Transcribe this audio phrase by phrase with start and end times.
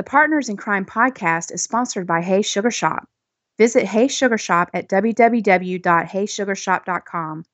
[0.00, 3.06] The Partners in Crime podcast is sponsored by Hey Sugar Shop.
[3.58, 7.44] Visit Hey Sugar Shop at www.heysugarshop.com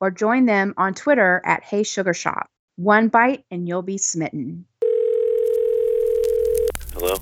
[0.00, 2.48] or join them on Twitter at Hey Sugar Shop.
[2.76, 4.66] One bite and you'll be smitten.
[6.92, 7.16] Hello?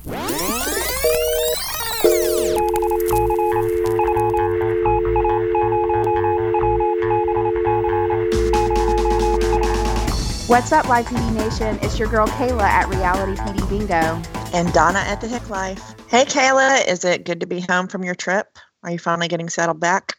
[10.46, 11.78] What's up, Live PD Nation?
[11.80, 14.43] It's your girl Kayla at Reality PD Bingo.
[14.54, 15.96] And Donna at the Hick Life.
[16.08, 18.56] Hey, Kayla, is it good to be home from your trip?
[18.84, 20.14] Are you finally getting settled back?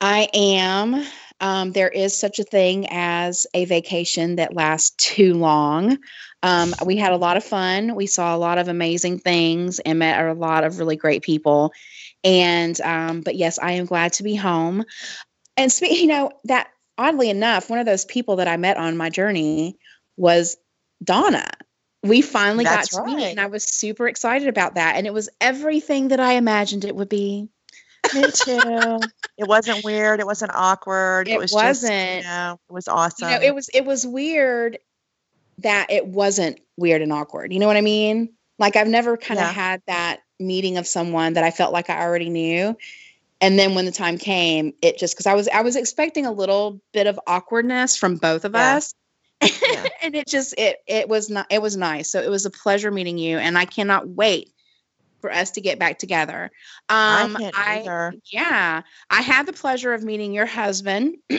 [0.00, 1.06] I am.
[1.38, 5.96] Um, there is such a thing as a vacation that lasts too long.
[6.42, 7.94] Um, we had a lot of fun.
[7.94, 11.72] We saw a lot of amazing things and met a lot of really great people.
[12.24, 14.84] And, um, but yes, I am glad to be home.
[15.56, 16.68] And you know, that
[16.98, 19.78] oddly enough, one of those people that I met on my journey
[20.16, 20.56] was
[21.04, 21.48] Donna.
[22.04, 24.96] We finally That's got to meet, and I was super excited about that.
[24.96, 27.48] And it was everything that I imagined it would be.
[28.14, 29.10] Me too.
[29.38, 30.20] it wasn't weird.
[30.20, 31.28] It wasn't awkward.
[31.28, 32.24] It, It was just, you wasn't.
[32.24, 33.28] know, it was awesome.
[33.28, 34.78] You know, it was it was weird
[35.58, 37.52] that it wasn't weird and awkward.
[37.52, 38.34] You know what I mean?
[38.58, 39.52] Like I've never kind of Yeah.
[39.52, 42.76] had that meeting of someone that I felt like I already knew.
[43.40, 46.32] And then when the time came, it just because I was I was expecting a
[46.32, 48.76] little bit of awkwardness from both of Yeah.
[48.76, 48.94] us.
[49.42, 49.86] Yeah.
[50.02, 52.10] and it just it it was not it was nice.
[52.10, 54.50] So it was a pleasure meeting you and I cannot wait
[55.20, 56.50] for us to get back together.
[56.88, 58.14] Um I can't either.
[58.30, 61.16] yeah, I had the pleasure of meeting your husband,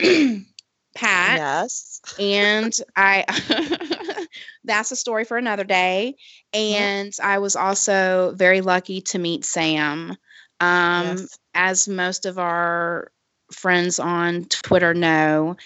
[0.94, 2.00] Pat Yes.
[2.18, 3.24] and I
[4.64, 6.16] that's a story for another day.
[6.52, 10.16] And I was also very lucky to meet Sam.
[10.60, 11.38] Um, Yes.
[11.54, 13.10] As most of our
[13.52, 15.56] friends on Twitter know,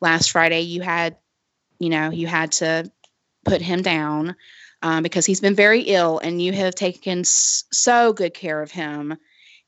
[0.00, 1.16] last Friday you had,
[1.78, 2.90] you know, you had to
[3.44, 4.36] put him down
[4.82, 8.70] um, because he's been very ill, and you have taken s- so good care of
[8.70, 9.16] him.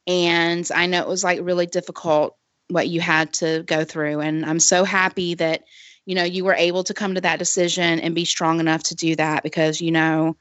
[0.07, 2.37] And I know it was like really difficult
[2.69, 5.65] what you had to go through, and I'm so happy that
[6.07, 8.95] you know you were able to come to that decision and be strong enough to
[8.95, 10.37] do that because you know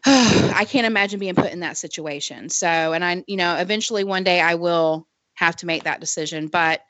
[0.06, 2.48] I can't imagine being put in that situation.
[2.48, 6.48] So, and I, you know, eventually one day I will have to make that decision.
[6.48, 6.82] But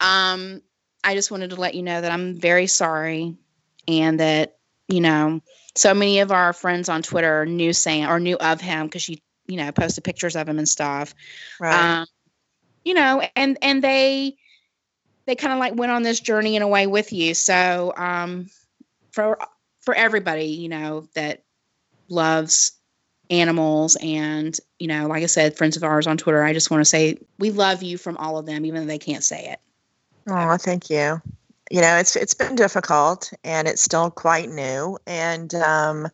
[0.00, 0.62] um,
[1.04, 3.36] I just wanted to let you know that I'm very sorry
[3.88, 4.56] and that,
[4.88, 5.40] you know,
[5.74, 9.22] so many of our friends on Twitter knew Sam or knew of him because she,
[9.46, 11.14] you know, posted pictures of him and stuff.
[11.58, 12.00] Right.
[12.00, 12.06] Um,
[12.84, 14.36] you know, and and they
[15.26, 17.34] they kind of like went on this journey in a way with you.
[17.34, 18.48] So um,
[19.12, 19.38] for
[19.80, 21.44] for everybody, you know, that
[22.08, 22.72] loves
[23.30, 26.80] animals and you know like i said friends of ours on twitter i just want
[26.80, 29.60] to say we love you from all of them even though they can't say it
[30.28, 31.20] Oh, thank you.
[31.70, 34.98] You know, it's it's been difficult and it's still quite new.
[35.06, 36.08] And um,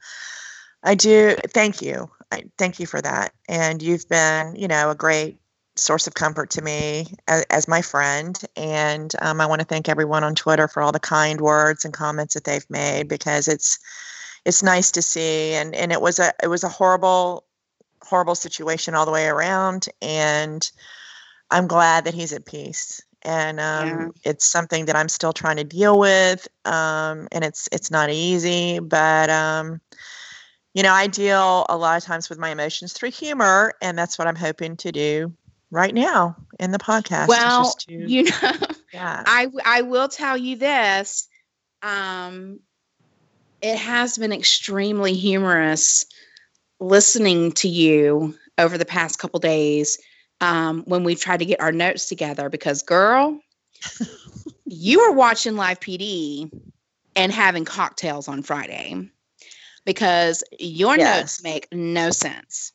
[0.83, 2.11] I do thank you.
[2.31, 3.33] I thank you for that.
[3.49, 5.39] And you've been, you know, a great
[5.77, 8.39] source of comfort to me as, as my friend.
[8.57, 11.95] And um, I want to thank everyone on Twitter for all the kind words and
[11.95, 13.79] comments that they've made because it's
[14.45, 15.55] it's nice to see.
[15.55, 17.45] And and it was a it was a horrible
[18.03, 19.89] horrible situation all the way around.
[20.03, 20.71] And
[21.51, 24.09] I'm glad that he's at peace and um, Yeah.
[24.25, 28.79] it's something that I'm still trying to deal with, um, and it's it's not easy.
[28.79, 29.81] But um,
[30.75, 34.19] you know, I deal a lot of times with my emotions through humor, and that's
[34.19, 35.33] what I'm hoping to do
[35.71, 37.29] right now in the podcast.
[37.29, 38.53] well just to, you know
[38.93, 41.29] yeah, I I will tell you this.
[41.83, 42.61] Um,
[43.61, 46.05] it has been extremely humorous
[46.79, 49.99] listening to you over the past couple days
[50.41, 52.49] um, when we've tried to get our notes together.
[52.49, 53.39] Because, girl,
[54.65, 56.51] you were watching live PD
[57.15, 59.09] and having cocktails on Friday
[59.85, 61.17] because your Yes.
[61.21, 62.73] notes make no sense.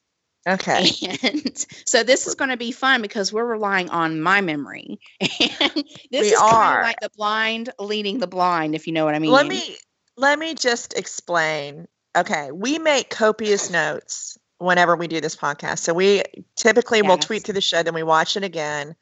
[0.48, 0.86] okay,
[1.24, 5.00] And so this is going to be fun because we're relying on my memory.
[5.40, 9.06] And this We is kind of like the blind leading the blind, if you know
[9.06, 9.32] what I mean.
[9.32, 9.78] let me
[10.18, 11.88] let me just explain.
[12.16, 15.80] Okay, we make copious notes whenever we do this podcast.
[15.80, 16.24] So we
[16.56, 18.96] typically will tweet through the show, then we watch it again,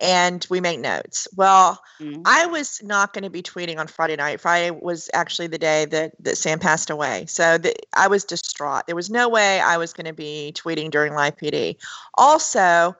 [0.00, 1.28] and we make notes.
[1.36, 2.22] Well, Mm.
[2.24, 4.40] I was not going to be tweeting on Friday night.
[4.40, 7.26] Friday was actually the day that, that Sam passed away.
[7.26, 8.86] So the, I was distraught.
[8.86, 11.76] There was no way I was going to be tweeting during live PD.
[12.14, 12.94] Also,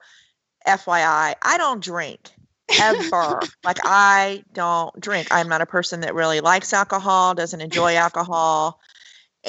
[0.67, 2.31] FYI, I don't drink
[2.81, 3.41] ever.
[3.65, 5.29] like I don't drink.
[5.31, 8.81] I'm not a person that really likes alcohol, doesn't enjoy alcohol.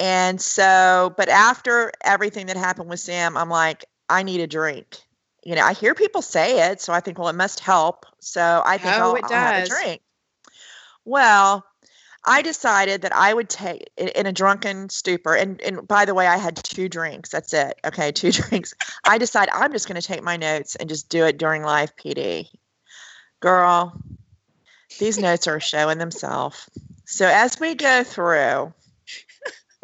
[0.00, 4.96] And so, but after everything that happened with Sam, I'm like, I need a drink.
[5.44, 8.06] You know, I hear people say it, so I think, well, it must help.
[8.18, 10.00] So I think Oh, I'll, I'll have a drink.
[11.04, 11.66] Well,
[12.24, 15.34] I decided that I would take in a drunken stupor.
[15.34, 17.28] And, and by the way, I had two drinks.
[17.28, 17.78] That's it.
[17.84, 18.72] Okay, two drinks.
[19.04, 21.94] I decide I'm just going to take my notes and just do it during live
[21.96, 22.48] PD.
[23.40, 24.00] Girl,
[24.98, 26.70] these notes are showing themselves.
[27.04, 28.72] So as we go through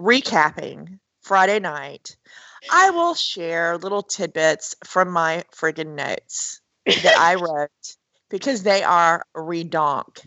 [0.01, 2.17] recapping Friday night,
[2.71, 7.97] I will share little tidbits from my friggin' notes that I wrote
[8.31, 10.25] because they are redonk.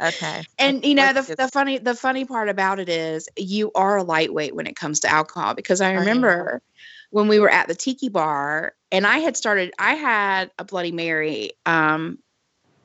[0.00, 0.42] Okay.
[0.58, 4.02] And you know the, the funny the funny part about it is you are a
[4.02, 6.60] lightweight when it comes to alcohol because I remember
[7.10, 10.90] when we were at the tiki bar and I had started I had a bloody
[10.90, 12.18] mary um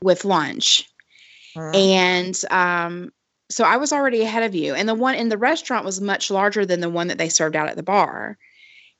[0.01, 0.87] with lunch.
[1.55, 1.75] Mm-hmm.
[1.75, 3.11] And um
[3.49, 6.29] so I was already ahead of you and the one in the restaurant was much
[6.29, 8.37] larger than the one that they served out at the bar.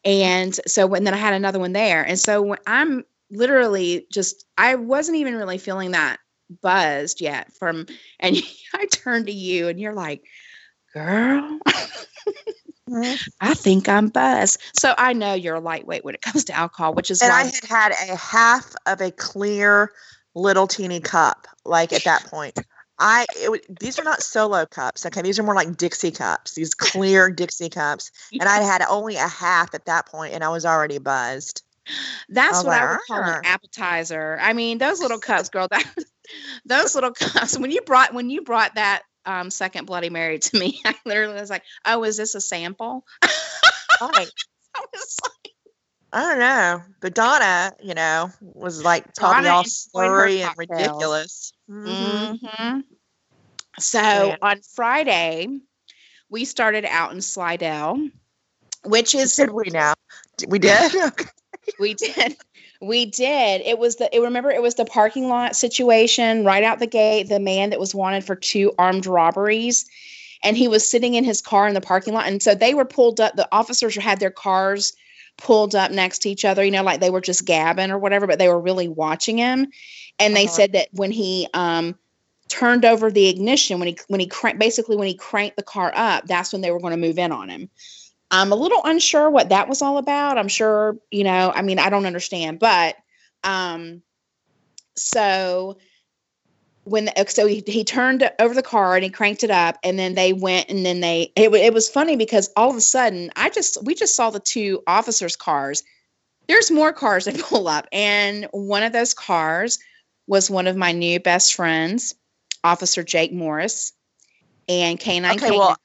[0.06, 2.04] And so when then I had another one there.
[2.04, 6.18] And so when I'm literally just I wasn't even really feeling that
[6.62, 7.86] buzzed yet from
[8.20, 8.38] and
[8.74, 10.24] I turned to you and you're like,
[10.94, 11.60] girl.
[13.42, 14.62] I think I'm buzzed.
[14.80, 17.44] So I know you're lightweight when it comes to alcohol, which is and why I
[17.44, 19.92] had had a half of a clear
[20.36, 22.58] little teeny cup, like at that point.
[23.00, 25.06] I it, these are not solo cups.
[25.06, 26.56] Okay, these are more like Dixie cups.
[26.56, 30.50] These clear Dixie cups, and I had only a half at that point, and I
[30.50, 31.64] was already buzzed.
[32.30, 34.38] That's what I would call an appetizer.
[34.42, 35.68] I mean, those little cups, girl.
[35.70, 35.86] That
[36.66, 37.58] those little cups.
[37.58, 41.40] When you brought when you brought that um, second Bloody Mary to me, I literally
[41.40, 43.06] was like, "Oh, is this a sample?"
[44.02, 44.32] right.
[44.76, 45.54] I was like,
[46.14, 51.52] I don't know, but Donna, you know, was like probably Donna all slurry and ridiculous.
[51.70, 52.46] Mm-hmm.
[52.46, 52.80] Mm-hmm.
[53.80, 54.38] So yeah.
[54.42, 55.48] on Friday,
[56.30, 58.10] we started out in Slidell,
[58.86, 59.94] which is did we now?
[60.48, 60.94] We did.
[61.80, 62.38] we did.
[62.82, 63.62] We did.
[63.62, 64.14] It was the.
[64.16, 67.28] It, remember, it was the parking lot situation right out the gate.
[67.28, 69.86] The man that was wanted for two armed robberies,
[70.44, 72.28] and he was sitting in his car in the parking lot.
[72.28, 73.36] And so they were pulled up.
[73.36, 74.94] The officers had their cars
[75.38, 76.64] pulled up next to each other.
[76.64, 79.68] You know, like they were just gabbing or whatever, but they were really watching him.
[80.20, 80.54] And they uh-huh.
[80.54, 81.98] said that when he um,
[82.50, 85.92] turned over the ignition, when he when he crank, basically when he cranked the car
[85.96, 87.70] up, that's when they were going to move in on him.
[88.30, 90.38] I'm a little unsure what that was all about.
[90.38, 92.96] I'm sure, you know, I mean, I don't understand, but
[93.44, 94.02] um
[94.96, 95.78] so
[96.88, 100.00] when the, so he, he turned over the car and he cranked it up and
[100.00, 103.30] then they went and then they it, it was funny because all of a sudden
[103.36, 105.84] I just we just saw the two officers cars
[106.48, 109.80] there's more cars that pull up and one of those cars
[110.28, 112.16] was one of my new best friends
[112.64, 113.92] officer Jake Morris
[114.70, 115.58] and K9 okay, K9.
[115.58, 115.78] well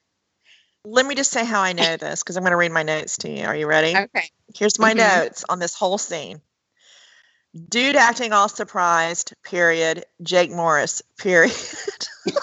[0.85, 3.17] let me just say how I know this because I'm going to read my notes
[3.19, 3.45] to you.
[3.45, 3.95] Are you ready?
[3.95, 4.29] Okay.
[4.53, 5.21] Here's my mm-hmm.
[5.21, 6.41] notes on this whole scene.
[7.69, 10.05] Dude acting all surprised, period.
[10.23, 11.55] Jake Morris, period.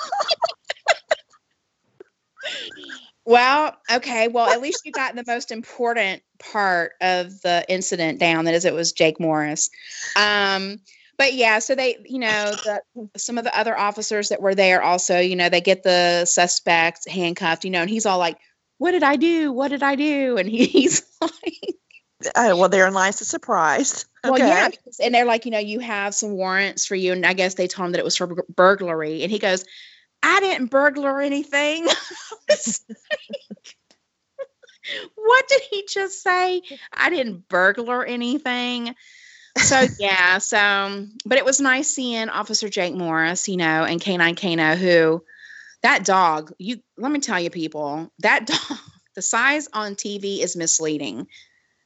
[3.24, 4.28] well, okay.
[4.28, 8.44] Well, at least you got the most important part of the incident down.
[8.44, 9.68] That is, it was Jake Morris.
[10.16, 10.78] Um,
[11.18, 12.80] but yeah, so they, you know, the,
[13.16, 17.06] some of the other officers that were there also, you know, they get the suspect
[17.08, 18.38] handcuffed, you know, and he's all like,
[18.78, 19.52] "What did I do?
[19.52, 21.76] What did I do?" And he, he's like,
[22.34, 24.30] uh, "Well, they're in nice a surprise." Okay.
[24.30, 27.24] Well, yeah, because, and they're like, you know, you have some warrants for you, and
[27.24, 29.64] I guess they told him that it was for burglary, and he goes,
[30.22, 31.86] "I didn't burglar anything."
[35.14, 36.62] what did he just say?
[36.92, 38.94] I didn't burglar anything
[39.58, 44.40] so yeah, so but it was nice seeing Officer Jake Morris, you know, and K9
[44.40, 45.24] Kano, who
[45.82, 48.78] that dog, you let me tell you, people, that dog,
[49.14, 51.26] the size on TV is misleading.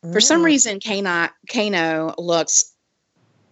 [0.04, 0.12] Mm.
[0.12, 0.46] For some mm.
[0.46, 2.72] reason, Kano Kano looks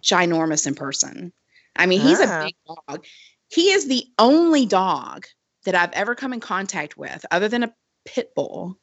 [0.01, 1.33] ginormous in person.
[1.75, 2.41] I mean, he's ah.
[2.41, 3.05] a big dog.
[3.49, 5.25] He is the only dog
[5.65, 7.73] that I've ever come in contact with, other than a
[8.05, 8.77] pit bull,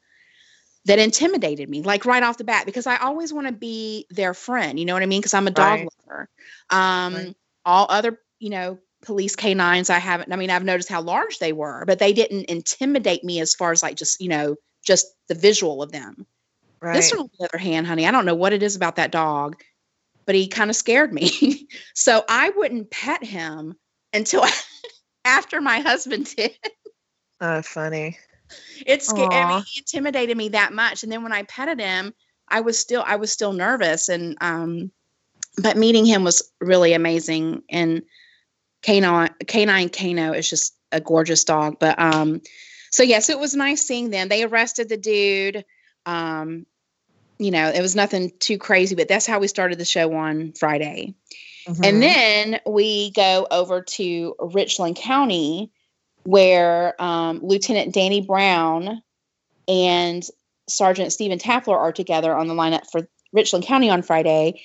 [0.85, 4.33] that intimidated me, like right off the bat, because I always want to be their
[4.33, 4.79] friend.
[4.79, 5.21] You know what I mean?
[5.21, 5.87] Because I'm a dog right.
[6.07, 6.29] lover.
[6.69, 7.35] Um, right.
[7.65, 10.31] All other, you know, police canines, I haven't.
[10.31, 13.71] I mean, I've noticed how large they were, but they didn't intimidate me as far
[13.71, 16.25] as like just, you know, just the visual of them.
[16.81, 16.95] Right.
[16.95, 19.11] This one, on the other hand, honey, I don't know what it is about that
[19.11, 19.61] dog,
[20.25, 21.67] but he kind of scared me.
[21.93, 23.75] so I wouldn't pet him
[24.13, 24.43] until
[25.25, 26.57] after my husband did.
[27.39, 28.17] Oh, funny
[28.85, 29.31] it's scared.
[29.31, 31.03] I mean, he intimidated me that much.
[31.03, 32.13] And then when I petted him,
[32.49, 34.09] I was still I was still nervous.
[34.09, 34.91] And um,
[35.61, 37.63] but meeting him was really amazing.
[37.69, 38.03] And
[38.83, 41.77] K9 K9 Kano is just a gorgeous dog.
[41.79, 42.41] But um,
[42.91, 44.27] so yes, it was nice seeing them.
[44.27, 45.65] They arrested the dude.
[46.05, 46.65] Um,
[47.41, 50.53] you know, it was nothing too crazy, but that's how we started the show on
[50.53, 51.15] Friday.
[51.67, 51.83] Mm-hmm.
[51.83, 55.71] And then we go over to Richland County
[56.23, 59.01] where um, Lieutenant Danny Brown
[59.67, 60.23] and
[60.69, 64.61] Sergeant Stephen Tapler are together on the lineup for Richland County on Friday.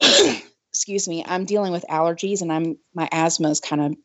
[0.72, 3.96] Excuse me, I'm dealing with allergies and I'm my asthma is kind of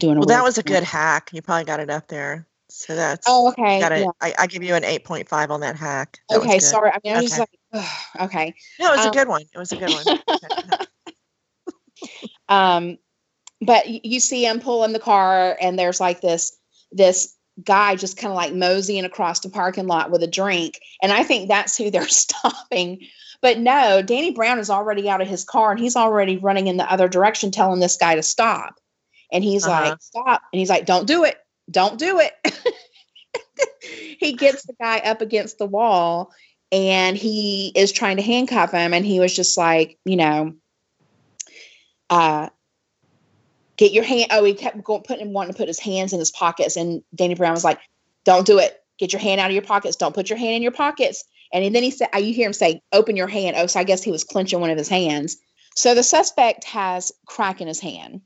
[0.00, 0.16] doing.
[0.16, 1.30] Well, that was a good hack.
[1.32, 2.48] You probably got it up there.
[2.76, 3.78] So that's oh okay.
[3.78, 4.00] Got it.
[4.00, 4.10] yeah.
[4.20, 6.18] I, I give you an eight point five on that hack.
[6.28, 6.90] That Okay, sorry.
[6.90, 7.44] I mean, I was Okay.
[7.44, 8.54] just like, okay.
[8.80, 9.42] No, it was Um, a good one.
[9.42, 10.04] It was a good one.
[12.48, 12.98] Um,
[13.62, 16.54] but you see him pulling the car, and there's like this
[16.92, 21.12] this guy just kind of like moseying across the parking lot with a drink, and
[21.12, 23.00] I think that's who they're stopping.
[23.40, 26.76] But no, Danny Brown is already out of his car, and he's already running in
[26.76, 28.74] the other direction, telling this guy to stop.
[29.32, 29.90] And he's Uh-huh.
[29.90, 31.38] like, "Stop!" And he's like, "Don't do it!
[31.70, 32.32] Don't do it!"
[34.18, 36.32] he gets the guy up against the wall,
[36.72, 40.54] and he is trying to handcuff him, and he was just like, you know,
[42.10, 42.48] uh,
[43.76, 44.28] get your hand.
[44.30, 47.02] Oh, he kept going, putting him wanting to put his hands in his pockets, and
[47.14, 47.80] Danny Brown was like,
[48.24, 48.80] "Don't do it.
[48.98, 49.96] Get your hand out of your pockets.
[49.96, 52.82] Don't put your hand in your pockets." And then he said, "You hear him say,
[52.92, 55.36] open your hand." Oh, so I guess he was clenching one of his hands.
[55.76, 58.22] So the suspect has crack in his hand,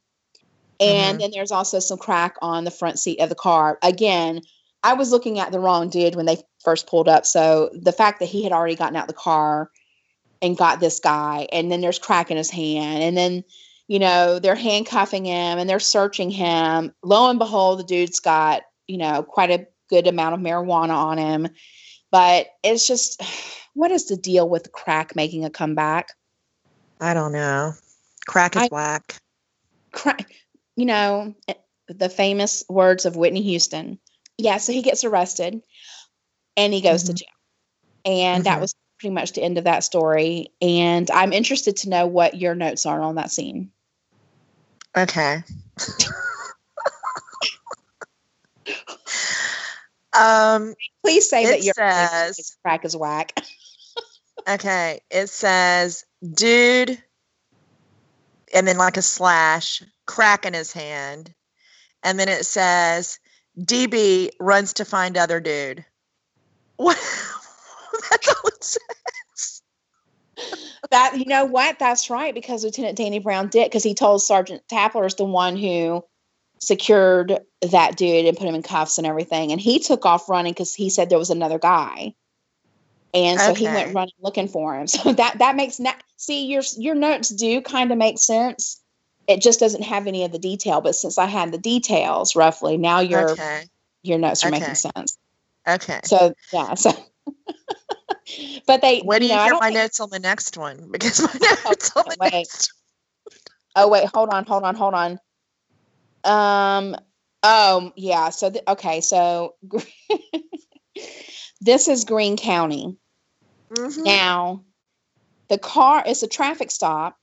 [0.80, 1.20] and Mhm.
[1.20, 3.78] then there's also some crack on the front seat of the car.
[3.82, 4.40] Again,
[4.82, 7.26] I was looking at the wrong dude when they first pulled up.
[7.26, 9.70] So the fact that he had already gotten out the car
[10.40, 13.44] and got this guy, and then there's crack in his hand, and then
[13.88, 16.94] you know they're handcuffing him and they're searching him.
[17.02, 21.18] Lo and behold, the dude's got you know quite a good amount of marijuana on
[21.18, 21.48] him.
[22.10, 23.20] But it's just,
[23.74, 26.12] what is the deal with crack making a comeback?
[27.00, 27.72] I don't know.
[28.26, 29.16] Crack is I- whack.
[29.92, 30.30] crack,
[30.78, 31.54] you know, eh,
[31.88, 33.98] the famous words of Whitney Houston.
[34.38, 35.60] Yeah, so he gets arrested
[36.56, 37.16] and he goes to Mhm.
[37.16, 37.28] jail.
[38.04, 38.60] And that Mhm.
[38.60, 40.52] was pretty much the end of that story.
[40.62, 43.72] And I'm interested to know what your notes are on that scene.
[44.96, 45.42] Okay.
[50.12, 50.74] um.
[51.02, 53.36] Please say that It your says- crack is whack.
[54.48, 55.00] Okay.
[55.10, 56.04] It says,
[56.34, 57.02] dude,
[58.54, 61.32] and then like a slash, crack in his hand,
[62.02, 63.20] and then it says,
[63.60, 65.84] DB runs to find other dude.
[66.76, 66.96] What?
[68.10, 69.62] That's all it says.
[70.92, 71.80] that you know what?
[71.80, 75.56] That's right, because Lieutenant Danny Brown did, because he told Sergeant Tapler is the one
[75.56, 76.04] who
[76.60, 79.50] secured that dude and put him in cuffs and everything.
[79.50, 82.14] And he took off running because he said there was another guy.
[83.14, 84.86] And so he went running looking for him.
[84.86, 88.80] So that that makes na- see your your notes do kind of make sense.
[89.28, 90.80] It just doesn't have any of the detail.
[90.80, 93.66] But since I had the details roughly, now your Okay.
[94.02, 94.58] your notes are Okay.
[94.58, 95.18] making sense.
[95.68, 96.00] Okay.
[96.04, 96.90] So yeah, so
[98.66, 100.88] but they When do you know, hear my think- notes on the next one?
[100.90, 101.32] Because my
[101.66, 102.32] notes on the wait.
[102.32, 102.72] next
[103.76, 105.20] Oh wait, hold on, hold on, hold on.
[106.24, 106.96] Um.
[107.42, 108.30] Oh yeah.
[108.30, 109.00] So th- okay.
[109.02, 109.54] So
[111.60, 112.96] this is Greene County.
[113.72, 114.04] Mhm.
[114.04, 114.64] Now,
[115.48, 117.16] the car is a traffic stop,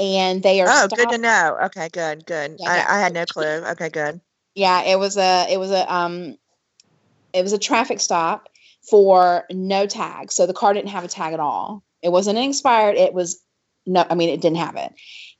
[0.00, 0.68] and they are.
[0.68, 1.58] Oh, stop- good to know.
[1.64, 2.56] Okay, good, good.
[2.58, 2.86] Yeah, yeah.
[2.88, 3.44] I, I had no clue.
[3.44, 4.20] Okay, good.
[4.54, 5.46] Yeah, it was a.
[5.50, 5.92] It was a.
[5.92, 6.36] Um.
[7.32, 8.48] It was a traffic stop
[8.88, 10.32] for no tag.
[10.32, 11.84] So the car didn't have a tag at all.
[12.02, 12.96] It wasn't expired.
[12.96, 13.40] It was
[13.86, 14.04] no.
[14.08, 14.92] I mean, it didn't have it.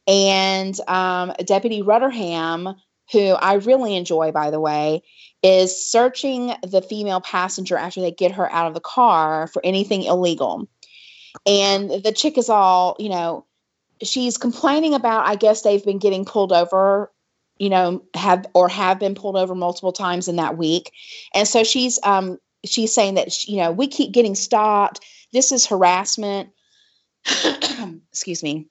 [0.06, 2.68] And um, Deputy Rutterham,
[3.12, 5.02] who I really enjoy, by the way,
[5.42, 10.02] is searching the female passenger after they get her out of the car for anything
[10.02, 10.68] illegal.
[11.46, 13.46] And the chick is all, you know,
[14.02, 17.12] she's complaining about, I guess they've been getting pulled over,
[17.58, 20.92] you know, have or have been pulled over multiple times in that week.
[21.34, 25.00] And so she's um she's saying that she- you know, we keep getting stopped.
[25.32, 26.50] This is harassment.
[28.10, 28.68] Excuse me.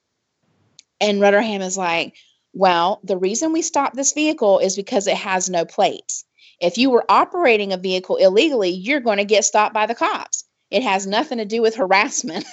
[1.01, 2.15] And Rutterham is like,
[2.53, 6.25] well, the reason we stopped this vehicle is because it has no plates.
[6.59, 10.43] If you were operating a vehicle illegally, you're going to get stopped by the cops.
[10.71, 12.45] It has nothing to do with harassment.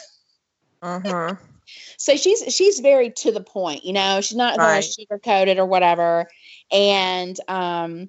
[0.83, 1.33] hmm
[1.97, 4.21] so she's she's very to the point, you know.
[4.21, 6.29] She's not going to sugarcoat it or whatever.
[6.71, 8.09] And um,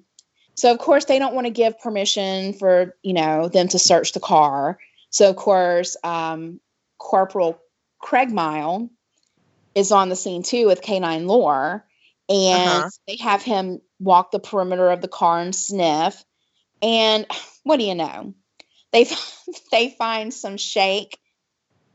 [0.54, 4.12] so of course they don't want to give permission for you know them to search
[4.12, 4.78] the car.
[5.10, 6.60] So of course um,
[6.98, 7.60] Corporal
[8.00, 8.90] Craig Mile
[9.74, 11.84] is on the scene too with Canine Lore,
[12.28, 12.90] and Uh-huh.
[13.06, 16.24] they have him walk the perimeter of the car and sniff.
[16.82, 17.26] And
[17.64, 18.34] what do you know?
[18.92, 19.06] They
[19.72, 21.18] they find some shake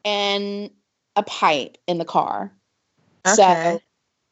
[0.06, 0.70] and
[1.16, 2.52] a pipe in the car.
[3.28, 3.36] Okay.
[3.36, 3.82] So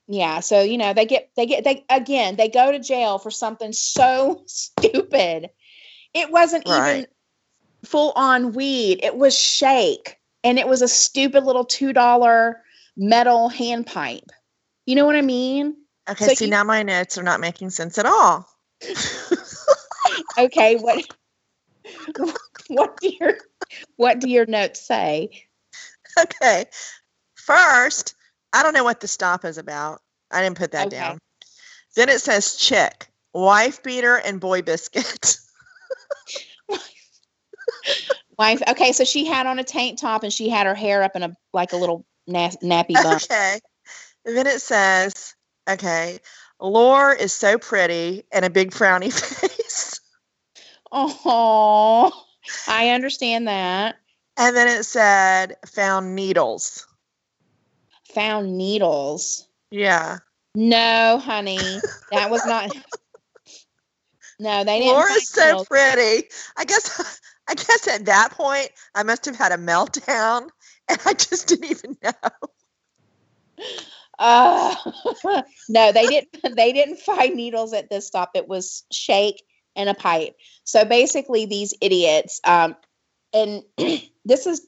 [0.07, 3.31] yeah, so you know, they get they get they again, they go to jail for
[3.31, 5.49] something so stupid.
[6.13, 7.07] It wasn't even
[7.85, 8.99] full on weed.
[9.03, 12.55] It was shake and it was a stupid little $2
[12.97, 14.29] metal hand pipe.
[14.85, 15.77] You know what I mean?
[16.09, 18.47] Okay, So see you- now my notes are not making sense at all.
[20.37, 21.05] okay, what
[22.67, 23.37] what do your
[23.95, 25.45] what do your notes say?
[26.19, 26.65] Okay.
[27.35, 28.15] First,
[28.53, 30.01] I don't know what the stop is about.
[30.31, 30.97] I didn't put that Okay.
[30.97, 31.17] down.
[31.95, 35.37] Then it says chick, wife beater, and boy biscuit.
[38.37, 38.61] Wife.
[38.67, 41.21] Okay, so she had on a tank top and she had her hair up in
[41.21, 43.17] a like a little na- nappy bun.
[43.17, 43.59] okay.
[44.25, 45.35] And then it says,
[45.69, 46.19] okay,
[46.59, 49.99] Lore is so pretty and a big frowny face.
[50.91, 52.11] Oh,
[52.67, 53.97] I understand that.
[54.37, 56.87] And then it said, found needles.
[58.13, 59.47] Found needles.
[59.69, 60.19] Yeah.
[60.55, 61.79] No, honey,
[62.11, 62.75] that was not.
[64.39, 65.17] No, they didn't.
[65.17, 65.67] Is so needles.
[65.67, 66.27] pretty.
[66.57, 70.49] I guess I guess at that point I must have had a meltdown
[70.89, 72.11] and I just didn't even know.
[74.19, 74.75] Uh,
[75.69, 76.55] no, they didn't.
[76.55, 78.29] They didn't find needles at this stop.
[78.35, 79.41] It was shake
[79.75, 80.35] and a pipe.
[80.63, 82.39] So basically, these idiots.
[82.43, 82.75] Um,
[83.33, 83.63] and
[84.25, 84.67] this is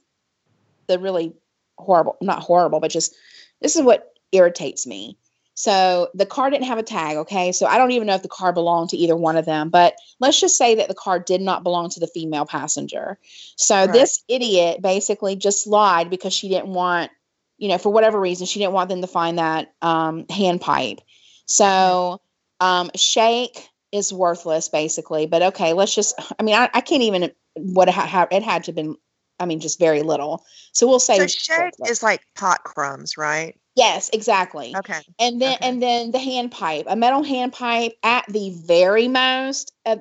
[0.87, 1.33] the really
[1.77, 3.15] horrible, not horrible, but just
[3.61, 5.17] this is what irritates me.
[5.55, 7.51] So the car didn't have a tag, okay?
[7.51, 9.93] So I don't even know if the car belonged to either one of them, but
[10.19, 13.19] let's just say that the car did not belong to the female passenger.
[13.55, 13.93] So Right.
[13.93, 17.11] this idiot basically just lied because she didn't want,
[17.59, 21.01] you know, for whatever reason, she didn't want them to find that um, hand pipe.
[21.45, 22.19] So
[22.59, 27.31] um, shake is worthless basically, but okay, let's just, I mean, I, I can't even,
[27.55, 28.95] what it, ha- it had to have been,
[29.39, 30.45] I mean, just very little.
[30.71, 33.55] So we'll say So is like pot crumbs, right?
[33.75, 35.01] yes, exactly Okay.
[35.19, 35.69] and then Okay.
[35.69, 39.97] and then the hand pipe a metal hand pipe at the very most uh,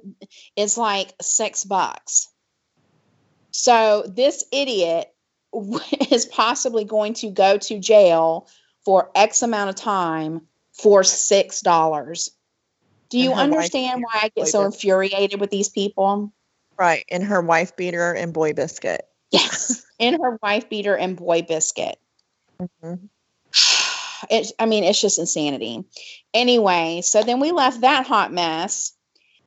[0.57, 2.29] is like six bucks
[3.51, 5.09] so this idiot
[6.11, 8.49] is possibly going to go to jail
[8.85, 10.43] for x amount of time
[10.73, 12.31] for six dollars
[13.11, 16.33] do you understand why i get so infuriated with these people
[16.79, 17.05] Right.
[17.11, 19.03] And her wife beater and boy biscuit.
[19.31, 21.99] yes in her wife beater and boy biscuit
[22.61, 23.09] Mhm.
[24.31, 25.85] it, I mean, it's just insanity.
[26.33, 28.93] Anyway, so then we left that hot mess.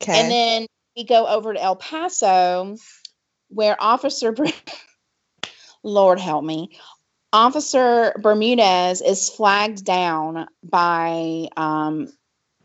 [0.02, 0.20] Okay.
[0.20, 2.76] And then we go over to El Paso,
[3.48, 4.46] where Officer, Ber-
[5.84, 6.78] Lord help me,
[7.32, 12.12] Officer Bermudez is flagged down by, um,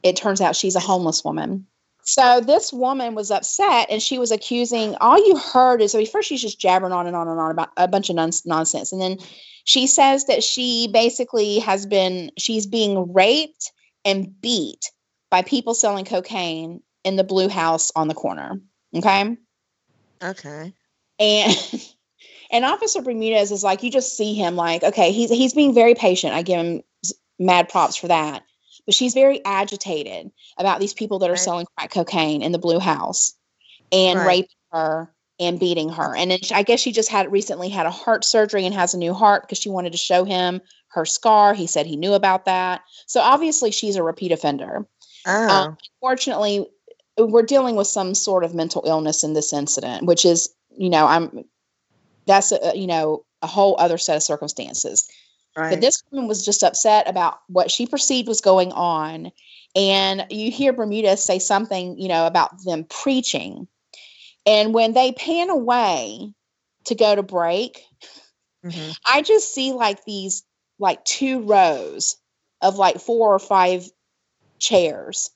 [0.03, 1.67] it turns out she's a homeless woman.
[2.03, 6.07] So this woman was upset and she was accusing, all you heard is, I mean,
[6.07, 8.93] first she's just jabbering on and on and on about a bunch of non- nonsense.
[8.93, 9.19] And then
[9.65, 13.71] she says that she basically has been, she's being raped
[14.05, 14.91] and beat
[15.31, 18.61] by people selling cocaine in the blue house on the corner.
[18.95, 19.37] Okay.
[20.23, 20.75] okay.
[21.19, 21.57] And
[22.51, 25.95] and Officer Bermudez is like, you just see him like, okay, he's he's being very
[25.95, 26.35] patient.
[26.35, 26.83] I give him
[27.39, 28.43] mad props for that.
[28.91, 31.39] But she's very agitated about these people that are Right.
[31.39, 33.35] selling crack cocaine in the blue house
[33.93, 34.27] and Right.
[34.27, 36.17] raping her and beating her.
[36.17, 38.93] And then she- I guess she just had recently had a heart surgery and has
[38.93, 41.55] a new heart because she wanted to show him her scar.
[41.55, 42.81] He said he knew about that.
[43.07, 44.89] So obviously she's a repeat offender
[45.25, 45.49] Oh.
[45.49, 46.67] Um, fortunately
[47.17, 51.07] we're dealing with some sort of mental illness in this incident which is you know
[51.07, 51.45] i'm
[52.27, 55.07] that's a, you know a whole other set of circumstances
[55.57, 55.71] right.
[55.71, 59.31] but this woman was just upset about what she perceived was going on
[59.75, 63.67] and you hear Bermudez say something you know about them preaching
[64.47, 66.33] and when they pan away
[66.85, 67.85] to go to break
[68.65, 68.97] Mhm.
[69.07, 70.43] i just see like these
[70.79, 72.17] like two rows
[72.61, 73.89] of like four or five
[74.59, 75.31] chairs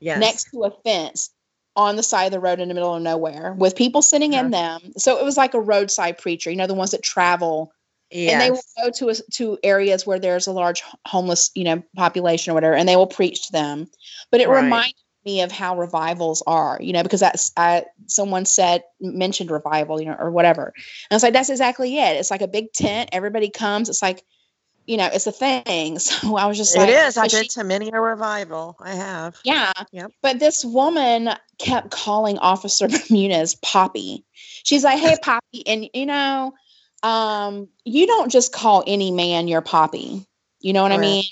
[0.00, 0.18] Yes.
[0.18, 1.30] next to a fence
[1.76, 4.50] on the side of the road in the middle of nowhere with people sitting in
[4.50, 4.92] them.
[4.98, 7.72] So it was like a roadside preacher, you know, the ones that travel
[8.12, 8.32] Yes.
[8.32, 11.82] and they will go to a, to areas where there's a large homeless, you know,
[11.96, 13.88] population or whatever, and they will preach to them.
[14.30, 14.62] But it Right.
[14.62, 14.94] reminds
[15.24, 20.06] me of how revivals are, you know, because that's I someone said mentioned revival, you
[20.06, 20.72] know, or whatever.
[20.76, 22.16] And I was like, that's exactly it.
[22.16, 23.88] It's like a big tent, everybody comes.
[23.88, 24.24] It's like,
[24.86, 25.98] you know, it's a thing.
[26.00, 27.16] So I was just it like, is.
[27.16, 28.76] I've been to many a revival.
[28.80, 29.38] I have.
[29.44, 29.72] yeah.
[29.92, 30.10] Yep.
[30.22, 34.24] But this woman kept calling Officer Bermudez Poppy.
[34.64, 35.66] She's like, hey, Poppy.
[35.68, 36.52] And, you know,
[37.02, 40.26] um, you don't just call any man your Poppy.
[40.60, 41.22] You know what I mean?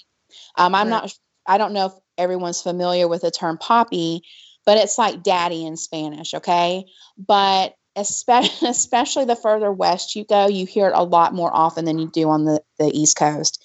[0.57, 0.91] Um, I'm Right.
[0.91, 1.13] not,
[1.47, 4.23] I don't know if everyone's familiar with the term Poppy,
[4.67, 6.35] but it's like daddy in Spanish.
[6.35, 6.85] Okay.
[7.17, 11.85] But especially, especially the further west you go, you hear it a lot more often
[11.85, 13.65] than you do on the, the East Coast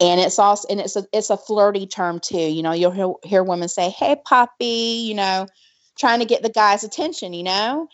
[0.00, 2.36] and it's also and it's a it's a flirty term too.
[2.38, 5.46] You know, you'll hear, hear women say, "Hey, poppy, you know,
[5.98, 7.32] trying to get the guy's attention.
[7.32, 7.88] You know,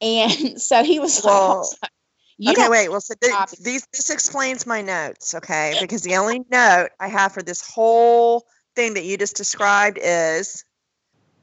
[0.00, 1.90] and so he was Well, like,
[2.38, 2.88] "You okay, wait.
[2.88, 5.76] Well, so th- these this explains my notes, okay?
[5.80, 10.64] Because the only note I have for this whole thing that you just described is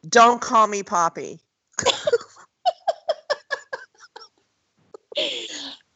[0.08, 1.40] Don't call me Poppy.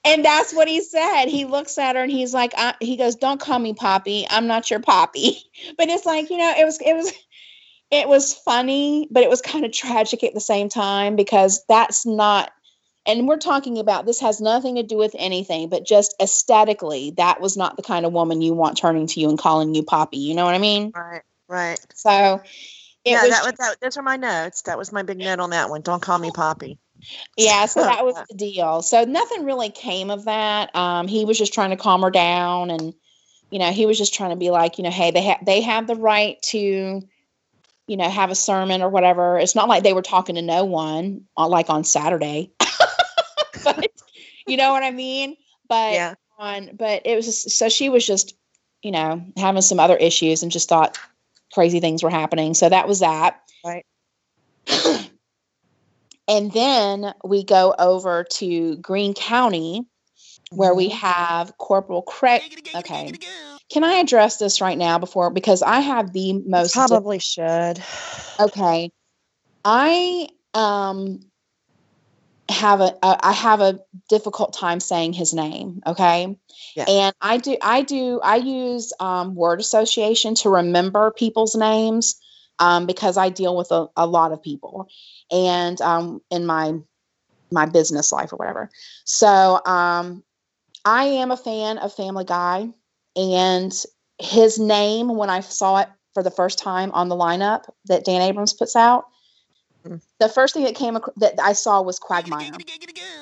[0.04, 1.26] and that's what he said.
[1.26, 4.26] He looks at her and he's like, he goes, "Don't call me Poppy.
[4.30, 5.44] I'm not your Poppy."
[5.78, 7.12] But it's like you know, it was it was
[7.92, 12.06] it was funny, but it was kind of tragic at the same time because that's
[12.06, 12.52] not.
[13.08, 17.42] And we're talking about this has nothing to do with anything, but just aesthetically, that
[17.42, 20.18] was not the kind of woman you want turning to you and calling you Poppy.
[20.18, 20.92] You know what I mean?
[20.94, 21.22] Right.
[21.48, 21.80] Right.
[21.96, 22.42] So.
[23.06, 23.78] yeah, was, that was that.
[23.82, 24.64] Those are my notes.
[24.64, 25.82] That was my big note on that one.
[25.82, 26.78] Don't call me Poppy
[27.38, 31.38] yeah so that was the deal so nothing really came of that um, he was
[31.38, 32.94] just trying to calm her down and
[33.50, 35.62] you know he was just trying to be like you know hey they have they
[35.62, 37.02] have the right to
[37.88, 40.66] you know have a sermon or whatever it's not like they were talking to no
[40.66, 42.52] one uh, like on saturday
[44.48, 45.36] you know what i mean
[45.68, 48.36] but yeah on but it was just, so she was just
[48.84, 50.98] you know having some other issues and just thought
[51.54, 53.86] crazy things were happening so that was that right
[56.28, 59.86] And then we go over to Greene County,
[60.52, 60.98] where we mm-hmm.
[60.98, 62.70] have Corporal Craig.
[62.76, 63.14] Okay.
[63.72, 65.30] Can I address this right now before?
[65.30, 66.74] Because I have the most.
[66.74, 67.82] Probably should.
[68.40, 68.92] Okay.
[69.66, 71.22] I um
[72.50, 73.80] have a, a I have a
[74.10, 75.82] difficult time saying his name.
[75.86, 76.38] Okay.
[76.76, 76.86] Yeah.
[76.88, 82.20] And I do I do I use um, word association to remember people's names
[82.60, 84.88] um, because I deal with a, a lot of people
[85.32, 86.74] and um, in my
[87.52, 88.70] my business life or whatever.
[89.06, 90.24] So um,
[90.86, 92.70] I am a fan of Family Guy,
[93.16, 93.86] and
[94.20, 98.22] his name when I saw it for the first time on the lineup that Dan
[98.22, 99.06] Abrams puts out,
[100.20, 102.52] the first thing that came ac- that I saw was Quagmire.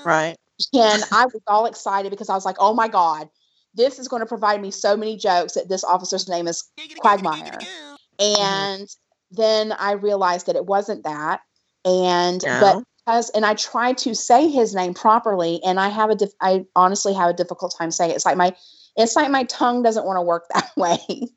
[0.06, 0.36] Right.
[0.74, 3.30] And I was all excited because I was like, "Oh my god,
[3.74, 6.64] this is going to provide me so many jokes that this officer's name is
[6.98, 7.96] Quagmire." Mm-hmm.
[8.20, 9.36] And mm-hmm.
[9.36, 11.42] then I realized that it wasn't that
[11.86, 12.60] and no.
[12.60, 16.34] but because and I try to say his name properly, and I have a dif-
[16.42, 18.16] I honestly have a difficult time saying it.
[18.16, 18.56] It's like my
[18.98, 21.28] it's like my tongue doesn't want to work that way.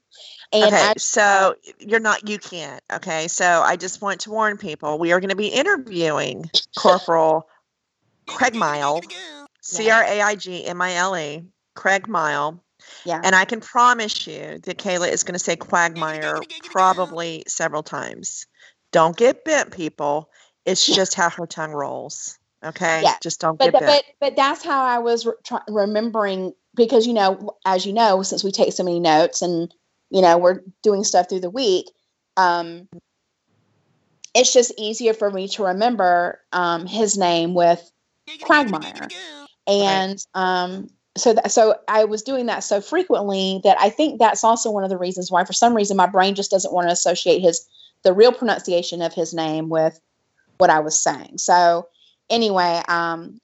[0.52, 2.82] And okay, so you're not you can't.
[2.92, 7.48] Okay, so I just want to warn people we are going to be interviewing Corporal
[8.26, 9.00] Craig Mile,
[9.60, 12.62] C R A I G M I L E, Craig Mile.
[13.04, 13.20] Yeah.
[13.22, 18.46] And I can promise you that Kayla is going to say Quagmire probably several times.
[18.92, 20.30] Don't get bent, people.
[20.64, 22.38] It's just how her tongue rolls.
[22.64, 23.02] Okay.
[23.02, 23.16] Yeah.
[23.22, 23.86] Just don't but, get bent.
[23.86, 28.22] But but that's how I was re- try- remembering because you know, as you know,
[28.22, 29.72] since we take so many notes and
[30.10, 31.86] you know we're doing stuff through the week,
[32.36, 32.88] um,
[34.34, 37.90] it's just easier for me to remember um, his name with
[38.42, 39.08] Quagmire,
[39.66, 44.44] and um, so that, so I was doing that so frequently that I think that's
[44.44, 46.92] also one of the reasons why, for some reason, my brain just doesn't want to
[46.92, 47.66] associate his
[48.04, 50.00] the real pronunciation of his name with
[50.58, 51.38] what I was saying.
[51.38, 51.88] So
[52.30, 53.38] anyway, um,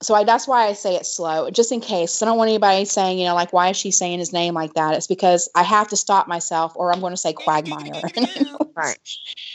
[0.00, 2.22] so I, that's why I say it slow, just in case.
[2.22, 4.74] I don't want anybody saying, you know, like, why is she saying his name like
[4.74, 4.94] that?
[4.94, 8.02] It's because I have to stop myself, or I'm going to say Quagmire.
[8.76, 8.98] right.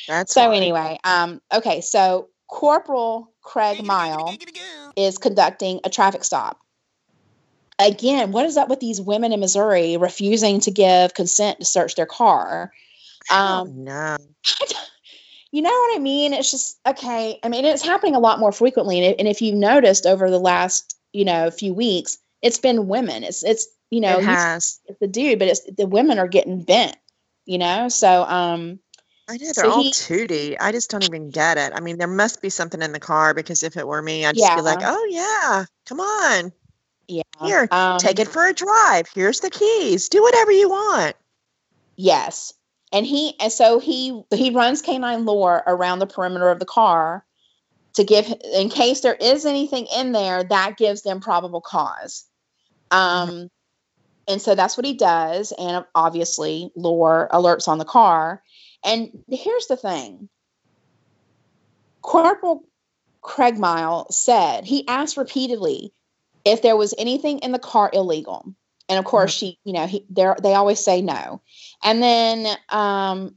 [0.07, 0.51] That's so.
[0.51, 1.79] Anyway, um, okay.
[1.79, 4.35] So Corporal Craig Mile
[4.97, 6.59] is conducting a traffic stop.
[7.79, 11.95] Again, what is up with these women in Missouri refusing to give consent to search
[11.95, 12.71] their car?
[13.31, 14.17] Um, no.
[15.53, 16.33] you know what I mean?
[16.33, 17.39] It's just okay.
[17.43, 20.39] I mean, it's happening a lot more frequently, and, and if you've noticed over the
[20.39, 23.23] last you know few weeks, it's been women.
[23.23, 26.97] It's it's you know it it's the dude, but it's the women are getting bent.
[27.45, 28.79] You know, so um.
[29.29, 30.59] I know they're so all tooty.
[30.59, 31.71] I just don't even get it.
[31.73, 34.35] I mean, there must be something in the car because if it were me, I'd
[34.35, 34.55] just yeah.
[34.55, 36.51] be like, "Oh yeah, come on,
[37.07, 39.07] yeah, here, um, take it for a drive.
[39.13, 40.09] Here's the keys.
[40.09, 41.15] Do whatever you want."
[41.95, 42.53] Yes,
[42.93, 47.25] and he and so he he runs canine lore around the perimeter of the car
[47.95, 52.25] to give in case there is anything in there that gives them probable cause.
[52.91, 53.49] Um
[54.27, 55.51] and so that's what he does.
[55.59, 58.41] And obviously lore alerts on the car.
[58.85, 60.29] And here's the thing.
[62.01, 62.63] Corporal
[63.21, 65.91] craig mile said he asked repeatedly
[66.45, 68.53] if there was anything in the car illegal
[68.93, 71.41] and of course she you know he they they always say no.
[71.83, 73.35] And then um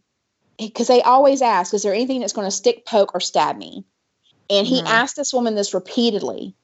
[0.59, 3.85] because they always ask is there anything that's going to stick poke or stab me?
[4.51, 4.87] And he mm-hmm.
[4.87, 6.55] asked this woman this repeatedly.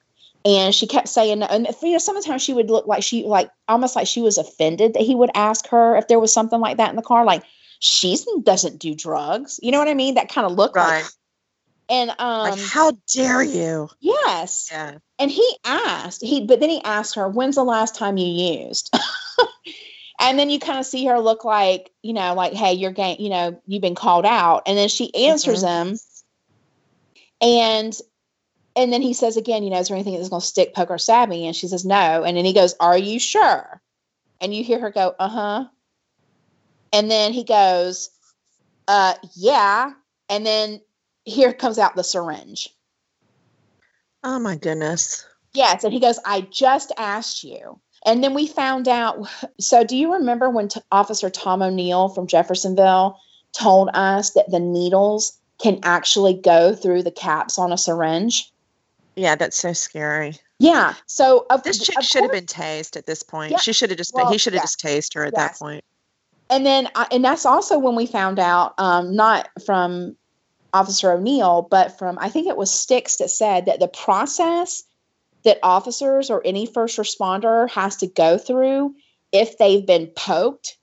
[0.45, 1.47] And she kept saying no.
[1.47, 4.93] And you know sometimes she would look like she like almost like she was offended
[4.93, 7.45] that he would ask her if there was something like that in the car like
[7.79, 9.59] she doesn't do drugs.
[9.63, 10.15] You know what i mean?
[10.15, 11.03] That kind of look right.
[11.03, 11.13] like
[11.93, 13.89] and um like, how dare you?
[14.01, 14.69] Yes.
[14.73, 14.99] Yeah.
[15.21, 18.93] And he asked, he but then he asked her, when's the last time you used?
[20.21, 23.25] And then you kind of see her look like, you know, like, hey, you're getting,
[23.25, 24.63] you know, you've been called out.
[24.67, 25.69] And then she answers Mhm.
[25.91, 25.99] him.
[27.41, 28.01] And
[28.77, 30.99] and then he says again, you know, is there anything that's gonna stick, poke, or
[30.99, 31.47] stab me?
[31.47, 32.23] And she says, no.
[32.23, 33.83] And then he goes, Are you sure?
[34.41, 35.67] And you hear her go, uh-huh.
[36.93, 38.11] And then he goes,
[38.89, 39.93] uh, yeah.
[40.29, 40.81] And then
[41.25, 42.75] here comes out the syringe.
[44.25, 45.25] Oh my goodness.
[45.55, 45.85] Yes.
[45.85, 47.79] And he goes, I just asked you.
[48.07, 49.29] And then we found out.
[49.61, 53.17] So, do you remember when t- Officer Tom O'Neill from Jeffersonville
[53.53, 58.51] told us that the needles can actually go through the caps on a syringe?
[59.15, 60.35] Yeah, that's so scary.
[60.59, 60.95] Yeah.
[61.07, 63.53] So, of, This chick should have been tased at this point.
[63.53, 64.65] Yeah, She should have just well, been, he should have yeah.
[64.65, 65.59] just tased her at Yes.
[65.59, 65.85] that point.
[66.51, 70.17] and then I and that's also when we found out um, not from
[70.73, 74.83] officer o'neill but from i think it was sticks that said that the process
[75.45, 78.95] that officers or any first responder has to go through
[79.33, 80.79] if they've been poked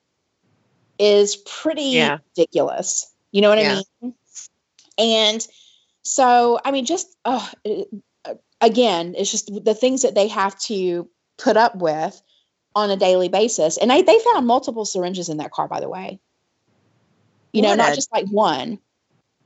[0.99, 2.17] is pretty Yeah.
[2.35, 3.81] ridiculous you know what Yeah.
[4.01, 4.13] i mean
[4.97, 5.47] and
[6.03, 7.47] so i mean just uh,
[8.61, 12.21] again it's just the things that they have to put up with
[12.75, 13.77] on a daily basis.
[13.77, 16.19] And they, they found multiple syringes in that car, by the way.
[17.51, 18.77] You know, not a- just like one.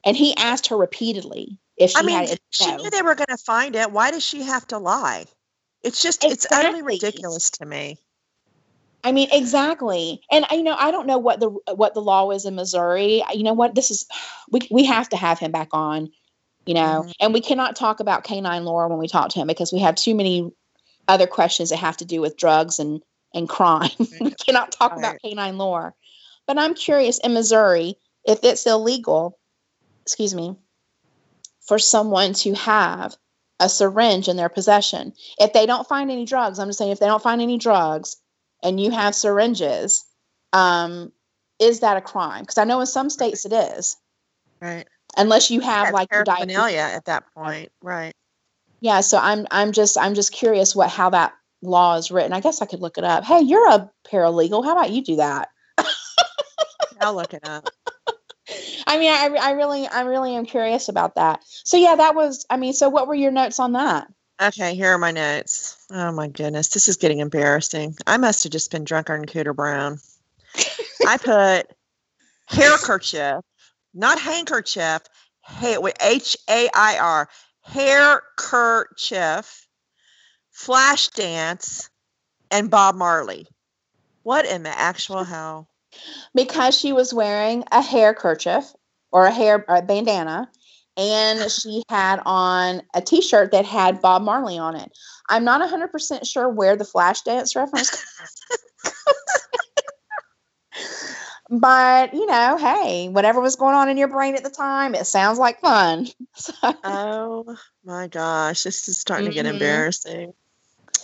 [0.06, 3.28] And he asked her repeatedly if she I mean, had she knew they were going
[3.30, 3.92] to find it.
[3.92, 5.26] Why does she have to lie?
[5.82, 7.98] It's just, it's utterly ridiculous to me.
[9.04, 10.22] I mean, exactly.
[10.32, 13.22] And you know, I don't know what the what the law is in Missouri.
[13.34, 13.76] You know what?
[13.76, 14.08] This is
[14.50, 16.10] we we have to have him back on.
[16.66, 17.14] You know, Mhm.
[17.20, 19.96] and we cannot talk about canine lore when we talk to him because we have
[19.96, 20.50] too many
[21.10, 23.92] other questions that have to do with drugs and and crime.
[24.22, 25.94] we cannot talk about canine lore.
[26.48, 29.38] But I'm curious in Missouri if it's illegal,
[30.04, 30.56] excuse me,
[31.68, 33.16] for someone to have
[33.60, 35.14] a syringe in their possession.
[35.40, 38.18] If they don't find any drugs, I'm just saying if they don't find any drugs
[38.62, 40.04] and you have syringes,
[40.52, 41.12] um,
[41.60, 42.42] is that a crime?
[42.44, 43.96] Because I know in some states it is,
[44.62, 44.88] Right.
[45.18, 46.56] unless you have That's like diabetes.
[46.56, 47.72] paraphernalia at that point.
[47.82, 48.14] Right.
[48.82, 52.34] Yeah, so I'm I'm just I'm just curious what how that law is written.
[52.34, 53.24] I guess I could look it up.
[53.24, 54.66] Hey, you're a paralegal.
[54.66, 55.48] How about you do that?
[57.00, 57.70] I'll look it up.
[58.88, 61.42] I mean, I, I really I really am curious about that.
[61.46, 64.08] So yeah, that was I mean, so what were your notes on that?
[64.42, 65.78] Okay, here are my notes.
[65.92, 67.96] Oh my goodness, this is getting embarrassing.
[68.08, 70.00] I must have just been drunker than Cooter Brown.
[71.08, 71.68] I put
[72.48, 73.42] hair kerchief,
[73.94, 75.04] not handkerchief,
[75.46, 77.30] hey, with H A I R,
[77.62, 79.68] hair kerchief,
[80.52, 81.90] flash dance,
[82.52, 83.48] and Bob Marley.
[84.24, 85.70] What in the actual hell?
[86.36, 88.74] Because she was wearing a hair kerchief
[89.12, 90.50] or a hair a bandana
[90.98, 94.92] and she had on a t-shirt that had Bob Marley on it.
[95.30, 97.92] I'm not 100% sure where the flash dance reference
[101.50, 105.06] but you know, hey, whatever was going on in your brain at the time, it
[105.06, 106.08] sounds like fun.
[106.36, 106.54] So,
[106.84, 109.52] Oh my gosh, this is starting to get Mhm.
[109.52, 110.34] embarrassing.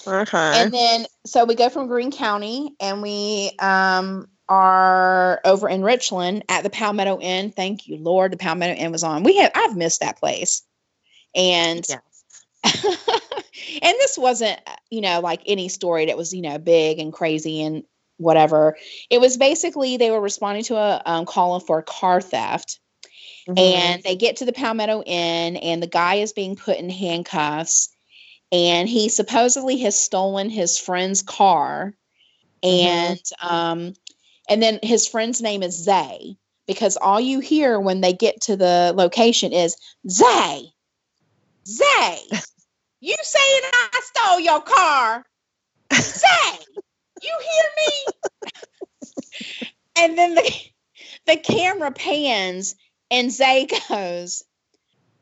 [0.08, 0.60] Okay.
[0.60, 6.44] and then so we go from Greene County and we um are over in Richland
[6.50, 7.52] at the Palmetto Inn.
[7.52, 8.34] Thank you, Lord.
[8.34, 9.24] The Palmetto Inn was on.
[9.24, 10.64] We have I've missed that place.
[11.36, 12.00] And yes.
[13.82, 14.60] and this wasn't,
[14.90, 17.84] you know, like any story that was, you know, big and crazy and
[18.18, 18.76] whatever.
[19.10, 22.80] It was basically they were responding to a um, call for car theft.
[23.48, 23.58] Mhm.
[23.58, 27.90] and they get to the Palmetto Inn, and the guy is being put in handcuffs,
[28.52, 31.94] and he supposedly has stolen his friend's car,
[32.62, 33.94] and um,
[34.50, 38.58] and then his friend's name is Zay, because all you hear when they get to
[38.58, 39.78] the location is
[40.10, 40.74] Zay,
[41.68, 42.18] Zay,
[43.00, 45.24] you saying I stole your car,
[45.94, 46.60] Zay,
[47.22, 49.70] you hear me?
[49.98, 50.54] and then the
[51.26, 52.76] the camera pans
[53.12, 54.44] and Zay goes,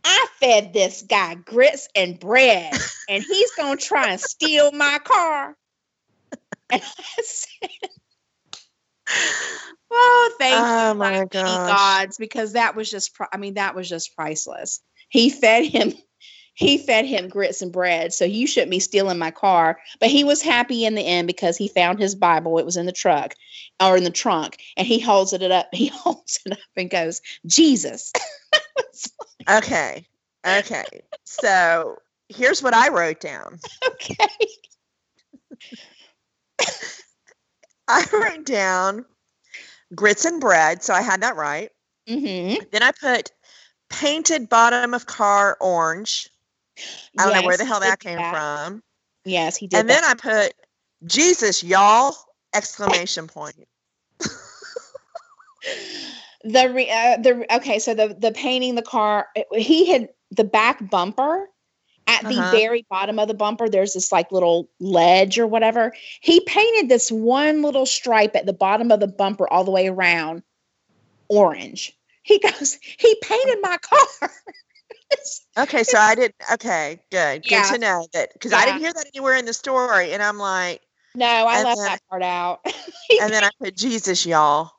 [0.03, 2.73] I fed this guy grits and bread,
[3.09, 5.55] and he's gonna try and steal my car.
[6.69, 7.69] And I said,
[9.89, 11.67] Oh, thank Oh you, my gosh.
[11.67, 14.81] gods, because that was just, pri- I mean, that was just priceless.
[15.07, 15.93] He fed him,
[16.55, 19.79] he fed him grits and bread, so you shouldn't be stealing my car.
[20.01, 22.57] But he was happy in the end because he found his Bible.
[22.57, 23.33] It was in the truck
[23.81, 25.67] or in the trunk, and he holds it up.
[25.73, 28.11] He holds it up and goes, Jesus.
[29.49, 30.05] Okay.
[30.45, 30.85] Okay.
[31.23, 31.97] So
[32.29, 33.59] here's what I wrote down.
[33.87, 34.27] okay.
[37.87, 39.05] I wrote down
[39.95, 40.83] grits and bread.
[40.83, 41.69] So I had that right.
[42.07, 42.63] Mm-hmm.
[42.71, 43.31] Then I put
[43.89, 46.29] painted bottom of car orange.
[47.17, 48.83] I don't know where the hell that came from.
[49.25, 49.79] Yes, he did.
[49.79, 50.53] And then I put
[51.05, 52.15] Jesus, y'all!
[52.53, 53.67] Exclamation point.
[56.43, 59.27] the re, uh, the okay, so the the painting the car.
[59.53, 61.49] He had the back bumper
[62.07, 62.51] at the Uh-huh.
[62.51, 63.69] very bottom of the bumper.
[63.69, 65.93] There's this like little ledge or whatever.
[66.21, 69.87] He painted this one little stripe at the bottom of the bumper all the way
[69.87, 70.43] around
[71.29, 71.93] orange.
[72.23, 74.31] He goes, he painted my car.
[75.57, 76.35] Okay, so I didn't.
[76.53, 77.43] Okay, good.
[77.43, 77.71] Good Yeah.
[77.71, 80.81] to know that because I didn't hear that anywhere in the story, and I'm like,
[81.15, 82.59] no, I left then- that part out.
[83.21, 84.71] and then I put Jesus, y'all.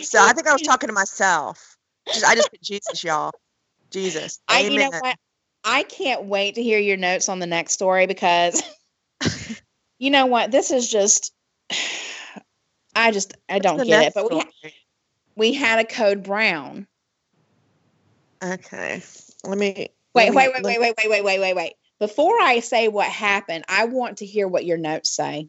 [0.00, 1.76] So I think I was talking to myself.
[2.12, 3.32] Just, I just put Jesus, y'all.
[3.90, 4.40] Jesus.
[4.48, 4.72] I, Amen.
[4.72, 5.16] you know what?
[5.66, 8.62] I can't wait to hear your notes on the next story because,
[9.98, 10.52] you know what?
[10.52, 11.32] This is just,
[12.94, 14.14] I just, I don't get it.
[14.14, 14.70] But we ha-
[15.34, 16.86] we had a code brown.
[18.42, 19.02] Okay.
[19.44, 19.72] Let me.
[19.74, 21.72] Wait, let me- wait, wait, wait, wait, wait, wait, wait, wait, wait.
[21.98, 25.48] Before I say what happened, I want to hear what your notes say.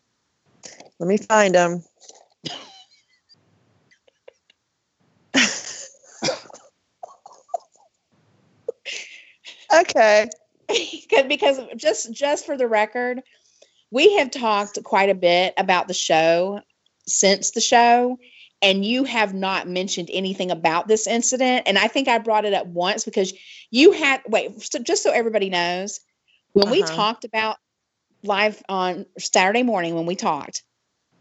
[1.00, 1.84] Let me find them.
[9.74, 10.28] Okay.
[11.28, 13.22] because just just for the record,
[13.92, 16.62] we have talked quite a bit about the show
[17.08, 18.18] since the show,
[18.62, 21.64] and you have not mentioned anything about this incident.
[21.68, 23.34] And I think I brought it up once because
[23.72, 26.00] you had wait, so just so everybody knows,
[26.54, 26.96] when we Uh-huh.
[26.96, 27.58] talked about
[28.24, 30.64] live on Saturday morning when we talked,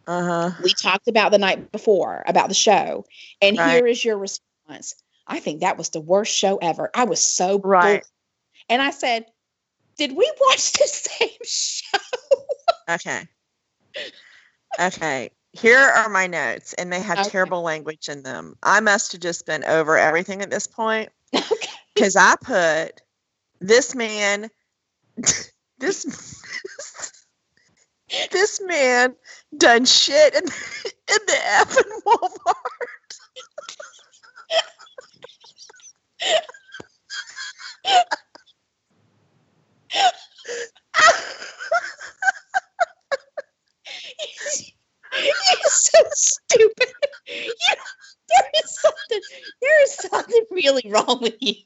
[0.07, 0.51] Uh huh.
[0.63, 3.05] we talked about the night before about the show,
[3.41, 3.75] and Right.
[3.75, 4.95] here is your response.
[5.27, 6.91] I think that was the worst show ever.
[6.95, 7.59] I was so.
[7.63, 8.05] Right.
[8.69, 9.27] And I said,
[9.97, 11.99] "Did we watch the same show?"
[12.91, 13.27] Okay.
[14.81, 15.31] Okay.
[15.53, 17.31] Here are my notes, and they have Okay.
[17.31, 18.57] terrible language in them.
[18.63, 21.73] I must have just been over everything at this point okay.
[21.95, 23.01] because I put
[23.61, 24.51] this man,
[25.79, 26.05] this
[28.31, 29.15] this man
[29.57, 32.57] done shit in, in the effing Walmart.
[45.23, 46.89] You're so stupid.
[47.29, 47.53] You,
[48.29, 49.21] there is something.
[49.63, 51.63] There is something really wrong with you.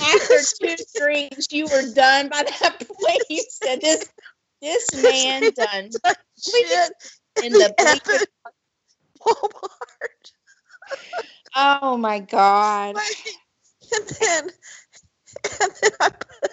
[0.00, 2.28] After two drinks, you were done.
[2.28, 4.08] By that point, you said this.
[4.60, 5.90] This man done
[6.40, 6.92] shit
[7.42, 7.74] in the
[9.20, 10.32] Walmart.
[11.56, 12.94] Oh my god!
[12.94, 13.34] Like,
[13.94, 14.50] and then,
[15.60, 16.50] and then I put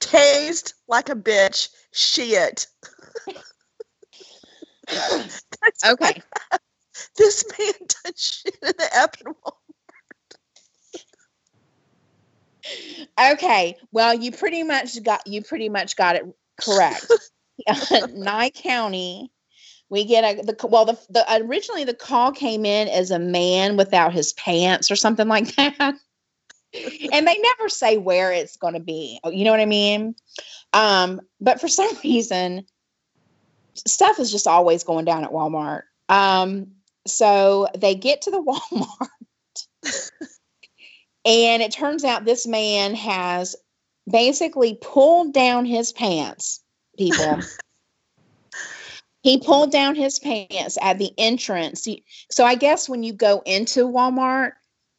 [0.00, 1.68] tased like a bitch.
[1.92, 2.66] Shit.
[5.86, 6.22] Okay,
[7.16, 7.72] This man
[8.04, 9.34] done shit in the effing
[13.18, 13.32] Walmart.
[13.34, 13.76] okay.
[13.92, 16.24] Well, you pretty much got you pretty much got it
[16.60, 17.06] correct.
[18.14, 19.30] Nye County,
[19.92, 23.76] we get a the well the, the originally the call came in as a man
[23.76, 25.76] without his pants or something like that,
[27.12, 29.20] and they never say where it's going to be.
[29.30, 30.14] You know what I mean?
[30.72, 32.64] Um, but for some reason,
[33.86, 35.82] stuff is just always going down at Walmart.
[36.08, 36.68] Um,
[37.06, 40.10] so they get to the Walmart,
[41.26, 43.54] and it turns out this man has
[44.10, 46.60] basically pulled down his pants.
[46.96, 47.40] People,
[49.22, 51.86] he pulled down his pants at the entrance.
[52.30, 54.52] So I guess when you go into Walmart,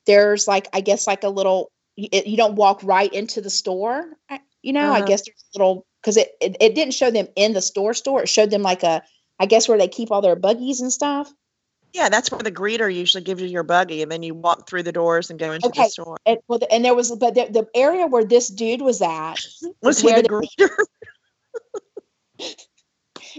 [0.06, 1.70] there's like I guess like a little.
[1.96, 4.18] You, don't walk right into the store.
[4.64, 5.06] You know, I Uh-huh.
[5.06, 8.24] guess there's a little because it, it it didn't show them in the store store.
[8.24, 9.04] It showed them like a
[9.40, 11.32] I guess where they keep all their buggies and stuff.
[11.94, 14.82] Yeah, that's where the greeter usually gives you your buggy, and then you walk through
[14.82, 15.84] the doors and go into Okay.
[15.84, 16.18] the store.
[16.26, 19.46] And, well, and there was, but the, the area where this dude was at,
[19.84, 20.76] Was he where the the-
[22.40, 22.56] greeter?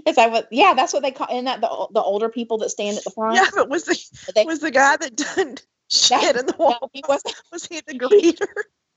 [0.07, 0.49] is that what?
[0.51, 1.29] Yeah, that's what they call.
[1.31, 3.37] Isn't that the the older people that stand at the front?
[3.37, 5.57] Yeah, but was the They- was the guy that done
[5.89, 6.91] shit in the No, wall?
[6.93, 7.35] he wasn't.
[7.53, 8.47] Was he the greeter?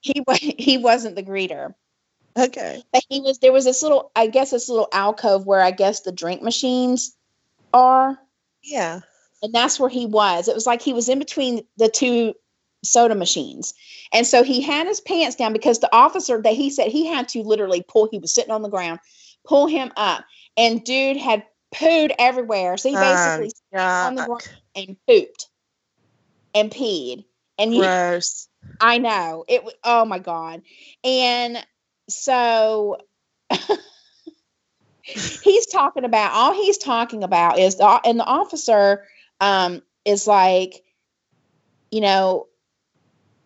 [0.02, 1.74] He wa- he wasn't the greeter.
[2.38, 2.84] Okay.
[2.94, 3.40] But he was.
[3.40, 7.16] There was this little, I guess, this little alcove where I guess the drink machines
[7.74, 8.18] are,
[8.64, 9.02] Yeah.
[9.44, 10.48] and that's where he was.
[10.48, 12.34] It was like he was in between the two
[12.84, 13.74] soda machines,
[14.14, 17.28] and so he had his pants down because the officer that he said he had
[17.30, 18.08] to literally pull.
[18.12, 19.00] He was sitting on the ground,
[19.46, 20.24] pull him up,
[20.58, 21.44] and dude had
[21.74, 22.78] pooed everywhere.
[22.78, 24.42] So he basically on the ground
[24.76, 25.48] and pooped
[26.54, 27.26] and peed.
[27.58, 28.50] And he, Gross.
[28.80, 29.64] I know it.
[29.84, 30.62] Oh my god!
[31.04, 31.66] And
[32.10, 32.98] so
[35.02, 39.06] he's talking about all he's talking about is the and the officer
[39.42, 40.84] um is like,
[41.92, 42.48] you know,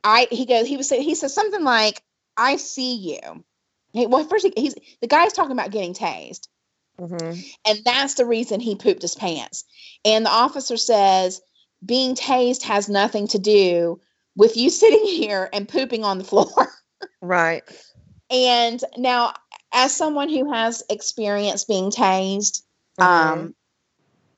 [0.04, 2.02] I he goes he was saying he says something like,
[2.36, 3.46] "I see you."
[3.94, 6.48] He, well, first he, he's the guy's talking about getting tased,
[7.00, 7.34] hmm
[7.66, 9.64] and that's the reason he pooped his pants.
[10.06, 11.42] And the officer says
[11.86, 14.00] being tased has nothing to do
[14.36, 16.72] with you sitting here and pooping on the floor.
[17.22, 17.64] Right.
[18.30, 19.34] and now,
[19.74, 22.62] as someone who has experience being tased,
[23.00, 23.54] Mhm.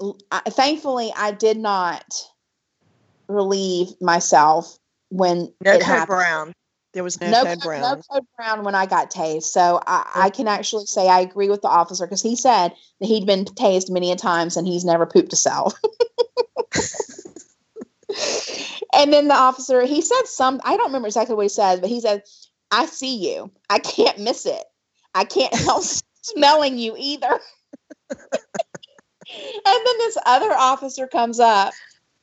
[0.02, 2.04] um, I, thankfully I did not
[3.28, 4.78] relieve myself
[5.10, 6.08] when no it happened.
[6.18, 6.54] brown.
[6.94, 7.82] There was no, no, code brown.
[7.82, 9.44] no code brown when I got tased.
[9.44, 13.08] So I, I can actually say I agree with the officer because he said that
[13.08, 15.76] he'd been tased many a times and he's never pooped a cell.
[18.94, 21.90] and then the officer, he said some, I don't remember exactly what he said, but
[21.90, 22.22] he said,
[22.70, 23.52] I see you.
[23.72, 24.64] I can't miss it.
[25.16, 25.84] I can't help
[26.22, 27.40] smelling you either.
[28.12, 28.20] and
[29.66, 31.74] then this other officer comes up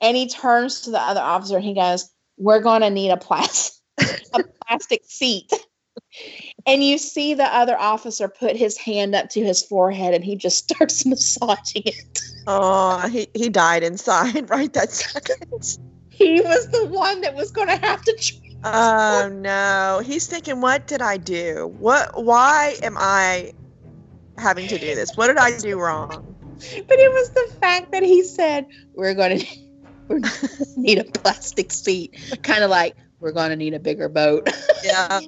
[0.01, 3.17] and he turns to the other officer and he goes, We're going to need a
[3.17, 3.80] plastic
[4.35, 5.51] a plastic seat.
[6.67, 10.37] And you see the other officer put his hand up to his forehead and he
[10.37, 12.21] just starts massaging it.
[12.47, 15.37] Oh, he, he died inside right that second.
[16.09, 18.17] He was the one that was going to have to.
[18.21, 20.03] Tr- Oh no.
[20.05, 21.75] He's thinking, what did I do?
[21.79, 23.53] What why am I
[24.37, 25.17] having to do this?
[25.17, 26.09] What did I do wrong?
[26.11, 29.47] but it was the fact that he said, We're going to
[30.09, 32.17] we're gonna need a plastic seat.
[32.43, 34.49] Kind of like, We're going to need a bigger boat.
[34.83, 35.21] Yeah.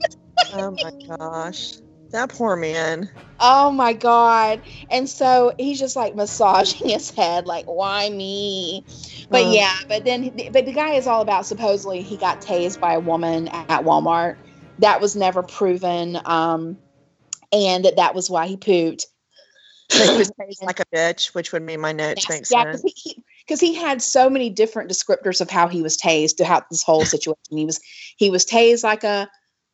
[0.55, 1.75] oh my gosh.
[2.11, 3.11] That poor man.
[3.39, 4.63] Oh my god.
[4.91, 8.85] And so he's just like massaging his head like why me?
[9.31, 9.51] But Uh.
[9.53, 13.01] yeah, but then but the guy is all about supposedly he got tased by a
[13.01, 14.37] woman at Walmart.
[14.79, 16.79] That was never proven um
[17.53, 19.07] and that that was why he pooped.
[19.91, 23.61] He was tased like a bitch, which would mean my notes make yeah, he, because
[23.61, 27.37] he had so many different descriptors of how he was tased throughout this whole situation.
[27.51, 27.81] He was
[28.17, 29.29] he was tased like a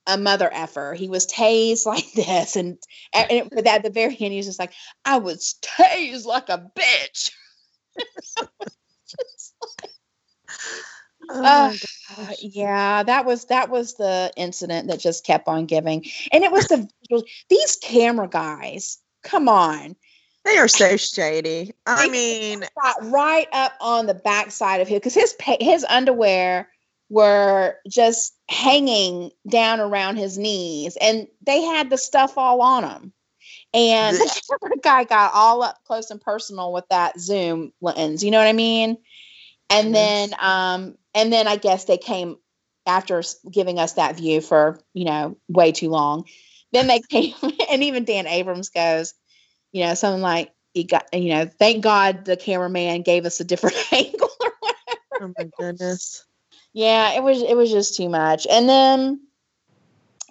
[0.06, 0.94] a mother effer.
[0.94, 2.78] He was tased like this, and,
[3.12, 4.72] and but at the very end, he was just like,
[5.04, 7.30] "I was tased like a bitch."
[11.30, 11.74] Oh
[12.16, 16.50] Uh, yeah, that was that was the incident that just kept on giving, and it
[16.50, 16.88] was the
[17.50, 18.98] these camera guys.
[19.24, 19.94] Come on,
[20.49, 21.74] They are so shady.
[21.86, 26.70] I They- mean, got right up on the backside of him because his his underwear
[27.11, 33.12] were just hanging down around his knees, and they had the stuff all on them.
[33.74, 34.16] And
[34.61, 38.24] the guy got all up close and personal with that zoom lens.
[38.24, 38.96] You know what I mean?
[39.68, 42.38] And then, um, and then I guess they came
[42.86, 46.24] after giving us that view for you know way too long.
[46.72, 47.34] Then they came,
[47.70, 49.12] and even Dan Abrams goes,
[49.72, 53.44] you know, something like, "You got, you know, thank God the cameraman gave us a
[53.44, 55.00] different angle." or whatever.
[55.20, 56.24] oh my goodness.
[56.72, 58.46] yeah, it was it was just too much.
[58.50, 59.20] And then,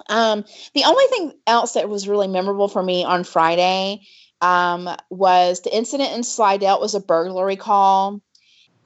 [0.10, 4.02] um, the only thing else that was really memorable for me on Friday,
[4.42, 6.80] um, was the incident in Slidell.
[6.80, 8.22] Was a burglary call,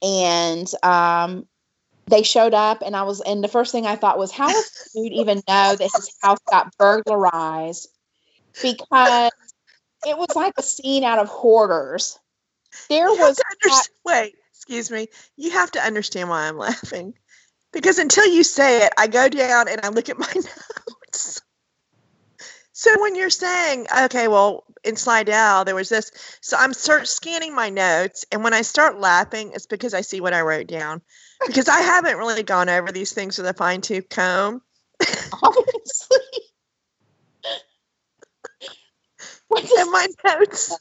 [0.01, 1.45] and um,
[2.07, 4.89] they showed up, and I was, and the first thing I thought was, how does
[4.93, 7.87] dude even know that his house got burglarized?
[8.61, 9.31] Because
[10.05, 12.19] it was like a scene out of Hoarders.
[12.89, 15.07] There You was underst- wait, excuse me.
[15.35, 17.13] You have to understand why I'm laughing.
[17.73, 21.41] Because until you say it, I go down and I look at my notes.
[22.73, 26.11] So when you're saying, okay, well, in Slidell, there was this.
[26.41, 28.25] So I'm start scanning my notes.
[28.31, 31.01] And when I start laughing, it's because I see what I wrote down.
[31.45, 34.61] Because I haven't really gone over these things with a fine tooth comb.
[35.43, 36.17] obviously.
[39.51, 40.07] What does- And my
[40.39, 40.79] notes,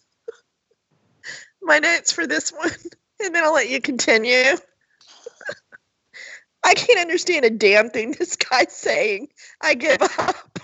[1.63, 2.71] my notes for this one,
[3.25, 4.35] and then I'll let you continue.
[6.65, 9.29] I can't understand a damn thing this guy's saying.
[9.63, 10.61] I give up.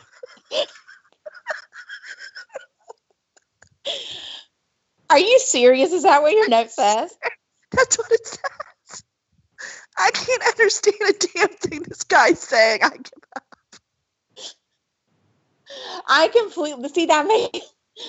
[5.11, 5.93] Are you serious?
[5.93, 7.15] Is that what your note says?
[7.73, 8.39] That's what it says.
[9.99, 12.81] I can't understand a damn thing this guy's saying.
[12.85, 13.45] I give up.
[16.09, 17.67] I completely see that makes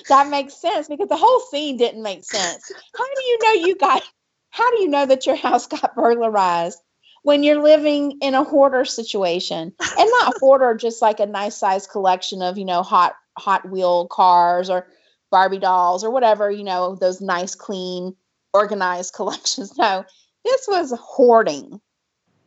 [0.09, 2.71] that makes sense because the whole scene didn't make sense.
[2.95, 4.03] How do you know you got
[4.49, 6.79] how do you know that your house got burglarized
[7.23, 9.73] when you're living in a hoarder situation?
[9.97, 14.07] And not hoarder, just like a nice size collection of, you know, hot hot wheel
[14.07, 14.87] cars or
[15.31, 18.15] Barbie dolls or whatever, you know, those nice, clean,
[18.53, 19.77] organized collections.
[19.77, 20.05] No,
[20.43, 21.79] this was hoarding.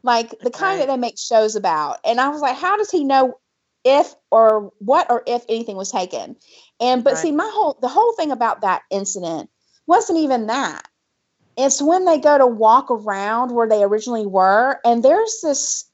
[0.03, 0.86] Like the kind Right.
[0.86, 1.99] that they make shows about.
[2.05, 3.38] And I was like, how does he know
[3.85, 6.37] if or what or if anything was taken?
[6.81, 7.22] And but Right.
[7.22, 9.51] see, my whole the whole thing about that incident
[9.87, 10.87] wasn't even that.
[11.57, 15.87] It's when they go to walk around where they originally were, and there's this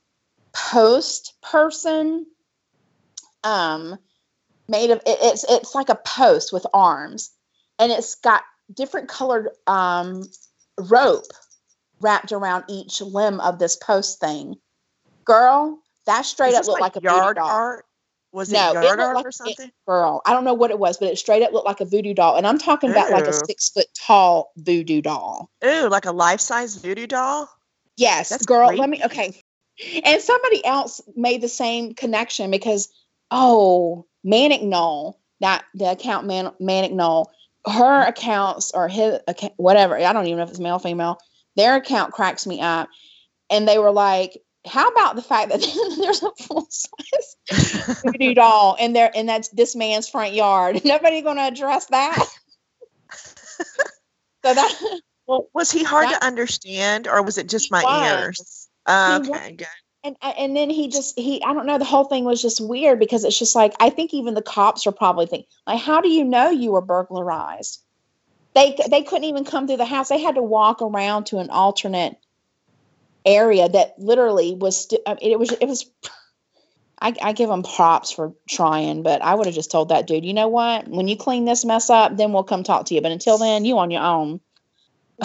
[0.52, 2.26] post person
[3.44, 3.98] um
[4.68, 7.30] made of it, it's it's like a post with arms,
[7.78, 8.42] and it's got
[8.74, 10.24] different colored um,
[10.78, 11.26] rope
[12.00, 14.56] wrapped around each limb of this post thing.
[15.24, 17.48] Girl, that straight up looked like like, a yard doll.
[17.48, 17.84] art?
[18.32, 19.70] Was it No, it yard looked art like or something?
[19.86, 22.14] Girl, I don't know what it was, but it straight up looked like a voodoo
[22.14, 25.50] doll, and I'm talking about like a six foot tall voodoo doll.
[25.64, 27.48] Ooh, like a life size voodoo doll?
[27.96, 28.68] Yes, That's girl.
[28.68, 28.80] creepy.
[28.80, 29.04] Let me.
[29.04, 29.42] Okay.
[30.04, 32.88] And somebody else made the same connection because,
[33.30, 37.30] oh, Manic Knoll, that the account man, Manic Knoll,
[37.66, 38.08] her mm.
[38.08, 39.96] accounts or his account, whatever.
[39.96, 41.18] I don't even know if it's male, or female.
[41.56, 42.88] Their account cracks me up,
[43.50, 45.60] and they were like, "How about the fact that
[46.00, 50.80] there's a full size voodoo doll in there, and that's this man's front yard?
[50.84, 52.26] Nobody going to address that."
[54.44, 58.18] so that Well, was he hard That- to understand or was it just my was.
[58.18, 58.68] ears?
[58.86, 59.66] Uh, okay, good.
[60.04, 62.60] and uh, and then he just he I don't know the whole thing was just
[62.60, 66.00] weird because it's just like I think even the cops are probably thinking like how
[66.00, 67.82] do you know you were burglarized?
[68.54, 70.08] They they couldn't even come through the house.
[70.08, 72.16] They had to walk around to an alternate
[73.26, 75.90] area that literally was sti- I mean, it was it was
[77.00, 80.24] I, I give them props for trying, but I would have just told that dude,
[80.24, 80.88] you know what?
[80.88, 83.02] When you clean this mess up, then we'll come talk to you.
[83.02, 84.40] But until then, you on your own.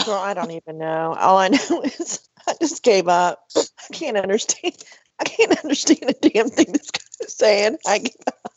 [0.06, 1.16] Girl, I don't even know.
[1.18, 3.48] All I know is I just gave up.
[3.56, 4.84] I can't understand.
[5.20, 7.78] I can't understand a damn thing this guy's saying.
[7.86, 8.52] I give up.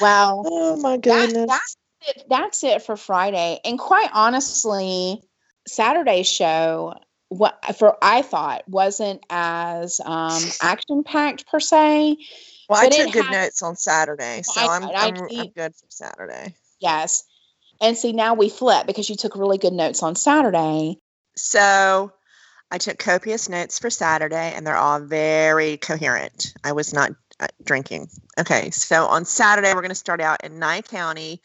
[0.00, 0.42] Wow.
[0.46, 1.46] Oh my that, goodness.
[1.48, 3.58] that's it, that's it for Friday.
[3.64, 5.20] And quite honestly,
[5.66, 6.94] Saturday's show,
[7.28, 12.16] what for I thought wasn't as um, action packed per se.
[12.68, 15.74] well, I took good had- notes on Saturday, so I- I'm I I'm, I'm good
[15.74, 16.54] for Saturday.
[16.80, 17.24] Yes.
[17.80, 20.98] And see, now we flip because you took really good notes on Saturday.
[21.36, 22.12] So
[22.70, 26.54] I took copious notes for Saturday, and they're all very coherent.
[26.64, 28.08] I was not uh, drinking.
[28.40, 31.42] Okay, so on Saturday, we're going to start out in Nye County,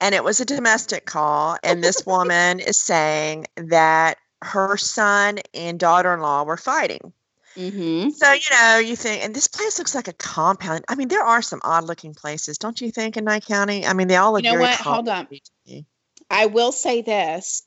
[0.00, 1.56] and it was a domestic call.
[1.62, 7.12] And this woman is saying that her son and daughter in law were fighting.
[7.56, 8.10] Mm-hmm.
[8.10, 10.84] So, you know, you think, and this place looks like a compound.
[10.88, 13.84] I mean, there are some odd looking places, don't you think, in Nye County?
[13.84, 14.78] I mean, they all look You know very what?
[14.80, 15.26] Hold on.
[15.26, 15.86] compound-y to me.
[16.30, 17.64] I will say this.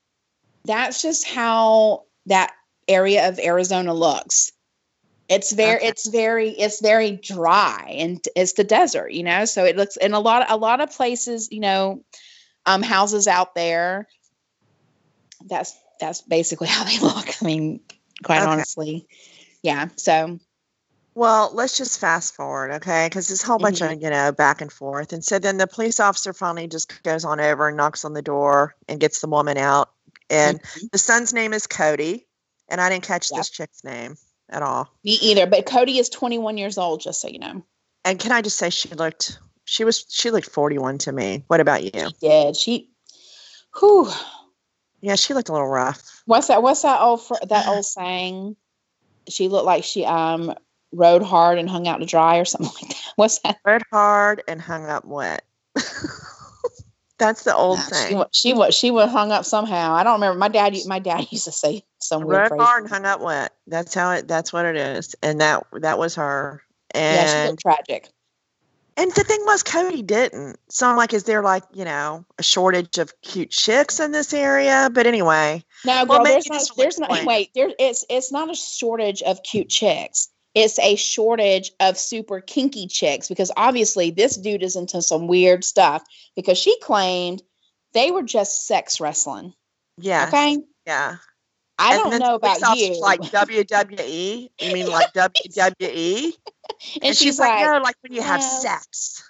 [0.65, 2.53] That's just how that
[2.87, 4.51] area of Arizona looks.
[5.29, 5.87] It's very Okay.
[5.87, 9.45] it's very it's very dry and it's the desert, you know.
[9.45, 12.03] So it looks in a lot a lot of places, you know,
[12.65, 14.07] um houses out there.
[15.45, 15.75] That's
[16.07, 17.27] that's basically how they look.
[17.41, 17.79] I mean,
[18.23, 18.51] quite Okay.
[18.51, 19.07] honestly.
[19.61, 19.87] Yeah.
[19.95, 20.39] So
[21.15, 23.05] Well, let's just fast forward, okay?
[23.07, 23.93] Because this whole bunch Mhm.
[23.97, 25.13] of, you know, back and forth.
[25.13, 28.23] And so then the police officer finally just goes on over and knocks on the
[28.23, 29.91] door and gets the woman out.
[30.31, 30.89] And mhm.
[30.91, 32.25] the son's name is Cody.
[32.67, 33.37] And I didn't catch Yep.
[33.37, 34.17] this chick's name
[34.49, 34.89] at all.
[35.03, 35.45] me either.
[35.45, 37.61] But Cody is 21 years old, just so you know.
[38.03, 41.43] And can I just say she looked she was she looked 41 to me.
[41.47, 42.07] What about you?
[42.09, 42.55] She did.
[42.57, 42.89] She
[43.79, 44.09] whew.
[45.03, 46.21] Yeah, she looked a little rough.
[46.27, 46.63] What's that?
[46.63, 48.55] What's that old fr- that old saying?
[49.27, 50.55] She looked like she um
[50.93, 53.11] rode hard and hung out to dry or something like that.
[53.17, 53.57] What's that?
[53.65, 55.43] Rode hard and hung up wet.
[57.17, 58.23] That's the old She thing.
[58.31, 59.93] she was she was hung up somehow.
[59.93, 60.39] I don't remember.
[60.39, 63.51] My dad my dad used to say some weird Rode hard and hung up wet.
[63.67, 65.15] That's how it that's what it is.
[65.21, 66.63] And that that was her.
[66.95, 68.09] Yeah, she And looked tragic.
[68.95, 70.57] And the thing was, Cody didn't.
[70.69, 74.33] So I'm like, is there like, you know, a shortage of cute chicks in this
[74.33, 74.89] area?
[74.93, 78.51] But anyway, No, Well, girl, maybe there's not there's not wait, there it's it's not
[78.51, 80.29] a shortage of cute chicks.
[80.53, 85.63] It's a shortage of super kinky chicks because obviously this dude is into some weird
[85.63, 86.03] stuff
[86.35, 87.41] because she claimed
[87.93, 89.53] they were just sex wrestling.
[89.97, 90.25] yeah.
[90.27, 90.59] Okay.
[90.85, 91.17] Yeah.
[91.79, 92.99] I And don't know about you.
[93.01, 94.49] Like WWE?
[94.61, 96.33] You mean like WWE?
[96.95, 99.23] And, And, she's, like, no, like when you have sex.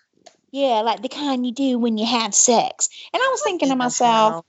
[0.52, 2.90] yeah, like the kind you do when you have sex.
[3.14, 4.46] And I was thinking to myself,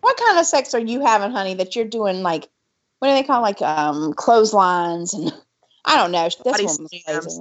[0.00, 2.48] what kind of sex are you having, honey, that you're doing like
[3.00, 5.32] what do they call like um clotheslines and
[5.84, 6.24] I don't know.
[6.24, 7.40] This Body slams.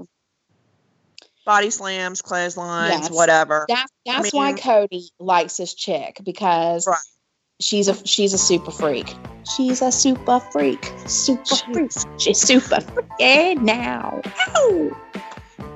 [1.45, 3.11] Body slams, clotheslines, Yes.
[3.11, 3.65] whatever.
[3.67, 6.97] That, that's why mean- Cody likes this chick because Right.
[7.63, 9.13] She's a she's a super freak.
[9.55, 10.91] She's a super freak.
[11.07, 11.91] Super freak.
[12.17, 13.05] She's super freak.
[13.19, 14.21] And now.
[14.55, 14.97] Ow!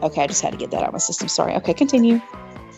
[0.03, 1.27] Okay, I just had to get that out of my system.
[1.27, 1.53] Sorry.
[1.55, 2.21] Okay, continue.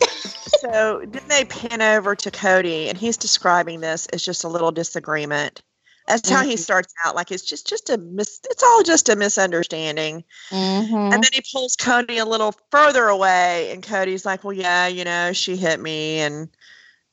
[0.00, 4.72] so then they pan over to Cody, and he's describing this as just a little
[4.72, 5.62] disagreement.
[6.08, 6.58] That's how he Mhm.
[6.58, 7.14] starts out.
[7.14, 10.24] Like it's just just a mis- it's all just a misunderstanding.
[10.50, 10.94] Mm-hmm.
[10.96, 15.04] And then he pulls Cody a little further away, and Cody's like, "Well, yeah, you
[15.04, 16.48] know, she hit me, and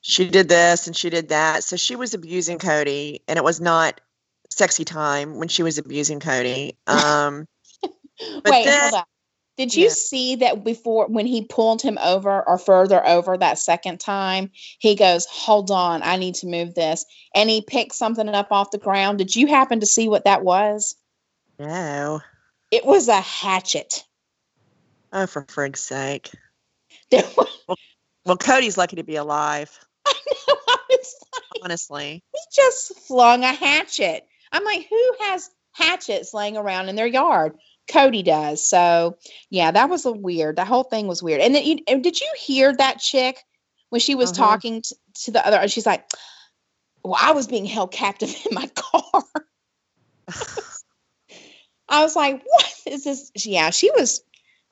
[0.08, 1.62] she did this, and she did that.
[1.64, 4.00] So she was abusing Cody, and it was not
[4.50, 7.46] sexy time when she was abusing Cody." Um,
[8.44, 9.04] Wait, then- hold on.
[9.58, 9.90] Did you Yeah.
[9.90, 14.52] see that before when he pulled him over or further over that second time?
[14.78, 17.04] He goes, Hold on, I need to move this.
[17.34, 19.18] And he picked something up off the ground.
[19.18, 20.94] Did you happen to see what that was?
[21.58, 22.20] No.
[22.70, 24.04] It was a hatchet.
[25.12, 26.30] Oh, for frig's sake.
[27.12, 27.48] Was,
[28.24, 29.76] Well, Cody's lucky to be alive,
[30.08, 31.04] like,
[31.62, 32.22] honestly.
[32.32, 34.26] he just flung a hatchet.
[34.52, 37.56] I'm like, who has hatchets laying around in their yard?
[37.90, 38.66] Cody does.
[38.68, 39.16] So
[39.50, 40.56] yeah, that was a weird.
[40.56, 41.40] The whole thing was weird.
[41.40, 43.38] And then you, and did you hear that chick
[43.90, 44.38] when she was Uh-huh.
[44.44, 44.94] talking to,
[45.24, 45.66] to the other?
[45.68, 46.04] She's like,
[47.04, 49.22] "Well, I was being held captive in my car."
[51.88, 54.22] I was like, "What is this?" Yeah, she was.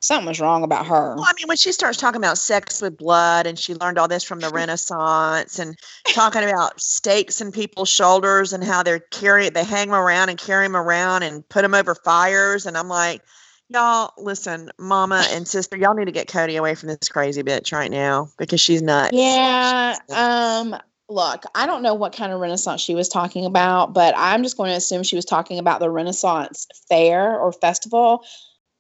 [0.01, 1.17] Something was wrong about her.
[1.17, 4.09] Well, I mean, when she starts talking about sex with blood and she learned all
[4.09, 5.77] this from the Renaissance and
[6.09, 10.39] talking about stakes in people's shoulders and how they're carry they hang them around and
[10.39, 12.67] carry them around and put them over fires.
[12.67, 13.23] And I'm like,
[13.69, 17.73] y'all, listen, mama and sister, y'all need to get Cody away from this crazy bitch
[17.73, 19.13] right now because she's nuts.
[19.15, 19.95] Yeah.
[19.95, 20.77] She's Um.
[21.09, 24.57] Look, I don't know what kind of Renaissance she was talking about, but I'm just
[24.57, 28.25] going to assume she was talking about the Renaissance fair or festival.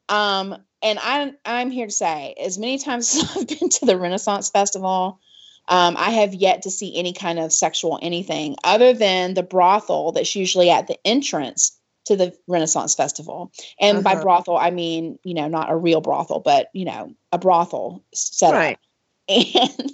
[0.08, 0.56] Um.
[0.82, 4.50] And I, I'm here to say, as many times as I've been to the Renaissance
[4.50, 5.18] festival,
[5.68, 10.12] um, I have yet to see any kind of sexual anything other than the brothel
[10.12, 13.50] that's usually at the entrance to the Renaissance festival.
[13.80, 14.22] And by Uh-huh.
[14.22, 18.54] brothel, I mean you know not a real brothel, but you know a brothel set
[18.54, 18.60] up.
[18.60, 18.78] Right.
[19.28, 19.90] And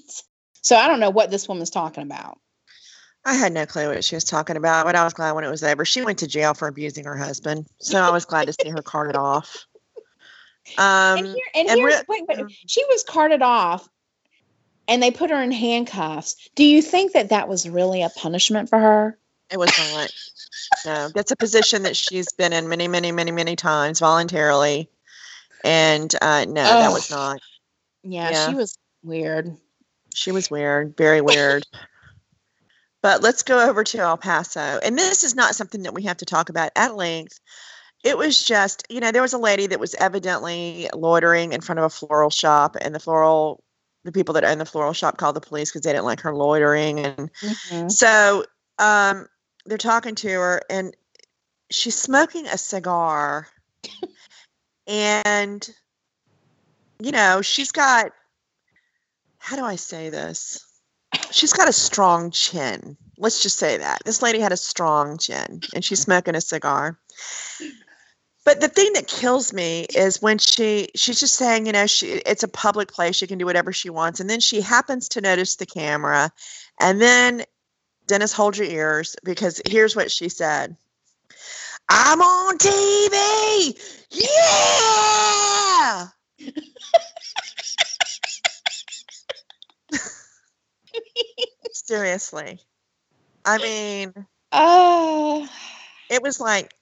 [0.60, 2.38] so I don't know what this woman's talking about.
[3.24, 5.50] I had no clue what she was talking about, but I was glad when it
[5.50, 5.84] was over.
[5.84, 8.82] She went to jail for abusing her husband, so I was glad to see her
[8.82, 9.64] carted off.
[10.78, 13.88] Um, and here, and, and here's, re- wait, wait, she was carted off
[14.88, 16.36] and they put her in handcuffs.
[16.54, 19.18] Do you think that that was really a punishment for her?
[19.50, 20.10] It was not.
[20.86, 24.88] no, that's a position that she's been in many, many, many, many times voluntarily.
[25.64, 27.40] And uh, no, that was not.
[28.02, 28.48] Yeah, Yeah.
[28.48, 29.56] she was weird.
[30.14, 31.66] She was weird, very weird.
[33.02, 34.78] but let's go over to El Paso.
[34.82, 37.40] And this is not something that we have to talk about at length.
[38.02, 41.78] It was just, you know, there was a lady that was evidently loitering in front
[41.78, 43.62] of a floral shop, and the floral,
[44.04, 46.34] the people that own the floral shop called the police because they didn't like her
[46.34, 47.00] loitering.
[47.00, 47.30] And
[47.90, 48.44] So
[48.78, 49.26] um,
[49.66, 50.96] they're talking to her, and
[51.70, 53.46] she's smoking a cigar.
[54.88, 55.68] and,
[57.00, 58.10] you know, she's got,
[59.38, 60.66] how do I say this?
[61.30, 62.96] She's got a strong chin.
[63.18, 63.98] Let's just say that.
[64.04, 66.98] This lady had a strong chin, and she's smoking a cigar.
[68.44, 72.06] But the thing that kills me is when she she's just saying, you know, she
[72.08, 75.20] it's a public place, she can do whatever she wants, and then she happens to
[75.20, 76.30] notice the camera,
[76.80, 77.44] and then
[78.06, 80.76] Dennis, hold your ears because here's what she said.
[81.88, 83.78] I'm on TV.
[84.10, 86.08] Yeah.
[91.72, 92.60] Seriously.
[93.44, 95.48] I mean, Oh,
[96.10, 96.74] it was like,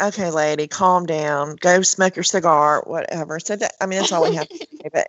[0.00, 1.56] okay, lady, calm down.
[1.56, 3.38] Go smoke your cigar, whatever.
[3.40, 4.88] So that I mean, that's all we have to say.
[4.92, 5.08] But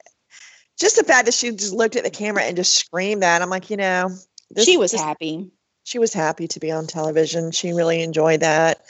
[0.79, 3.49] just the fact that she just looked at the camera and just screamed that, I'm
[3.49, 4.09] like, you know,
[4.51, 5.51] this- she was this- happy.
[5.83, 7.51] she was happy to be on television.
[7.51, 8.81] She really enjoyed that.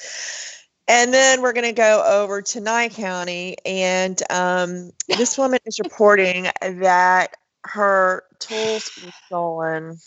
[0.88, 5.78] And then we're going to go over to Nye County, and um, this woman is
[5.80, 9.98] reporting that her tools were stolen,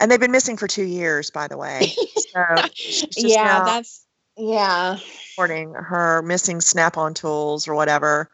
[0.00, 1.92] and they've been missing for two years, by the way.
[2.16, 4.04] So she's just Yeah, now that's
[4.40, 4.98] yeah.
[5.36, 8.30] reporting her missing Snap-on tools or whatever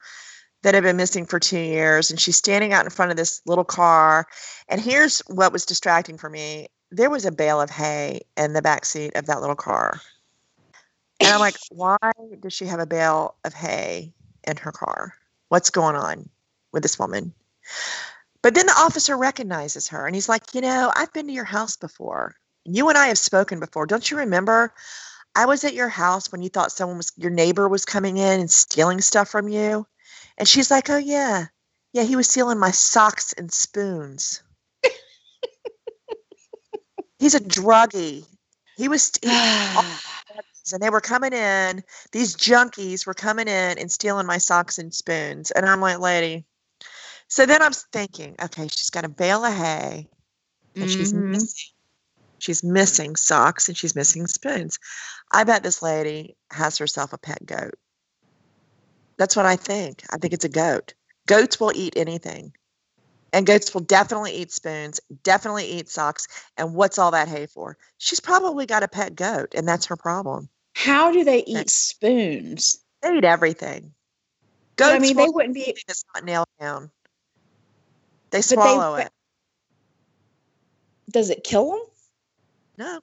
[0.63, 3.41] that have been missing for two years, and she's standing out in front of this
[3.47, 4.27] little car.
[4.69, 8.63] And here's what was distracting for me: there was a bale of hay in the
[8.63, 10.01] back seat of that little car.
[11.21, 11.97] And I'm like, why
[12.41, 14.13] does she have a bale of hay
[14.47, 15.15] in her car?
[15.49, 16.29] What's going on
[16.73, 17.33] with this woman?
[18.43, 21.45] But then the officer recognizes her and he's like, you know, I've been to your
[21.45, 22.37] house before.
[22.65, 23.87] You and I have spoken before.
[23.87, 24.73] Don't you remember?
[25.37, 28.41] I was at your house when you thought someone was, your neighbor was coming in
[28.41, 29.87] and stealing stuff from you.
[30.39, 31.47] And she's like, oh, yeah.
[31.93, 34.43] Yeah, he was stealing my socks and spoons.
[37.19, 38.27] He's a druggie.
[38.77, 39.29] He was, he,
[40.73, 41.85] and they were coming in.
[42.13, 45.51] These junkies were coming in and stealing my socks and spoons.
[45.51, 46.47] And I'm like, lady.
[47.29, 50.09] So then I'm thinking, okay, she's got a bale of hay,
[50.77, 51.29] and she's Mhm.
[51.31, 51.73] missing,
[52.39, 54.79] she's missing socks and she's missing spoons.
[55.33, 57.75] I bet this lady has herself a pet goat.
[59.17, 60.03] That's what I think.
[60.13, 60.95] I think it's a goat.
[61.27, 62.53] Goats will eat anything.
[63.33, 66.27] And goats will definitely eat spoons, definitely eat socks.
[66.57, 67.77] And what's all that hay for?
[67.99, 70.49] She's probably got a pet goat, and that's her problem.
[70.75, 72.79] How do they eat spoons?
[73.03, 73.93] They eat everything.
[74.77, 75.77] Goats I mean, they wouldn't be.
[75.87, 76.91] that's not nailed down.
[78.31, 79.13] They they- swallow but- it.
[81.11, 81.81] Does it kill them?
[82.79, 83.01] No.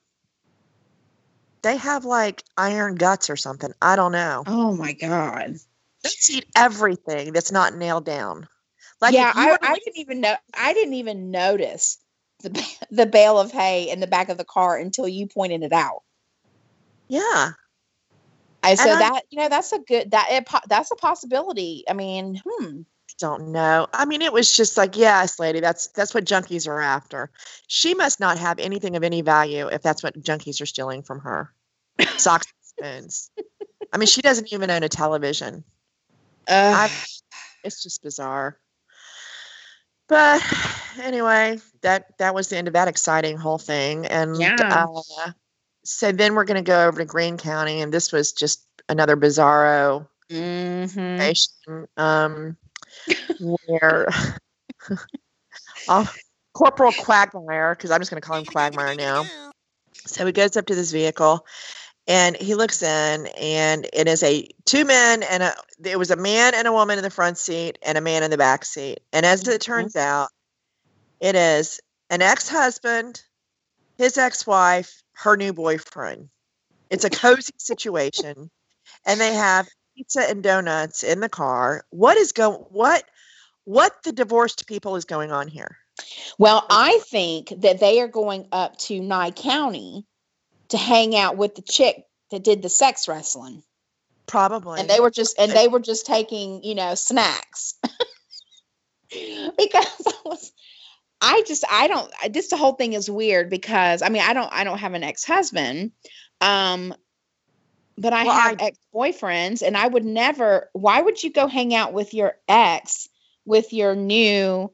[1.61, 3.71] They have like iron guts or something.
[3.81, 4.43] I don't know.
[4.45, 5.55] Oh my god.
[6.03, 8.47] They eat everything that's not nailed down.
[8.99, 10.35] Like yeah, I, I didn't even know.
[10.53, 11.97] I didn't even notice
[12.41, 12.49] the
[12.91, 16.03] the bale of hay in the back of the car until you pointed it out.
[17.07, 17.51] yeah.
[18.61, 21.83] I so I- that you know that's a good that it, that's a possibility.
[21.89, 22.81] I mean, hmm.
[23.19, 23.87] Don't know.
[23.93, 27.31] I mean, it was just like, yes, lady, that's that's what junkies are after.
[27.67, 31.19] She must not have anything of any value if that's what junkies are stealing from
[31.19, 31.53] her.
[32.17, 32.47] Socks
[32.81, 33.31] and spoons.
[33.91, 35.63] I mean, she doesn't even own a television.
[36.47, 36.91] Ugh.
[37.63, 38.59] It's just bizarre.
[40.09, 40.43] But
[41.01, 44.05] anyway, that that was the end of that exciting whole thing.
[44.05, 44.87] And Yeah.
[45.25, 45.31] uh,
[45.83, 49.15] so then we're going to go over to Greene County, and this was just another
[49.15, 51.89] bizarro Mhm.
[51.97, 52.57] um,
[53.39, 54.07] where
[55.87, 56.05] uh,
[56.53, 59.25] Corporal Quagmire, because I'm just going to call him Quagmire now.
[60.05, 61.45] So he goes up to this vehicle
[62.07, 66.17] and he looks in, and it is a two men and a there was a
[66.17, 68.99] man and a woman in the front seat and a man in the back seat.
[69.13, 70.29] And as it turns out,
[71.21, 71.79] it is
[72.09, 73.23] an ex-husband,
[73.97, 76.29] his ex-wife, her new boyfriend.
[76.89, 78.51] It's a cozy situation,
[79.05, 81.85] and they have pizza and donuts in the car.
[81.89, 82.59] What is going?
[82.69, 83.03] What?
[83.65, 85.77] What the divorced people is going on here?
[86.37, 90.05] Well, I think that they are going up to Nye County
[90.69, 93.63] to hang out with the chick that did the sex wrestling.
[94.25, 94.79] Probably.
[94.79, 97.75] and they were just and they were just taking you know snacks
[99.11, 100.51] because I was
[101.21, 104.33] I just I don't I- this the whole thing is weird because I mean I
[104.33, 105.91] don't I don't have an ex-husband
[106.39, 106.95] um
[107.97, 111.93] but I Well, have ex-boyfriends and I would never why would you go hang out
[111.93, 113.09] with your ex
[113.45, 114.71] with your new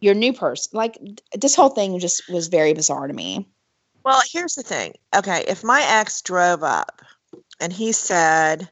[0.00, 0.98] your new person like
[1.34, 3.48] this whole thing just was very bizarre to me
[4.04, 4.94] Well, here's the thing.
[5.14, 7.02] Okay, if my ex drove up
[7.60, 8.70] and he said,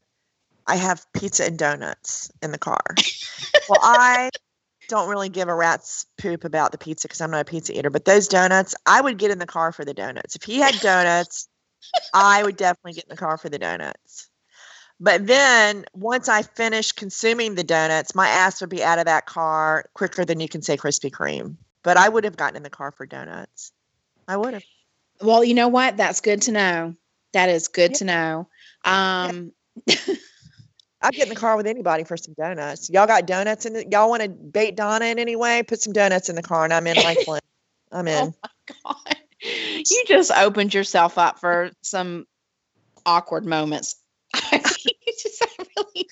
[0.65, 2.83] I have pizza and donuts in the car,
[3.69, 4.31] well, I
[4.87, 7.89] don't really give a rat's poop about the pizza because I'm not a pizza eater,
[7.89, 10.35] but those donuts, I would get in the car for the donuts.
[10.35, 11.47] If he had donuts,
[12.13, 14.29] I would definitely get in the car for the donuts.
[14.99, 19.27] But then once I finished consuming the donuts, my ass would be out of that
[19.27, 21.55] car quicker than you can say Krispy Kreme.
[21.83, 23.71] But I would have gotten in the car for donuts.
[24.27, 24.63] I would have.
[25.21, 26.95] well you know what that's good to know
[27.33, 27.97] that is good Yeah.
[27.97, 28.47] to know
[28.85, 29.51] um
[31.01, 32.89] I'd get in the car with anybody for some donuts.
[32.89, 33.91] Y'all got donuts in it?
[33.91, 35.61] Y'all want to bait Donna in any way?
[35.61, 37.39] Put some donuts in the car and I'm in like one.
[37.91, 38.33] I'm in.
[38.83, 39.17] God.
[39.41, 42.25] You just opened yourself up for some
[43.05, 43.95] awkward moments.
[44.33, 46.07] I mean, you just really.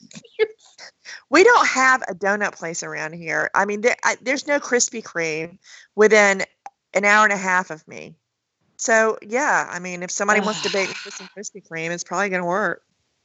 [1.29, 3.49] We don't have a donut place around here.
[3.53, 5.57] I mean, there, I, there's no Krispy Kreme
[5.95, 6.43] within
[6.93, 8.15] an hour and a half of me.
[8.77, 12.29] So, yeah, I mean, if somebody wants to bake me some Krispy Kreme, it's probably
[12.29, 12.83] going to work.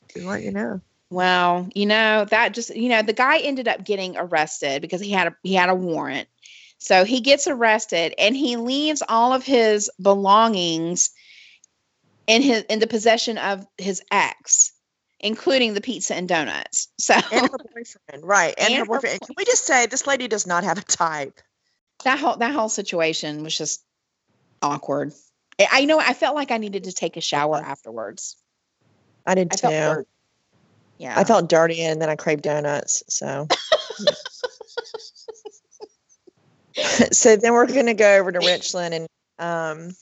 [0.08, 0.80] To let you know.
[1.10, 5.10] Well, you know that just you know the guy ended up getting arrested because he
[5.10, 6.28] had a he had a warrant.
[6.80, 11.10] So he gets arrested and he leaves all of his belongings
[12.26, 14.72] in his in the possession of his ex,
[15.20, 16.88] including the pizza and donuts.
[16.98, 18.54] So And her boyfriend, right?
[18.58, 19.20] And, And her her boyfriend.
[19.20, 21.40] Can we just say this lady does not have a type?
[22.04, 23.84] that whole that whole situation was just
[24.62, 25.12] awkward.
[25.58, 28.36] I, I know I felt like I needed to take a shower afterwards.
[29.26, 29.68] I did I too.
[29.68, 30.06] felt.
[30.98, 31.18] Yeah.
[31.18, 33.02] I felt dirty and then I craved donuts.
[33.08, 33.48] So.
[37.12, 39.08] so then we're going to go over to Richland and
[39.38, 39.96] um,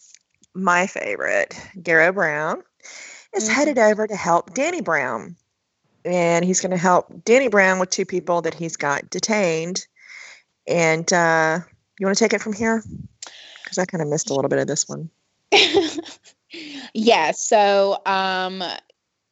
[0.55, 2.63] my favorite, Garrett Brown,
[3.35, 3.53] is Mhm.
[3.53, 5.37] headed over to help Danny Brown.
[6.05, 9.87] And he's going to help Danny Brown with two people that he's got detained.
[10.67, 11.61] And uh,
[11.99, 12.83] you want to take it from here?
[13.63, 15.11] Because I kind of missed a little bit of this one.
[16.95, 17.33] yeah.
[17.33, 18.63] So, um,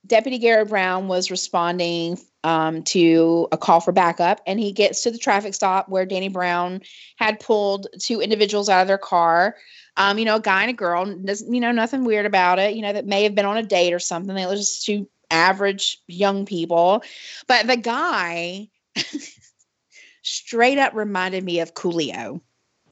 [0.06, 5.10] Deputy Garrett Brown was responding um, to a call for backup, and he gets to
[5.10, 6.80] the traffic stop where Danny Brown
[7.16, 9.56] had pulled two individuals out of their car.
[9.96, 11.04] Um, you know, a guy and a girl.
[11.04, 12.76] Doesn't you know nothing weird about it.
[12.76, 14.32] You know that may have been on a date or something.
[14.32, 17.02] They were just two average young people,
[17.48, 18.68] but the guy
[20.22, 22.40] straight up reminded me of Coolio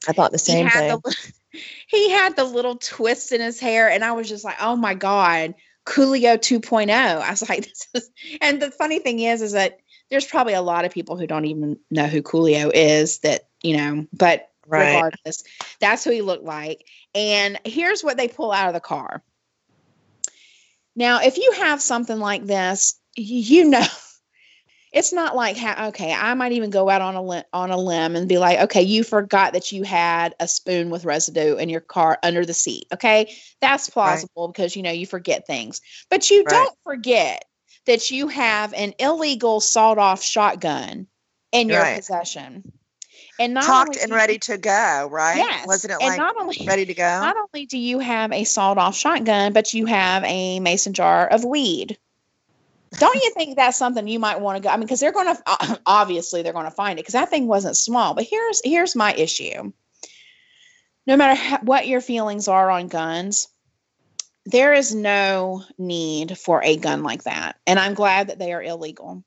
[0.05, 0.99] I thought the same he thing.
[1.01, 1.31] The,
[1.87, 4.95] he had the little twist in his hair, and I was just like, "Oh my
[4.95, 5.55] god,
[5.85, 6.89] Coolio 2.0.
[6.91, 8.11] I was like, "This is."
[8.41, 9.79] And the funny thing is, is that
[10.09, 13.19] there's probably a lot of people who don't even know who Coolio is.
[13.19, 14.87] That you know, but Right.
[14.87, 15.43] regardless,
[15.79, 16.87] that's who he looked like.
[17.13, 19.23] And here's what they pull out of the car.
[20.95, 23.85] Now, if you have something like this, you know.
[24.95, 27.77] It's not like ha- okay i might even go out on a limb on a
[27.77, 31.69] limb and be like okay you forgot that you had a spoon with residue in
[31.69, 33.31] your car under the seat okay
[33.61, 34.55] that's plausible right.
[34.55, 36.49] because you know you forget things but you right.
[36.49, 37.45] don't forget
[37.85, 41.05] that you have an illegal sawed off shotgun
[41.51, 41.97] in your right.
[41.97, 42.63] possession
[43.39, 45.37] and not talked and ready to go, right?
[45.37, 45.67] Yes.
[45.67, 47.03] Wasn't it like not only, ready to go?
[47.03, 51.27] Not only do you have a sawed off shotgun, but you have a mason jar
[51.27, 51.97] of weed.
[52.97, 54.69] Don't you think that's something you might want to go?
[54.69, 57.29] I mean, because they're going uh, to obviously they're going to find it because that
[57.29, 58.13] thing wasn't small.
[58.13, 59.71] But here's here's my issue.
[61.07, 63.47] No matter how, what your feelings are on guns,
[64.45, 68.63] there is no need for a gun like that, and I'm glad that they are
[68.63, 69.23] illegal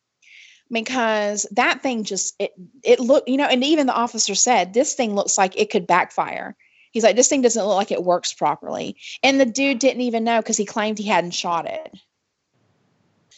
[0.70, 2.52] because that thing just it
[2.82, 5.86] it looked you know, and even the officer said this thing looks like it could
[5.86, 6.56] backfire.
[6.90, 10.24] He's like, this thing doesn't look like it works properly, and the dude didn't even
[10.24, 11.94] know because he claimed he hadn't shot it.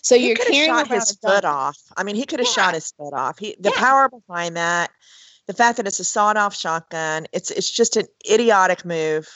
[0.03, 1.79] So he you're could have shot his foot off.
[1.97, 2.65] I mean, he could have yeah.
[2.65, 3.39] shot his foot off.
[3.39, 3.81] He, the yeah.
[3.81, 4.91] power behind that,
[5.47, 9.29] the fact that it's a sawed-off shotgun, it's it's just an idiotic move.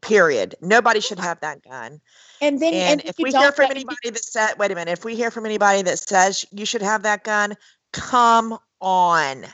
[0.00, 0.54] Period.
[0.62, 2.00] Nobody should have that gun.
[2.40, 5.04] And then, and, and if we hear from anybody that said, wait a minute, if
[5.04, 7.54] we hear from anybody that says you should have that gun,
[7.92, 9.44] come on.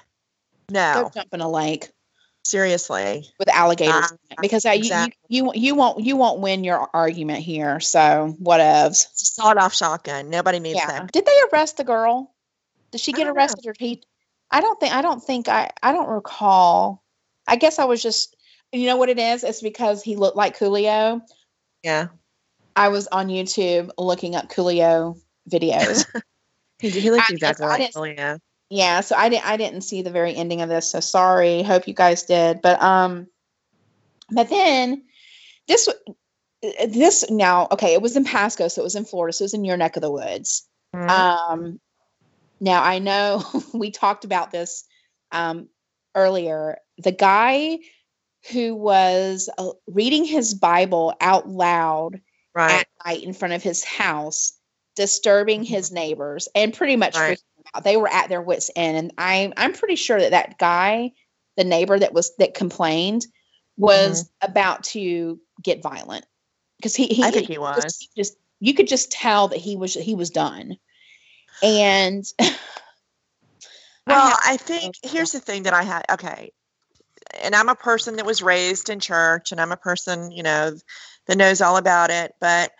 [0.71, 1.11] No.
[1.15, 1.91] Go jump in a lake
[2.47, 3.27] seriously.
[3.39, 4.13] With alligators.
[4.13, 5.17] Uh, because exactly.
[5.29, 9.75] you, you you won't you won't win your argument here so what whatevs sawed off
[9.75, 10.31] shotgun.
[10.31, 10.87] Nobody needs yeah.
[10.87, 11.13] that.
[11.13, 12.35] Did they arrest the girl?
[12.91, 13.71] Did she get arrested know.
[13.71, 14.03] or he
[14.51, 17.03] i don't think i don't think i i don't recall.
[17.47, 18.37] I guess i was just
[18.73, 19.45] you know what it is?
[19.45, 21.21] It's because he looked like coolio.
[21.83, 22.09] Yeah.
[22.75, 25.19] I was on youtube looking up coolio
[25.51, 26.05] videos.
[26.79, 28.39] He, he looks exactly like coolio
[28.71, 31.87] yeah so i didn't i didn't see the very ending of this so sorry hope
[31.87, 33.27] you guys did but um
[34.31, 35.03] but then
[35.69, 35.89] this
[36.89, 39.55] this now okay it was in pasco so it was in florida so it was
[39.55, 41.09] in your neck of the woods mm-hmm.
[41.09, 41.81] um
[42.61, 43.43] now i know
[43.75, 44.85] we talked about this
[45.33, 45.69] um
[46.15, 47.79] earlier the guy
[48.53, 52.21] who was uh, reading his bible out loud
[52.55, 52.81] right.
[52.81, 54.59] at night in front of his house
[54.97, 55.97] disturbing his mm-hmm.
[55.97, 57.41] neighbors and pretty much right.
[57.83, 61.13] They were at their wits end, and I'm I'm pretty sure that that guy,
[61.57, 63.27] the neighbor that was that complained,
[63.77, 64.51] was mm-hmm.
[64.51, 66.27] about to get violent
[66.79, 69.77] because he, he I think he was just, just you could just tell that he
[69.77, 70.77] was he was done,
[71.63, 72.25] and.
[72.39, 72.51] well,
[74.09, 76.05] I, I think here's the thing that I had.
[76.11, 76.53] Okay,
[77.43, 80.77] and I'm a person that was raised in church, and I'm a person, you know,
[81.27, 82.35] that knows all about it.
[82.41, 82.73] But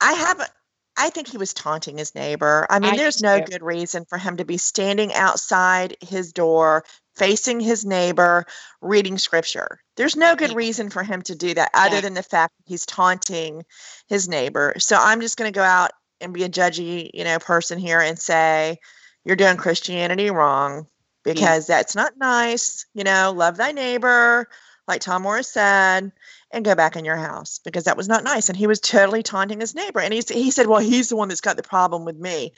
[0.00, 0.50] I have
[0.96, 2.66] I think he was taunting his neighbor.
[2.68, 6.84] I mean, I there's no good reason for him to be standing outside his door,
[7.16, 8.44] facing his neighbor,
[8.80, 9.80] reading scripture.
[9.96, 12.00] There's no good reason for him to do that other yeah.
[12.02, 13.64] than the fact that he's taunting
[14.08, 14.74] his neighbor.
[14.78, 18.00] So I'm just going to go out and be a judgy, you know, person here
[18.00, 18.78] and say,
[19.24, 20.86] you're doing Christianity wrong
[21.24, 21.76] because yeah.
[21.76, 22.86] that's not nice.
[22.94, 24.48] You know, love thy neighbor,
[24.88, 26.12] like Tom Morris said
[26.52, 28.48] and go back in your house because that was not nice.
[28.48, 30.00] And he was totally taunting his neighbor.
[30.00, 32.52] And he, he said, Well, he's the one that's got the problem with me.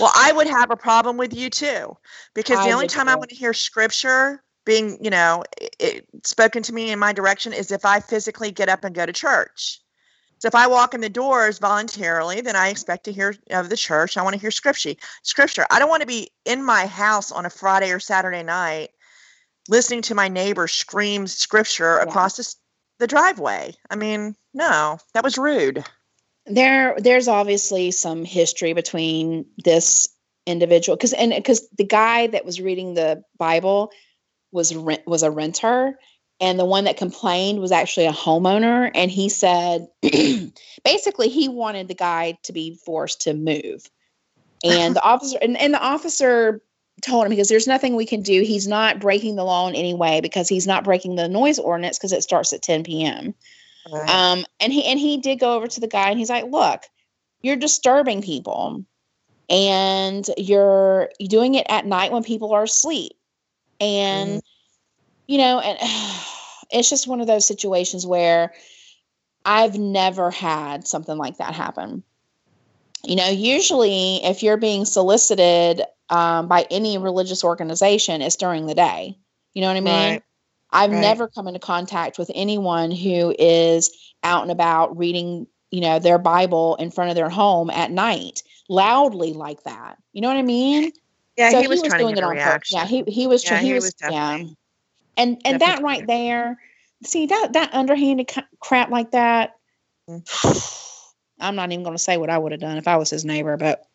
[0.00, 1.96] well, I would have a problem with you too
[2.34, 3.08] because the only time.
[3.08, 5.44] I want to hear scripture being, you know,
[5.80, 9.06] it, spoken to me in my direction is if I physically get up and go
[9.06, 9.80] to church.
[10.38, 13.76] So if I walk in the doors voluntarily, then I expect to hear of the
[13.76, 14.16] church.
[14.16, 14.94] I want to hear scripture.
[15.22, 15.66] Scripture.
[15.70, 18.90] I don't want to be in my house on a Friday or Saturday night
[19.68, 22.08] listening to my neighbor scream scripture yeah.
[22.08, 22.54] across the
[23.02, 23.74] the driveway.
[23.90, 25.84] I mean, no, that was rude.
[26.46, 30.08] There, there's obviously some history between this
[30.46, 33.90] individual because and because the guy that was reading the Bible
[34.52, 35.98] was rent was a renter,
[36.40, 39.88] and the one that complained was actually a homeowner, and he said
[40.84, 43.84] basically he wanted the guy to be forced to move,
[44.64, 46.60] and the officer and, and the officer
[47.02, 48.42] told him because there's nothing we can do.
[48.42, 51.98] He's not breaking the law in any way because he's not breaking the noise ordinance
[51.98, 53.34] because it starts at 10 p.m.
[53.90, 54.08] Right.
[54.08, 56.84] Um, and he and he did go over to the guy and he's like, "Look,
[57.42, 58.84] you're disturbing people,
[59.50, 63.12] and you're doing it at night when people are asleep,
[63.80, 64.42] and mm.
[65.26, 65.78] you know, and
[66.70, 68.52] it's just one of those situations where
[69.44, 72.04] I've never had something like that happen."
[73.04, 75.82] You know, usually if you're being solicited
[76.12, 79.16] um, by any religious organization is during the day.
[79.54, 80.10] You know what I mean?
[80.10, 80.22] Right.
[80.70, 81.00] I've right.
[81.00, 83.90] never come into contact with anyone who is
[84.22, 88.42] out and about reading, you know, their Bible in front of their home at night
[88.68, 89.96] loudly like that.
[90.12, 90.92] You know what I mean?
[91.38, 92.72] Yeah, so he, was, he was doing it on purpose.
[92.72, 93.42] Yeah, he he was.
[93.42, 93.84] Yeah, he, he was.
[93.84, 94.44] was yeah.
[95.16, 96.58] And and that right there,
[97.04, 99.56] see that that underhanded crap like that.
[100.10, 100.78] Mm.
[101.40, 103.24] I'm not even going to say what I would have done if I was his
[103.24, 103.86] neighbor, but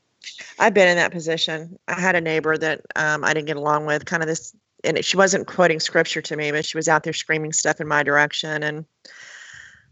[0.60, 1.78] I've been in that position.
[1.88, 5.04] I had a neighbor that um, I didn't get along with, kind of this, and
[5.04, 8.04] she wasn't quoting scripture to me, but she was out there screaming stuff in my
[8.04, 8.64] direction.
[8.64, 8.86] And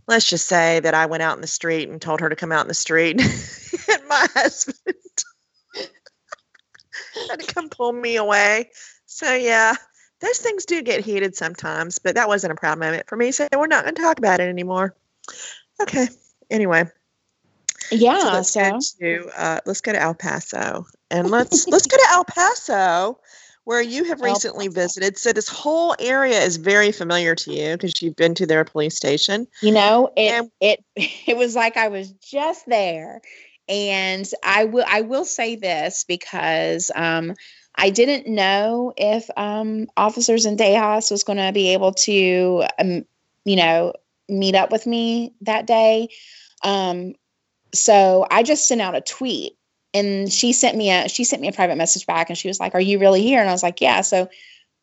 [0.08, 2.52] let's just say that I went out in the street and told her to come
[2.52, 3.22] out in the street,
[3.92, 4.78] and my husband
[7.30, 8.72] had to come pull me away.
[9.06, 9.76] So yeah,
[10.22, 13.32] those things do get heated sometimes, but that wasn't a proud moment for me.
[13.32, 14.96] So we're not going to talk about it anymore.
[15.82, 16.08] Okay.
[16.50, 16.86] Anyway.
[17.92, 18.18] Yeah.
[18.20, 21.98] So let's So, go to uh, let's go to El Paso and let's let's go
[21.98, 23.20] to El Paso,
[23.66, 25.18] where you have recently visited.
[25.18, 28.96] So this whole area is very familiar to you because you've been to their police
[28.96, 29.48] station.
[29.62, 30.84] you know, it And- it
[31.28, 33.22] it was like I was just there.
[33.68, 37.34] And I will I will say this because um
[37.76, 43.06] I didn't know if um Officer Zendejas was going to be able to um,
[43.44, 43.94] you know,
[44.30, 46.10] meet up with me that day.
[46.64, 47.16] Um
[47.78, 49.54] so I just sent out a tweet
[49.94, 52.60] and she sent me a she sent me a private message back and she was
[52.60, 54.30] like, "Are you really here?" And I was like, "Yeah." So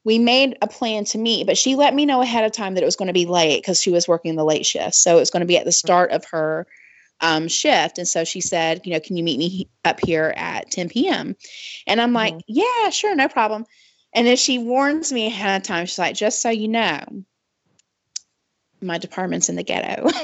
[0.04, 2.82] we made a plan to meet, but she let me know ahead of time that
[2.82, 4.94] it was going to be late because she was working the late shift.
[4.94, 6.66] So it was going to be at the start of her
[7.20, 7.98] um, shift.
[7.98, 11.36] And so she said, you know, can you meet me up here at 10 p.m.?
[11.86, 13.64] And I'm like, yeah, sure, no problem.
[14.12, 15.86] And then she warns me ahead of time.
[15.86, 17.00] She's like, just so you know,
[18.80, 20.08] my department's in the ghetto.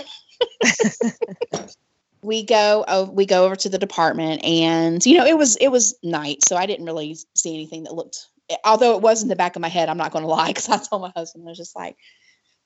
[2.23, 5.69] we go oh, we go over to the department and you know it was it
[5.69, 8.27] was night so i didn't really see anything that looked
[8.65, 10.69] although it was in the back of my head i'm not going to lie because
[10.69, 11.97] i told my husband i was just like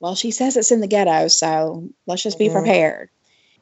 [0.01, 2.53] well she says it's in the ghetto so let's just be Mhm.
[2.53, 3.09] prepared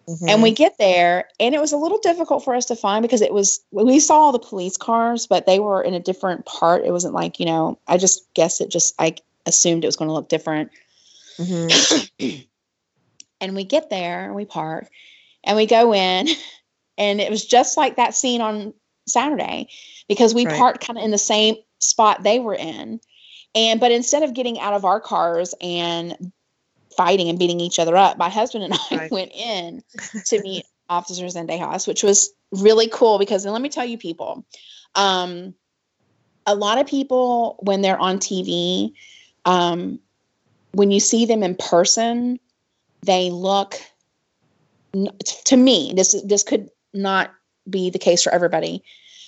[0.08, 0.28] Mm-hmm.
[0.28, 3.20] and we get there and it was a little difficult for us to find because
[3.20, 6.84] it was we saw all the police cars but they were in a different part
[6.84, 9.14] it wasn't like you know i just guessed it just i
[9.46, 10.70] assumed it was going to look different
[11.38, 12.10] Mhm.
[13.40, 14.88] and we get there and we park
[15.44, 16.28] and we go in
[16.98, 18.72] and it was just like that scene on
[19.06, 19.68] saturday
[20.08, 20.56] because we Right.
[20.56, 23.00] parked kind of in the same spot they were in
[23.54, 26.32] and but instead of getting out of our cars and
[26.96, 29.10] fighting and beating each other up my husband and i Right.
[29.10, 29.82] went in
[30.26, 34.44] to meet Officer Zendejas, which was really cool because and let me tell you people
[34.96, 35.54] um
[36.46, 38.92] a lot of people when they're on tv
[39.44, 40.00] um
[40.72, 42.40] when you see them in person
[43.02, 43.80] they look
[45.44, 47.30] to me this is this could not
[47.68, 48.82] be the case for everybody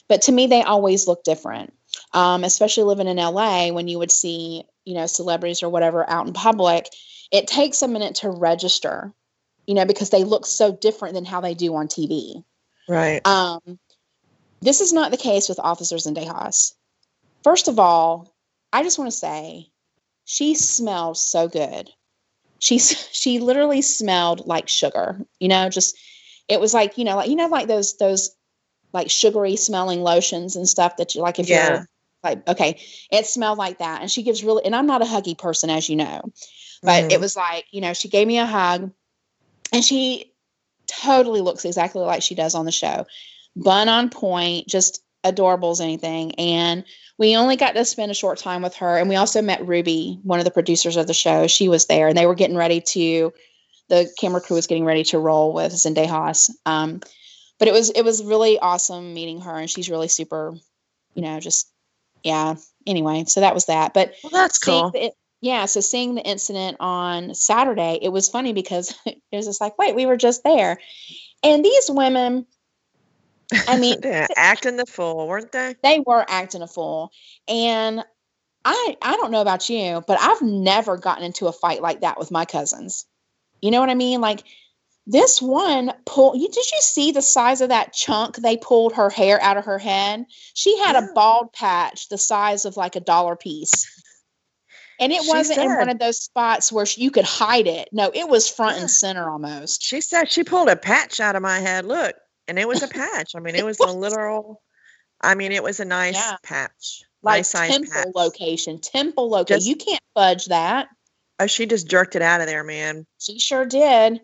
[0.08, 1.72] but to me they always look different
[2.14, 6.26] um, especially living in la when you would see you know celebrities or whatever out
[6.26, 6.86] in public
[7.30, 9.12] it takes a minute to register
[9.66, 12.42] you know because they look so different than how they do on tv
[12.88, 13.24] right.
[13.26, 13.78] um,
[14.62, 16.74] this is not the case with Officer Zendejas.
[17.42, 18.32] First of all,
[18.72, 19.72] I just want to say
[20.24, 21.90] she smells so good.
[22.62, 25.20] She's she literally smelled like sugar.
[25.40, 25.98] You know, just
[26.48, 28.30] it was like you know, like you know, like those those
[28.92, 31.68] like sugary smelling lotions and stuff that you like if Yeah.
[31.70, 31.88] you're
[32.24, 34.00] like okay, it smelled like that.
[34.00, 36.22] And she gives really, and I'm not a huggy person as you know,
[36.82, 37.20] but it Mhm.
[37.20, 38.92] was like you know she gave me a hug,
[39.72, 40.32] and she
[40.86, 43.06] totally looks exactly like she does on the show
[43.56, 46.32] bun on point, just adorable as anything.
[46.36, 46.84] And
[47.22, 48.98] we only got to spend a short time with her.
[48.98, 51.46] And we also met Ruby, one of the producers of the show.
[51.46, 53.32] She was there and they were getting ready to,
[53.88, 56.50] the camera crew was getting ready to roll with Zendejas.
[56.66, 57.00] Um,
[57.60, 60.56] but it was, it was really awesome meeting her and she's really super,
[61.14, 61.70] you know, just,
[62.24, 62.56] yeah.
[62.88, 63.94] Anyway, so that was that.
[63.94, 64.90] But Well, that's cool.
[64.90, 69.60] the- yeah, so seeing the incident on Saturday, it was funny because it was just
[69.60, 70.80] like, wait, we were just there.
[71.44, 72.46] And these women,
[73.68, 74.00] I mean,
[74.36, 75.74] acting the fool, weren't they?
[75.82, 77.10] they were acting a fool.
[77.48, 78.04] And
[78.64, 82.18] I I don't know about you, but I've never gotten into a fight like that
[82.18, 83.06] with my cousins.
[83.60, 84.20] You know what I mean?
[84.20, 84.44] Like
[85.06, 89.10] this one pull you did you see the size of that chunk they pulled her
[89.10, 90.24] hair out of her head?
[90.54, 91.08] She had Yeah.
[91.10, 93.86] a bald patch the size of like a dollar piece.
[95.00, 97.88] And it She wasn't in one of those spots where sh- you could hide it.
[97.90, 98.82] No, it was front Yeah.
[98.82, 99.82] and center almost.
[99.82, 101.84] She said she pulled a patch out of my head.
[101.86, 102.14] Look,
[102.52, 103.34] and it was a patch.
[103.34, 104.60] I mean, it was a literal.
[105.22, 106.36] I mean, it was a nice Yeah.
[106.42, 108.08] patch, Like nice temple patch.
[108.14, 109.56] location, temple location.
[109.56, 110.88] Just- you can't fudge that.
[111.40, 113.06] Oh, she just jerked it out of there, man.
[113.18, 114.20] She sure did.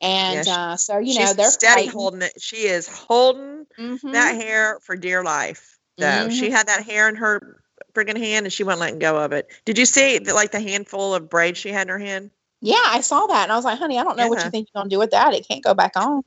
[0.00, 1.90] And she- uh, so you know they're steady fighting.
[1.90, 2.34] holding it.
[2.40, 4.12] She is holding Mhm.
[4.12, 5.76] that hair for dear life.
[5.98, 6.52] Though she Mhm.
[6.52, 7.60] had that hair in her
[7.94, 9.48] friggin' hand, and she wasn't letting go of it.
[9.64, 12.30] Did you see the, like the handful of braids she had in her hand?
[12.60, 14.68] Yeah, I saw that, and I was like, "Honey, I don't know what you think
[14.72, 15.34] you're gonna do with that.
[15.34, 16.22] It can't go back on."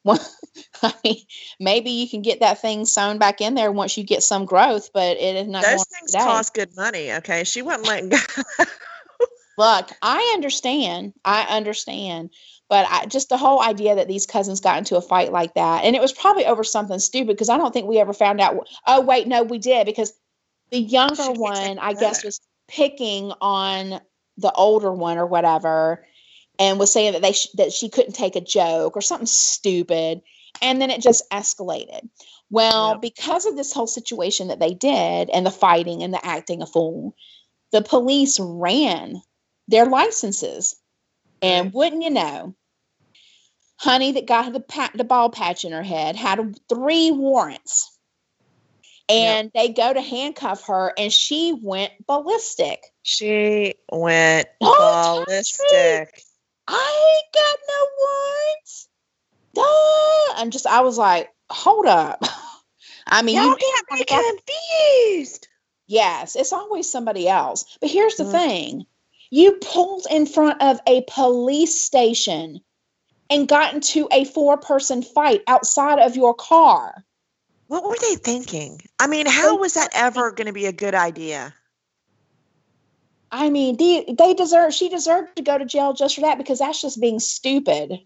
[0.04, 0.18] Well,
[0.82, 1.16] I mean,
[1.58, 4.90] maybe you can get that thing sewn back in there once you get some growth,
[4.94, 5.62] but it is not.
[5.62, 6.24] Those things today.
[6.24, 7.12] cost good money.
[7.12, 8.16] Okay, she wasn't letting go.
[9.58, 11.12] Look, I understand.
[11.22, 12.30] I understand.
[12.70, 15.84] But I, just the whole idea that these cousins got into a fight like that,
[15.84, 18.66] and it was probably over something stupid because I don't think we ever found out.
[18.86, 20.14] Oh, wait, no, we did because
[20.70, 24.00] the younger one, I guess, was picking on
[24.38, 26.06] the older one or whatever,
[26.60, 30.20] and was saying that they sh- that she couldn't take a joke or something stupid,
[30.62, 32.08] and then it just escalated.
[32.50, 33.00] Well, Yep.
[33.00, 36.66] because of this whole situation that they did, and the fighting and the acting a
[36.66, 37.16] fool,
[37.72, 39.22] the police ran
[39.68, 40.76] their licenses,
[41.42, 42.54] and wouldn't you know,
[43.78, 47.96] honey that got the the ball patch in her head had three warrants
[49.08, 56.22] and they go to handcuff her and she went ballistic She went Oh, ballistic.
[56.70, 58.88] I ain't got no warrants
[59.54, 60.40] Duh.
[60.42, 62.22] i'm just i was like hold up
[63.06, 65.48] i mean Y'all you get me confused.
[65.86, 68.30] yes it's always somebody else but here's the Mhm.
[68.30, 68.86] thing
[69.30, 72.60] you pulled in front of a police station
[73.28, 77.04] and got into a four person fight outside of your car
[77.68, 78.80] What were they thinking?
[78.98, 81.54] I mean, how was that ever going to be a good idea?
[83.32, 86.58] I mean, they, they deserve, she deserved to go to jail just for that because
[86.58, 88.00] that's just being stupid.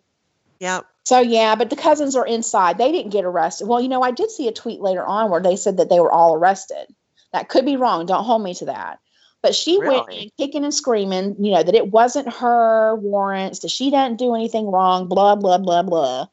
[0.61, 0.85] Yep.
[1.05, 2.79] So, yeah, but the cousins are inside.
[2.79, 3.67] They didn't get arrested.
[3.67, 6.01] Well, you know, I did see a tweet later on where they said that they
[6.01, 6.87] were all arrested.
[7.33, 8.07] That could be wrong.
[8.07, 9.01] Don't hold me to that.
[9.43, 10.23] But she went Really?
[10.23, 14.35] in kicking and screaming, you know, that it wasn't her warrants, that she didn't do
[14.35, 16.29] anything wrong, blah, blah, blah, blah.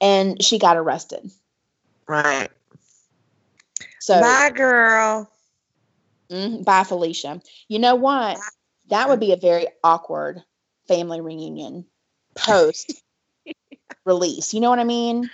[0.00, 1.30] And she got arrested.
[2.06, 2.48] Right.
[4.00, 5.30] So, my girl.
[6.30, 7.40] Mhm, Bye, Felicia.
[7.68, 8.38] You know what?
[8.88, 10.42] That would be a very awkward
[10.88, 11.86] family reunion
[12.34, 13.02] post
[14.04, 14.54] release.
[14.54, 15.30] You know what I mean?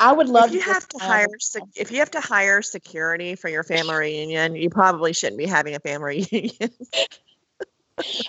[0.00, 2.62] I would love If you to have to hire, sec- if you have to hire
[2.62, 6.70] security for your family reunion, you probably shouldn't be having a family reunion.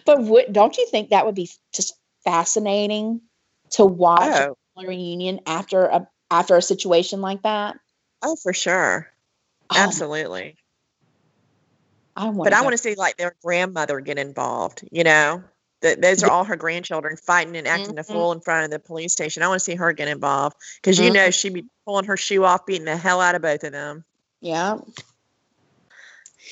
[0.06, 3.22] but would, don't you think that would be just fascinating
[3.72, 7.78] to watch oh, a family reunion after a after a situation like that?
[8.24, 9.08] oh, for sure,
[9.70, 10.56] Oh, absolutely.
[12.16, 12.44] I want.
[12.46, 14.88] but I want to see like their grandmother get involved.
[14.92, 15.44] You know,
[15.82, 18.08] that those are all her grandchildren fighting and acting a Mhm.
[18.08, 19.44] fool in front of the police station.
[19.44, 22.44] I want to see her get involved because you know she'd be pulling her shoe
[22.46, 24.06] off, beating the hell out of both of them.
[24.42, 24.78] Yeah.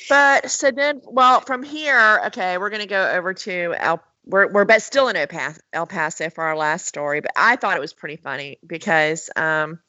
[0.09, 4.03] But so then, well, from here, okay, we're gonna go over to El.
[4.25, 7.19] We're we're but still in El Paso, El Paso for our last story.
[7.19, 9.79] But I thought it was pretty funny because, um,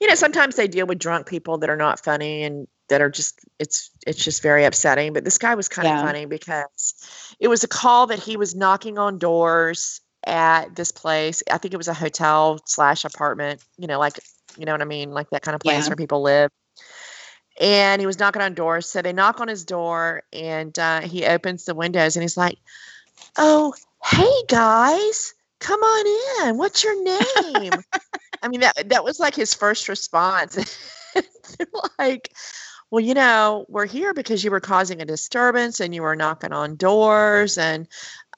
[0.00, 3.10] you know, sometimes they deal with drunk people that are not funny and that are
[3.10, 5.12] just it's it's just very upsetting.
[5.12, 6.94] But this guy was kind of funny because
[7.40, 11.42] it was a call that he was knocking on doors at this place.
[11.50, 13.62] I think it was a hotel slash apartment.
[13.78, 14.18] You know, like
[14.58, 15.90] you know what I mean, like that kind of place Yeah.
[15.90, 16.50] where people live
[17.60, 18.88] and he was knocking on doors.
[18.88, 22.58] So they knock on his door, and uh, he opens the windows, and he's like,
[23.36, 23.74] "Oh,
[24.04, 26.58] hey guys, come on in.
[26.58, 27.82] What's your name?"
[28.42, 30.58] I mean, that that was like his first response.
[31.98, 32.32] Like,
[32.92, 36.52] "Well, you know, we're here because you were causing a disturbance, and you were knocking
[36.52, 37.88] on doors and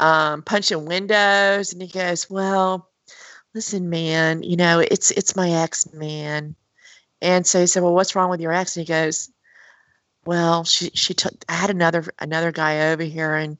[0.00, 2.90] um, punching windows." And he goes, "Well."
[3.54, 6.56] Listen, man, you know, it's it's my ex man.
[7.22, 9.30] And so he said, "Well, what's wrong with your ex?" And he goes,
[10.26, 11.34] "Well, she she took.
[11.48, 13.58] I had another another guy over here, and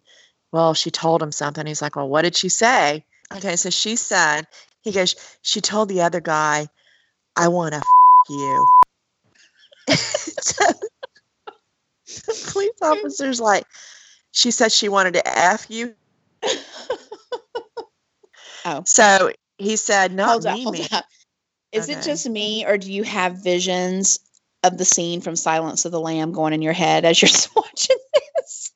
[0.53, 3.97] well, she told him something." He's like, "Well, what did she say?" Okay, so she
[3.97, 4.47] said,
[4.83, 5.15] "He goes.
[5.43, 6.69] She told the other guy,
[7.37, 7.85] I want to f-
[8.31, 8.67] you."
[9.95, 10.65] so
[12.07, 13.67] the police officer's like,
[14.33, 15.95] "She said she wanted to f you."
[18.67, 18.83] Oh.
[18.87, 21.05] So he said, "Not hold up, hold man." up.
[21.73, 24.21] Is it just me, or do you have visions
[24.63, 27.97] of the scene from Silence of the Lamb going in your head as you're watching
[28.15, 28.73] this?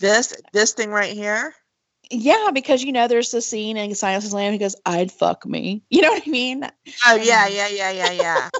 [0.00, 1.54] This this thing right here.
[2.10, 4.52] Yeah, because you know there's the scene in Silence of the Lamb.
[4.52, 6.64] He goes, "I'd fuck me." You know what I mean?
[7.06, 8.50] Oh yeah, um, yeah, yeah, yeah, yeah.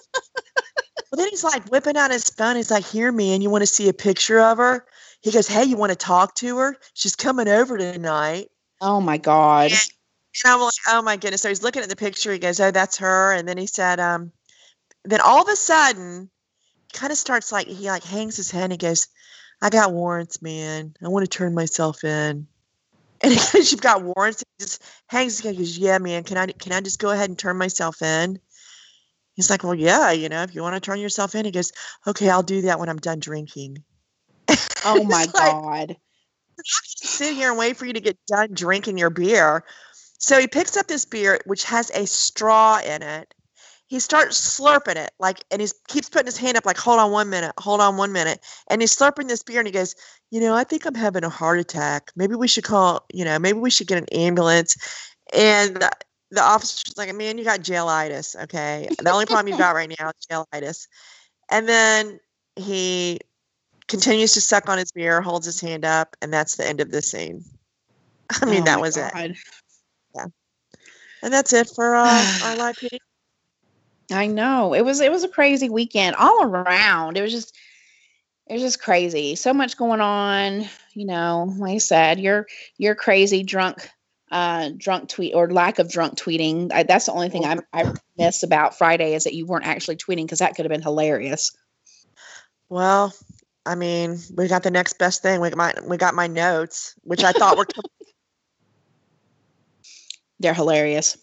[1.11, 2.57] Well, then he's like whipping out his phone.
[2.57, 4.87] He's like, "Hear me, and you want to see a picture of her?"
[5.23, 6.77] He goes, "Hey, you want to talk to her?
[6.95, 8.51] She's coming over tonight."
[8.81, 9.73] Oh my god!
[9.73, 9.81] And
[10.45, 12.33] I'm like, "Oh my goodness!" So he's looking at the picture.
[12.33, 14.31] He goes, "Oh, that's her." And then he said, "Um,"
[15.05, 16.31] then all of a sudden,
[16.93, 18.65] kind of starts like he like hangs his head.
[18.65, 19.09] and He goes,
[19.61, 20.95] "I got warrants, man.
[21.05, 22.47] I want to turn myself in."
[23.23, 25.55] And he goes, "You've got warrants?" He just hangs his head.
[25.55, 26.23] He goes, "Yeah, man.
[26.23, 28.39] Can I can I just go ahead and turn myself in?"
[29.41, 30.11] He's like, "Well, yeah.
[30.13, 31.73] You know, if you want to turn yourself in," he goes,
[32.07, 33.83] "Okay, I'll do that when I'm done drinking."
[34.85, 35.97] Oh my like, god!
[36.65, 39.65] sit here and wait for you to get done drinking your beer.
[40.19, 43.35] So he picks up this beer, which has a straw in it.
[43.89, 47.11] he starts slurping it like and he keeps putting his hand up like hold on
[47.11, 49.95] one minute hold on one minute and he's slurping this beer and he goes
[50.31, 53.39] you know i think i'm having a heart attack maybe we should call you know
[53.39, 54.77] maybe we should get an ambulance
[55.35, 55.85] and
[56.31, 60.09] the, officer's like man you got jailitis okay the only problem you've got right now
[60.09, 60.89] is jailitis
[61.51, 62.21] and then
[62.57, 63.19] he
[63.89, 66.91] continues to suck on his beer holds his hand up and that's the end of
[66.91, 67.45] the scene
[68.43, 69.13] i mean Oh that was it
[70.15, 70.27] Yeah.
[71.23, 72.99] and that's it for uh, our live PD.
[74.13, 74.75] I know.
[74.75, 77.17] It was it was a crazy weekend all around.
[77.17, 77.57] It was just
[78.49, 79.37] it was just crazy.
[79.37, 82.47] So much going on, you know, like I said, you're
[82.79, 83.89] you're crazy drunk
[84.31, 86.73] uh drunk tweet or lack of drunk tweeting.
[86.73, 89.97] I, that's the only thing I I miss about Friday is that you weren't actually
[89.97, 91.53] tweeting because that could have been hilarious.
[92.69, 93.13] Well,
[93.67, 95.41] I mean, we got the next best thing.
[95.41, 97.67] We got my we got my notes, which I thought were
[100.41, 101.19] They're hilarious.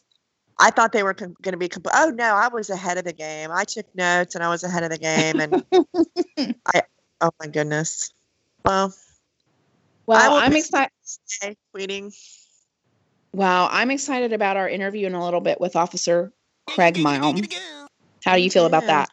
[0.59, 1.69] I thought they were com- going to be.
[1.69, 3.51] Comp- oh no, I was ahead of the game.
[3.51, 6.84] I took notes and I was ahead of the game, and I.
[7.21, 8.11] Oh my goodness.
[8.65, 8.93] Well,
[10.05, 10.91] Well, I'm excited.
[11.75, 12.13] tweeting.
[13.33, 16.31] Well, I'm excited about our interview in a little bit with Officer
[16.67, 17.47] Craig Milne.
[18.23, 19.09] How do you feel about that?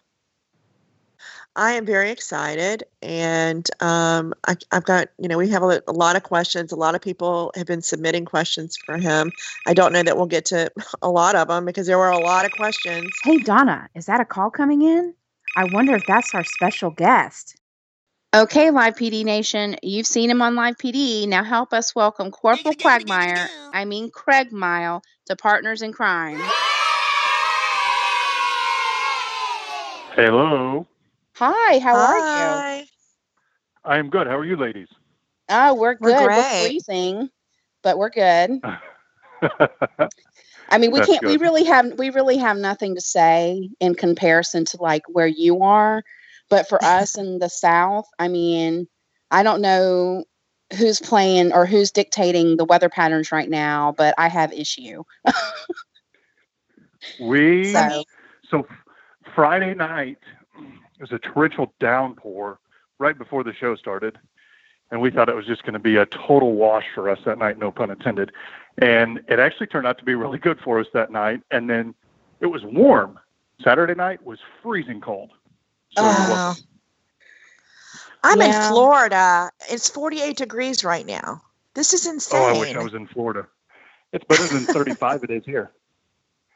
[1.57, 5.93] I am very excited, and um, I, I've got you know we have a, a
[5.93, 6.73] lot of questions.
[6.73, 9.31] A lot of people have been submitting questions for him.
[9.67, 10.71] I don't know that we'll get to
[11.03, 13.09] a lot of them because there were a lot of questions.
[13.23, 15.15] Hey, Donna, is that a call coming in?
[15.57, 17.57] I wonder if that's our special guest.
[18.35, 21.29] Okay, Live PD Nation, you've seen him on Live PD.
[21.29, 26.41] Now help us welcome Corporal Quagmire, I mean Craig Mile, to Partners in Crime.
[30.17, 30.85] Hello.
[31.35, 32.87] Hi, how are you?
[33.85, 34.27] I am good.
[34.27, 34.89] How are you ladies?
[35.49, 36.27] Oh, we're We're good.
[36.27, 37.31] We're, freezing,
[37.85, 38.61] but we're good.
[40.71, 41.25] I mean, we That's can't.
[41.25, 41.97] We really have.
[41.97, 46.03] We really have nothing to say in comparison to like where you are.
[46.51, 48.87] But for us in the South, I mean,
[49.31, 50.25] I don't know
[50.77, 55.03] who's playing or who's dictating the weather patterns right now, but I have issue.
[57.21, 58.05] we So
[58.49, 58.67] so
[59.35, 60.19] Friday night
[60.57, 62.59] it was a torrential downpour
[62.99, 64.19] right before the show started,
[64.91, 67.39] and we thought it was just going to be a total wash for us that
[67.39, 68.33] night, no pun intended.
[68.79, 71.43] And it actually turned out to be really good for us that night.
[71.51, 71.95] And then
[72.41, 73.19] it was warm.
[73.63, 75.31] Saturday night was freezing cold.
[75.97, 76.55] So it Oh.
[78.23, 78.47] I'm Yeah.
[78.47, 79.51] in Florida.
[79.71, 81.43] It's 48 degrees right now.
[81.75, 82.41] This is insane.
[82.41, 83.47] oh, I wish I was in Florida.
[84.13, 85.71] It's better than 35 it is here.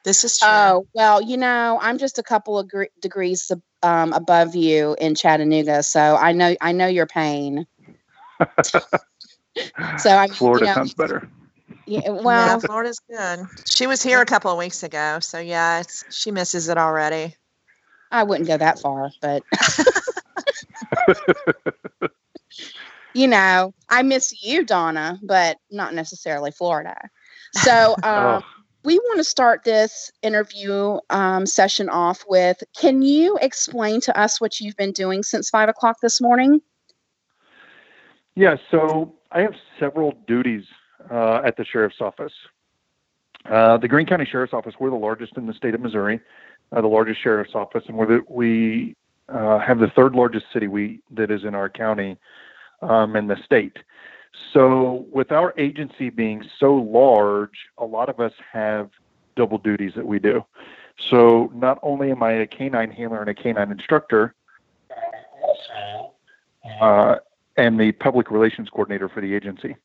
[0.04, 0.48] This is true.
[0.48, 4.96] Oh, well, you know, I'm just a couple of gre- degrees ab- um, above you
[4.98, 7.66] in Chattanooga, so I know I know your pain.
[9.98, 11.28] So I mean, Florida you know, sounds better.
[11.84, 13.40] yeah, yeah, well, Florida's good.
[13.68, 17.34] She was here a couple of weeks ago, so yeah, it's, she misses it already.
[18.10, 19.42] I wouldn't go that far, but
[23.14, 26.96] you know, I miss you, Donna, but not necessarily Florida.
[27.54, 28.42] So um, Oh,
[28.84, 34.40] we want to start this interview um, session off with can you explain to us
[34.40, 36.60] what you've been doing since five o'clock this morning?
[38.34, 40.64] Yeah, so I have several duties
[41.10, 42.32] uh, at the sheriff's office.
[43.44, 46.20] Uh, the Greene County Sheriff's Office, we're the largest in the state of Missouri,
[46.72, 48.96] uh, the largest sheriff's office, and we're the, we
[49.28, 52.16] uh, have the third largest city we that is in our county
[52.82, 53.78] um, in the state.
[54.52, 58.90] So, with our agency being so large, a lot of us have
[59.36, 60.44] double duties that we do.
[60.98, 64.34] So, not only am I a canine handler and a canine instructor,
[66.80, 67.16] uh,
[67.56, 69.76] and the public relations coordinator for the agency.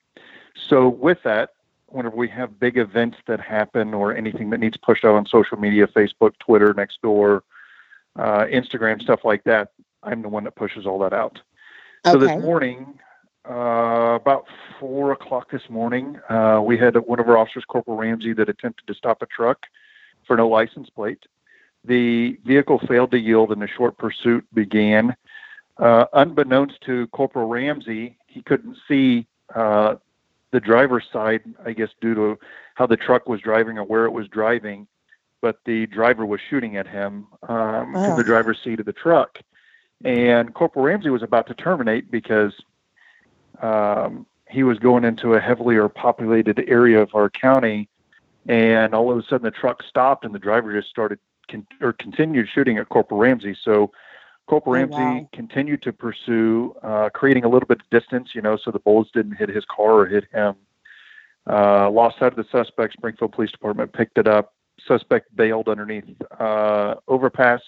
[0.70, 1.52] So, with that,
[1.94, 5.58] whenever we have big events that happen or anything that needs pushed out on social
[5.58, 7.42] media Facebook, Twitter, Nextdoor,
[8.18, 9.70] uh, Instagram, stuff like that,
[10.02, 11.40] I'm the one that pushes all that out.
[12.06, 12.28] So, Okay.
[12.28, 13.00] this morning,
[13.48, 14.48] uh, about
[14.80, 18.88] four o'clock this morning, uh, we had one of our officers, Corporal Ramsey, that attempted
[18.88, 19.66] to stop a truck
[20.26, 21.24] for no license plate.
[21.86, 25.16] The vehicle failed to yield and a short pursuit began.
[25.78, 29.96] Uh, unbeknownst to Corporal Ramsey, he couldn't see uh,
[30.54, 32.40] the driver's side, I guess, due to
[32.76, 34.88] how the truck was driving or where it was driving.
[35.42, 38.16] But the driver was shooting at him um, from Oh.
[38.16, 39.40] the driver's seat of the truck.
[40.06, 42.54] And Corporal Ramsey was about to terminate because
[43.62, 47.90] um, he was going into a heavily or populated area of our county.
[48.48, 51.20] And all of a sudden, the truck stopped and the driver just started
[51.50, 53.56] con- or continued shooting at Corporal Ramsey.
[53.64, 53.92] So
[54.48, 55.30] Corporal Oh, Ramsey wow.
[55.34, 59.10] continued to pursue, uh, creating a little bit of distance, you know, so the bullets
[59.14, 60.56] didn't hit his car or hit him.
[61.50, 62.94] Uh, lost sight of the suspect.
[62.94, 64.54] Springfield Police Department picked it up,
[64.86, 66.06] suspect bailed underneath
[66.40, 67.62] uh, overpass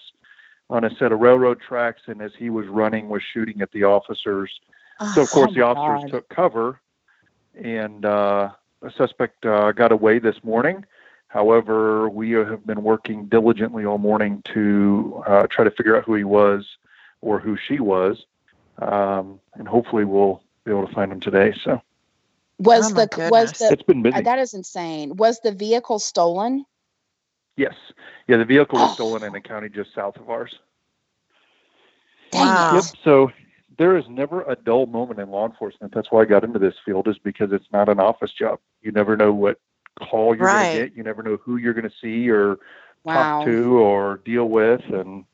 [0.68, 3.84] on a set of railroad tracks, and as he was running, was shooting at the
[3.84, 4.50] officers.
[5.14, 6.10] So of course Oh the officers God.
[6.10, 6.80] took cover,
[7.54, 8.50] and uh,
[8.80, 10.84] the suspect uh, got away this morning.
[11.36, 16.14] However, we have been working diligently all morning to uh, try to figure out who
[16.14, 16.78] he was
[17.20, 18.24] or who she was,
[18.78, 21.52] um, and hopefully we'll be able to find him today.
[21.62, 21.82] So
[22.58, 24.16] Was Oh, my the was the it's been busy.
[24.16, 25.14] uh, that is insane.
[25.16, 26.64] Was the vehicle stolen?
[27.58, 27.74] yes,
[28.28, 28.94] yeah, the vehicle was Oh.
[28.94, 30.58] stolen in a county just south of ours.
[32.32, 32.72] Wow.
[32.76, 32.84] Yep.
[33.04, 33.30] So
[33.76, 35.92] there is never a dull moment in law enforcement.
[35.94, 38.58] That's why I got into this field, is because it's not an office job.
[38.80, 39.60] You never know what
[39.98, 40.72] call you're Right.
[40.72, 40.96] going to get.
[40.96, 42.58] You never know who you're going to see or
[43.04, 43.38] Wow.
[43.38, 44.82] talk to or deal with.
[44.92, 45.24] And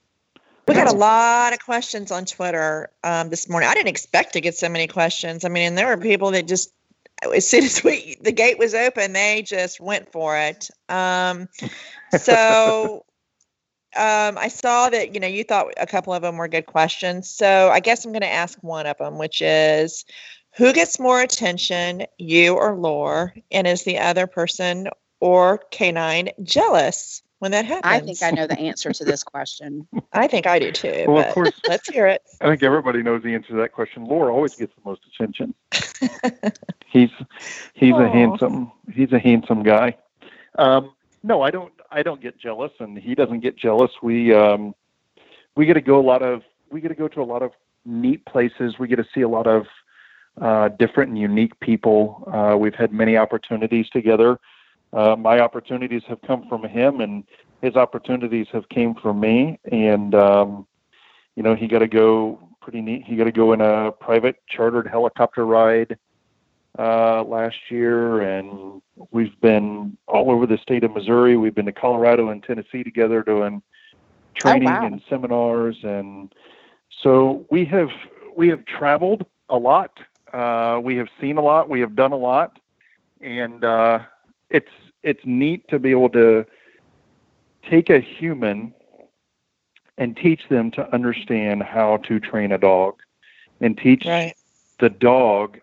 [0.68, 3.68] We got a lot of questions on Twitter um, this morning.
[3.68, 5.44] I didn't expect to get so many questions.
[5.44, 6.72] I mean, and there were people that just,
[7.34, 10.68] as soon as we the gate was open, they just went for it.
[10.88, 11.48] Um,
[12.10, 13.04] so
[13.96, 17.28] um, I saw that you know you thought a couple of them were good questions.
[17.28, 20.04] So I guess I'm going to ask one of them, which is,
[20.54, 24.88] who gets more attention, you or Lore, and is the other person
[25.20, 27.92] or canine jealous when that happens?
[27.92, 29.86] I think I know the answer to this question.
[30.12, 31.04] I think I do too.
[31.08, 32.22] well, of but course, let's hear it.
[32.40, 34.04] I think everybody knows the answer to that question.
[34.04, 35.54] Laura always gets the most attention.
[36.86, 37.10] he's
[37.74, 39.96] he's a handsome he's a handsome guy.
[40.58, 40.92] Um,
[41.22, 43.90] no, I don't I don't get jealous, and he doesn't get jealous.
[44.02, 44.74] We um,
[45.56, 47.52] we get to go a lot of we get to go to a lot of
[47.84, 48.78] neat places.
[48.78, 49.66] We get to see a lot of
[50.40, 52.28] uh, different and unique people.
[52.32, 54.38] Uh, we've had many opportunities together.
[54.92, 57.24] Uh, my opportunities have come from him, and
[57.60, 59.58] his opportunities have came from me.
[59.70, 60.66] And um,
[61.36, 63.04] you know, he got to go pretty neat.
[63.04, 65.98] He got to go in a private chartered helicopter ride
[66.78, 68.80] uh, last year, and
[69.10, 71.36] we've been all over the state of Missouri.
[71.36, 73.62] We've been to Colorado and Tennessee together doing
[74.34, 74.86] training wow.
[74.86, 76.32] and seminars, and
[77.02, 77.90] so we have
[78.36, 79.98] we have traveled a lot.
[80.32, 81.68] Uh, we have seen a lot.
[81.68, 82.58] We have done a lot,
[83.20, 84.00] and uh,
[84.50, 84.70] it's
[85.02, 86.44] it's neat to be able to
[87.68, 88.72] take a human
[89.98, 92.94] and teach them to understand how to train a dog
[93.60, 94.34] and teach Right.
[94.80, 95.58] the dog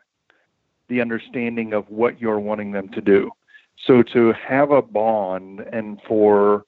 [0.87, 3.31] the understanding of what you're wanting them to do.
[3.85, 6.65] So to have a bond and for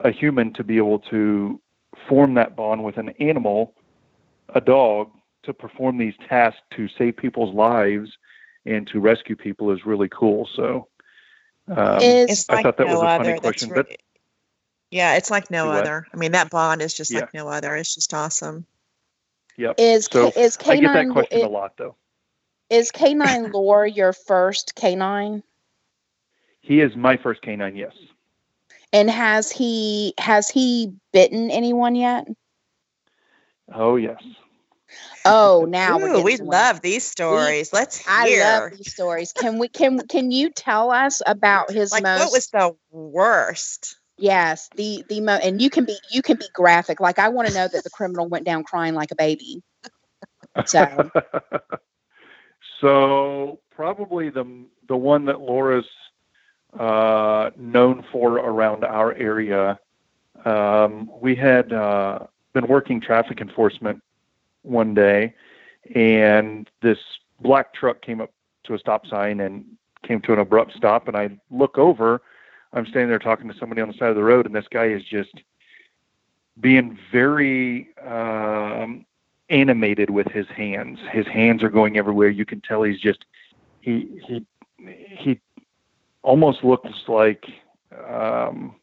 [0.00, 1.60] a human to be able to
[2.08, 3.74] form that bond with an animal,
[4.54, 5.10] a dog,
[5.48, 8.10] to perform these tasks to save people's lives
[8.66, 10.46] and to rescue people is really cool.
[10.54, 10.88] So
[11.68, 13.30] um, It's I like thought that no was a funny other.
[13.32, 13.96] That's question, re- but-
[14.90, 16.06] yeah, it's like no other.
[16.14, 17.20] I mean, that bond is just Yeah.
[17.20, 17.76] like no other.
[17.76, 18.64] It's just awesome.
[19.56, 19.74] yep.
[19.78, 21.94] is So, K- is I get that canine question i- a lot though.
[22.70, 25.42] is canine lore your first canine?
[26.60, 27.92] He is my first canine, yes.
[28.92, 32.26] And has he has he bitten anyone yet?
[33.74, 34.22] Oh yes.
[35.24, 36.38] Oh, now we're Ooh, we somewhere.
[36.38, 37.72] love these stories.
[37.72, 38.30] Let's I hear.
[38.30, 39.32] love these stories.
[39.32, 43.96] Can we can can you tell us about his like, most what was the worst?
[44.18, 47.00] yes the the mo and you can be you can be graphic.
[47.00, 49.62] Like I want to know that the criminal went down crying like a baby.
[50.64, 51.10] So
[52.80, 54.44] so probably the
[54.88, 55.86] the one that Laura's
[56.78, 59.78] uh, known for around our area.
[60.44, 62.20] Um, we had uh,
[62.54, 64.00] been working traffic enforcement
[64.68, 65.34] one day,
[65.94, 66.98] and this
[67.40, 68.32] black truck came up
[68.64, 69.64] to a stop sign and
[70.02, 71.08] came to an abrupt stop.
[71.08, 72.22] And I look over.
[72.72, 74.86] I'm standing there talking to somebody on the side of the road, and this guy
[74.86, 75.32] is just
[76.60, 79.06] being very um,
[79.48, 80.98] animated with his hands.
[81.10, 82.28] His hands are going everywhere.
[82.28, 83.24] You can tell he's just
[83.80, 84.44] he he
[84.78, 85.40] he
[86.22, 87.46] almost looks like
[87.92, 88.74] um,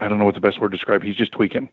[0.00, 1.02] I don't know what the best word to describe.
[1.02, 1.68] He's just tweaking.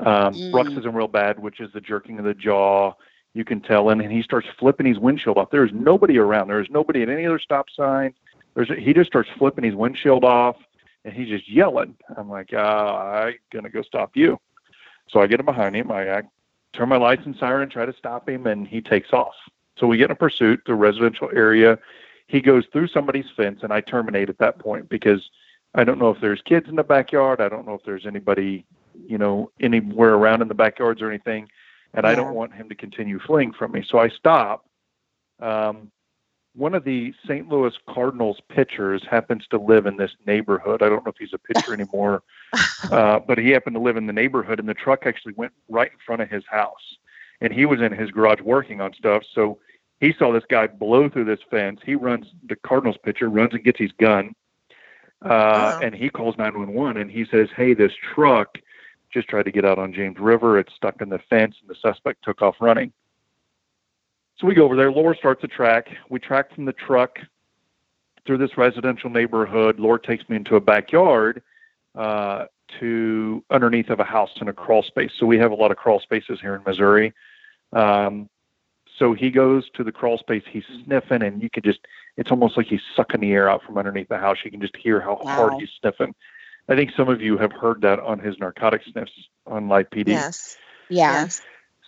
[0.00, 0.52] Um, Mm.
[0.52, 2.92] Bruxism real bad, which is the jerking of the jaw.
[3.34, 5.50] You can tell, and, and he starts flipping his windshield off.
[5.50, 6.48] There is nobody around.
[6.48, 8.14] There is nobody at any other stop sign.
[8.54, 10.56] There's he just starts flipping his windshield off,
[11.04, 11.94] and he's just yelling.
[12.16, 14.40] I'm like, uh, I'm gonna go stop you.
[15.08, 15.90] So I get him behind him.
[15.90, 16.22] I, I
[16.72, 19.34] turn my lights and siren, try to stop him, and he takes off.
[19.78, 21.78] So we get in a pursuit through a residential area.
[22.26, 25.30] He goes through somebody's fence, and I terminate at that point because
[25.74, 27.40] I don't know if there's kids in the backyard.
[27.40, 28.66] I don't know if there's anybody,
[29.06, 31.48] you know, anywhere around in the backyards or anything,
[31.94, 33.84] and I don't want him to continue fleeing from me.
[33.88, 34.66] So I stop.
[35.40, 35.90] Um,
[36.54, 37.48] one of the St.
[37.48, 40.82] Louis Cardinals pitchers happens to live in this neighborhood.
[40.82, 42.22] I don't know if he's a pitcher anymore,
[42.90, 45.90] uh, but he happened to live in the neighborhood, and the truck actually went right
[45.92, 46.96] in front of his house.
[47.40, 49.22] And he was in his garage working on stuff.
[49.32, 49.60] So
[50.00, 51.80] he saw this guy blow through this fence.
[51.84, 54.34] He runs, the Cardinals pitcher runs and gets his gun,
[55.24, 55.84] Uh, Oh.
[55.84, 58.58] And he calls 911 and he says, Hey, this truck
[59.18, 60.58] just tried to get out on James River.
[60.60, 62.92] It's stuck in the fence and the suspect took off running.
[64.38, 64.92] So we go over there.
[64.92, 65.88] Laura starts a track.
[66.08, 67.18] We track from the truck
[68.24, 69.80] through this residential neighborhood.
[69.80, 71.42] Laura takes me into a backyard
[71.96, 72.44] uh,
[72.78, 75.10] to underneath of a house in a crawl space.
[75.18, 77.12] So we have a lot of crawl spaces here in Missouri.
[77.72, 78.28] Um,
[78.96, 80.44] so he goes to the crawl space.
[80.48, 81.80] He's sniffing, and you can just,
[82.16, 84.38] it's almost like he's sucking the air out from underneath the house.
[84.44, 86.14] You can just hear how hard he's sniffing.
[86.68, 89.12] I think some of you have heard that on his narcotic sniffs
[89.46, 90.08] on Live PD.
[90.08, 90.56] Yes.
[90.88, 91.22] Yeah.
[91.22, 91.40] Yes.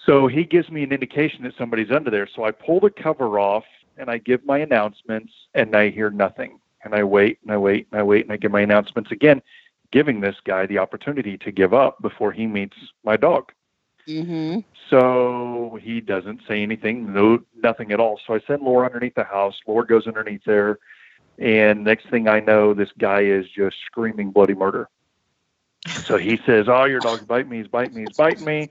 [0.06, 2.26] So he gives me an indication that somebody's under there.
[2.26, 3.64] So I pull the cover off
[3.98, 6.58] and I give my announcements and I hear nothing.
[6.82, 9.42] And I wait and I wait and I wait and I give my announcements again,
[9.90, 13.52] giving this guy the opportunity to give up before he meets my dog.
[14.08, 14.60] Mm-hmm.
[14.88, 18.18] So he doesn't say anything, no, nothing at all.
[18.26, 19.60] So I send Laura underneath the house.
[19.66, 20.78] Laura goes underneath there.
[21.40, 24.88] And next thing I know, this guy is just screaming bloody murder.
[25.88, 27.56] So he says, Oh, your dog's biting me.
[27.58, 28.02] He's biting me.
[28.02, 28.70] He's biting me.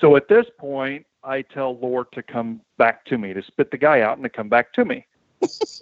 [0.00, 3.78] So at this point, I tell Laura to come back to me, to spit the
[3.78, 5.06] guy out and to come back to me.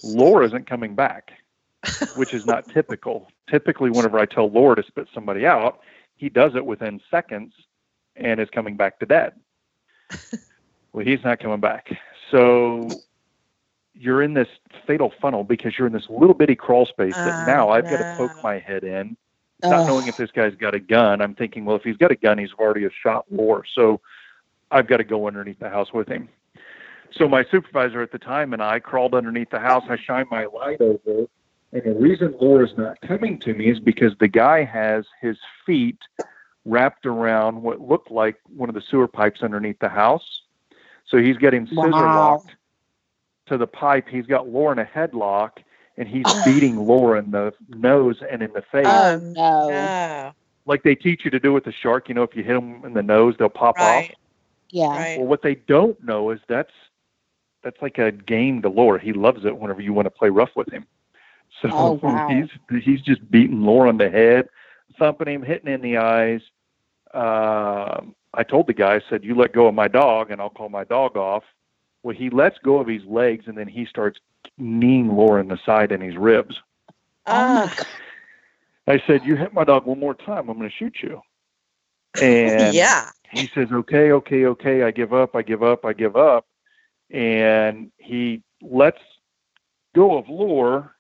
[0.05, 1.33] Laura isn't coming back,
[2.17, 3.29] which is not typical.
[3.49, 5.81] Typically, whenever I tell Laura to spit somebody out,
[6.17, 7.55] he does it within seconds
[8.17, 9.35] and is coming back to dad.
[10.93, 11.89] well, he's not coming back.
[12.31, 12.89] So
[13.99, 14.49] you're in this
[14.87, 17.99] fatal funnel because you're in this little bitty crawl space that now ah, I've got
[17.99, 19.17] to poke my head in
[19.63, 22.17] not knowing if this guy's got a gun, I'm thinking, well, if he's got a
[22.17, 23.65] gun, he's already a shot war.
[23.75, 24.01] So
[24.71, 26.29] I've got to go underneath the house with him.
[27.13, 29.85] So my supervisor at the time and I crawled underneath the house.
[29.89, 31.27] I shine my light over.
[31.73, 35.99] And the reason Laura's not coming to me is because the guy has his feet
[36.65, 40.43] wrapped around what looked like one of the sewer pipes underneath the house.
[41.07, 42.15] So he's getting scissor Wow.
[42.15, 42.51] locked
[43.49, 44.09] to the pipe.
[44.09, 45.59] He's got Laura in a headlock
[45.97, 49.69] and he's beating Laura in the nose and in the face Oh, Um, no.
[49.69, 50.33] no.
[50.67, 52.09] like they teach you to do with the shark.
[52.09, 54.11] You know, if you hit them in the nose, they'll pop Right.
[54.11, 54.17] off.
[54.71, 54.87] Yeah.
[54.97, 55.19] Right.
[55.19, 56.73] Well, what they don't know is that's
[57.65, 58.99] that's like a game galore.
[58.99, 60.87] He loves it whenever you want to play rough with him.
[61.63, 62.29] So Oh, wow.
[62.29, 64.49] he's he's just beating Laura on the head,
[64.99, 66.41] thumping him, hitting in the eyes.
[67.15, 70.51] Um, I told the guy, I said, "You let go of my dog, and I'll
[70.51, 71.43] call my dog off."
[72.03, 74.19] Well, he lets go of his legs, and then he starts
[74.57, 76.57] kneeing Laura in the side and his ribs.
[77.27, 77.87] Oh, Ah,
[78.87, 81.21] I said, "You hit my dog one more time, I'm going to shoot you."
[82.21, 83.11] And yeah.
[83.31, 86.47] he says, okay, okay, okay, I give up, I give up, I give up.
[87.11, 89.01] And he lets
[89.95, 90.95] go of Lore,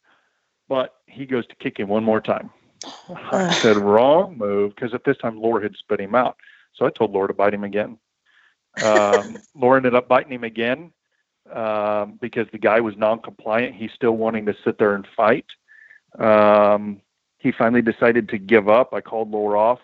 [0.69, 2.51] but he goes to kick him one more time.
[3.09, 6.37] I said, wrong move, because at this time Lore had spit him out.
[6.75, 7.99] So I told Lore to bite him again.
[8.83, 10.93] Um, Lore ended up biting him again
[11.53, 13.75] um, because the guy was non-compliant.
[13.75, 15.47] He's still wanting to sit there and fight.
[16.19, 17.01] Um,
[17.39, 18.93] he finally decided to give up.
[18.93, 19.81] I called Lore off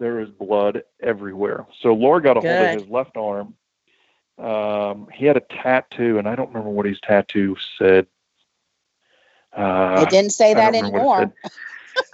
[0.00, 1.66] there is blood everywhere.
[1.80, 3.54] So Laura got a hold of his left arm.
[4.38, 8.06] Um, he had a tattoo, and I don't remember what his tattoo said.
[9.52, 11.34] Uh, it didn't say that don't remember what it anymore.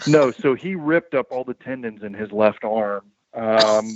[0.08, 3.06] no, so he ripped up all the tendons in his left arm.
[3.34, 3.90] Um,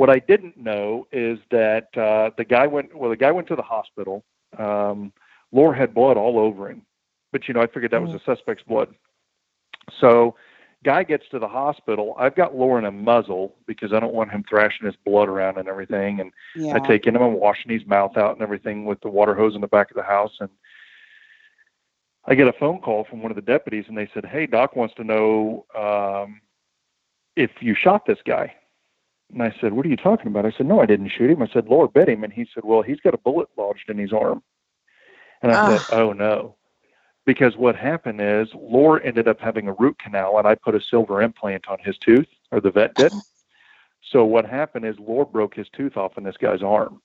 [0.00, 2.96] what I didn't know is that uh, the guy went.
[2.96, 4.24] Well, the guy went to the hospital.
[4.56, 5.12] Um,
[5.52, 6.86] Laura had blood all over him,
[7.32, 8.94] but you know, I figured that was the suspect's blood.
[10.00, 10.36] So,
[10.84, 12.14] guy gets to the hospital.
[12.18, 15.58] I've got Laura in a muzzle because I don't want him thrashing his blood around
[15.58, 16.20] and everything.
[16.20, 16.76] And Yeah.
[16.76, 19.60] I take him and washing his mouth out and everything with the water hose in
[19.60, 20.34] the back of the house.
[20.40, 20.48] And
[22.24, 24.76] I get a phone call from one of the deputies, and they said, "Hey, Doc
[24.76, 26.40] wants to know um,
[27.36, 28.54] if you shot this guy."
[29.32, 31.42] And I said, "What are you talking about?" I said, "No, I didn't shoot him."
[31.42, 33.98] I said, "Laura bit him," and he said, "Well, he's got a bullet lodged in
[33.98, 34.42] his arm."
[35.42, 36.56] And I said, "Oh no."
[37.26, 40.80] Because what happened is Lore ended up having a root canal, and I put a
[40.80, 43.12] silver implant on his tooth, or the vet did.
[44.02, 47.02] So what happened is Lore broke his tooth off in this guy's arm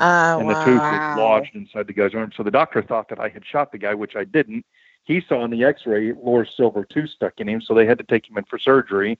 [0.00, 0.64] Oh, and the wow.
[0.64, 2.32] tooth was lodged inside the guy's arm.
[2.36, 4.66] So the doctor thought that I had shot the guy, which I didn't.
[5.04, 8.04] He saw in the X-ray Lore's silver tooth stuck in him, so they had to
[8.04, 9.18] take him in for surgery.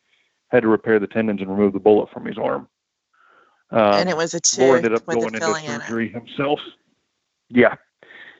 [0.52, 2.68] Had to repair the tendons and remove the bullet from his arm.
[3.70, 6.08] Um, and it was a tooth ended up with going a into filling in surgery
[6.10, 6.60] himself.
[7.48, 7.76] Yeah,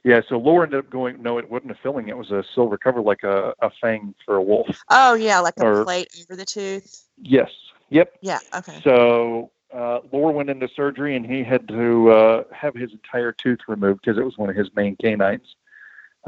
[0.04, 0.20] yeah.
[0.28, 1.22] So Laura ended up going.
[1.22, 2.08] No, it wasn't a filling.
[2.08, 4.68] It was a silver cover, like a, a fang for a wolf.
[4.90, 7.08] Oh, yeah, like a Or- plate over the tooth.
[7.16, 7.50] Yes.
[7.88, 8.12] Yep.
[8.20, 8.40] Yeah.
[8.56, 8.78] Okay.
[8.84, 13.60] So uh, Laura went into surgery, and he had to uh, have his entire tooth
[13.68, 15.56] removed because it was one of his main canines.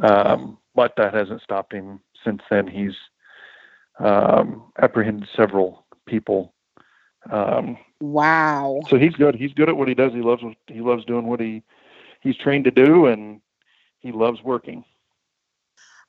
[0.03, 2.67] Um, but that hasn't stopped him since then.
[2.67, 2.95] He's
[3.99, 6.55] um, apprehended several people.
[7.31, 8.83] Um, Wow.
[8.91, 9.35] so he's good.
[9.35, 10.13] He's good at what he does.
[10.13, 11.63] He loves he loves doing what he
[12.21, 13.41] he's trained to do, and
[14.01, 14.85] he loves working.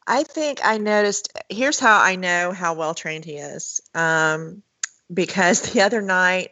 [0.07, 1.32] I think I noticed.
[1.49, 3.82] Here's how I know how well trained he is.
[3.94, 4.62] Um,
[5.14, 6.52] because the other night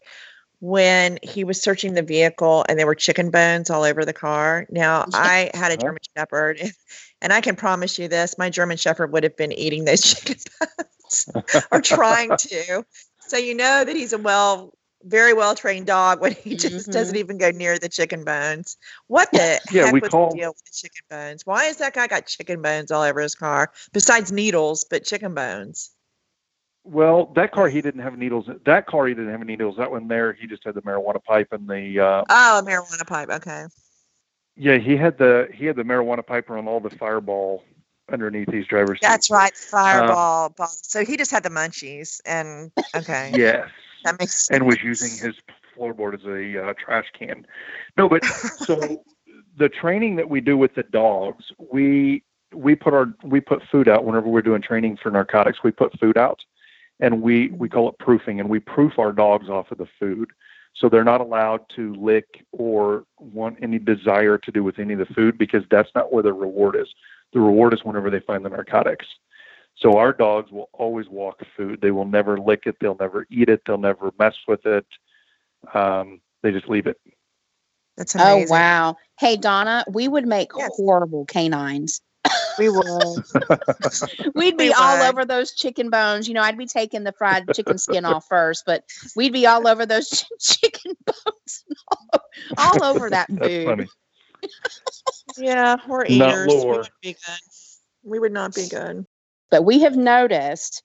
[0.60, 4.66] when he was searching the vehicle and there were chicken bones all over the car.
[4.70, 6.62] Now, I had a German Shepherd,
[7.22, 10.38] and I can promise you this my German Shepherd would have been eating those chicken
[10.60, 10.93] bones
[11.72, 12.86] or trying to.
[13.20, 14.74] So, you know that he's a well,
[15.04, 16.94] very well trained dog when he just Mhm.
[16.94, 18.78] doesn't even go near the chicken bones.
[19.08, 21.46] What the Yeah, heck we was call- the deal with the chicken bones?
[21.46, 25.34] Why is that guy got chicken bones all over his car besides needles, but chicken
[25.34, 25.92] bones?
[26.86, 28.46] Well, that car he didn't have needles.
[28.66, 29.78] That car he didn't have any needles.
[29.78, 33.08] That one there he just had the marijuana pipe and the uh, Oh, a marijuana
[33.08, 33.30] pipe.
[33.30, 33.66] Okay.
[34.56, 37.64] yeah he had the he had the marijuana pipe on all the fireball
[38.12, 39.00] underneath these driver's.
[39.02, 40.50] That's right, fireball.
[40.50, 40.68] ball.
[40.68, 43.70] So he just had the munchies, and okay, Yes,
[44.04, 44.56] that makes sense.
[44.56, 45.36] and was using his
[45.76, 47.46] floorboard as a uh, trash can.
[47.98, 48.24] No, but
[48.58, 49.04] so
[49.58, 52.24] the training that we do with the dogs, we
[52.54, 55.60] we put our we put food out whenever we're doing training for narcotics.
[55.64, 56.40] We put food out,
[57.00, 60.32] and we we call it proofing, and we proof our dogs off of the food.
[60.76, 65.00] So they're not allowed to lick or want any desire to do with any of
[65.00, 66.88] the food because that's not where the reward is.
[67.34, 69.06] The reward is whenever they find the narcotics.
[69.76, 71.82] So our dogs will always walk food.
[71.82, 72.76] They will never lick it.
[72.80, 73.62] They'll never eat it.
[73.66, 74.86] They'll never mess with it.
[75.74, 76.98] Um, they just leave it.
[77.98, 78.48] that's amazing.
[78.50, 78.96] Oh wow.
[79.20, 80.72] Hey Donna, we would make Yes.
[80.76, 82.02] horrible canines.
[82.60, 82.86] we would.
[84.36, 85.10] We'd be We all would.
[85.10, 86.28] over those chicken bones.
[86.28, 88.84] You know, I'd be taking the fried chicken skin off first, but
[89.16, 90.26] we'd be all over those ch-
[90.62, 92.22] chicken bones, all,
[92.58, 93.88] all over that That's food.
[94.44, 94.54] Funny.
[95.38, 96.48] Yeah, we're Not eaters.
[96.48, 96.78] We lore.
[96.78, 97.40] would be good.
[98.04, 99.06] We would not be good.
[99.50, 100.84] But we have noticed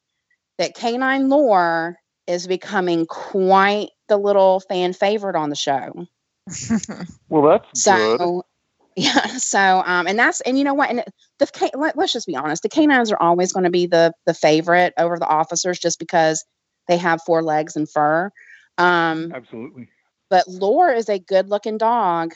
[0.59, 6.07] that canine lore is becoming quite the little fan favorite on the show.
[7.29, 8.19] Well, that's good.
[8.19, 8.43] So
[8.97, 11.05] yeah, so um, and that's and you know what, and
[11.39, 14.35] the let, let's just be honest, the canines are always going to be the the
[14.35, 16.45] favorite over the officers just because
[16.89, 18.31] they have four legs and fur.
[18.79, 19.89] Um, Absolutely.
[20.31, 22.35] but Lore is a good looking dog.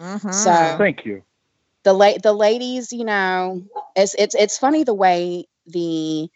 [0.00, 0.32] Mhm.
[0.34, 1.22] So- Thank you.
[1.82, 3.62] The la- the ladies, you know,
[3.96, 6.28] it's it's it's funny the way the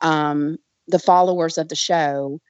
[0.00, 2.40] um the followers of the show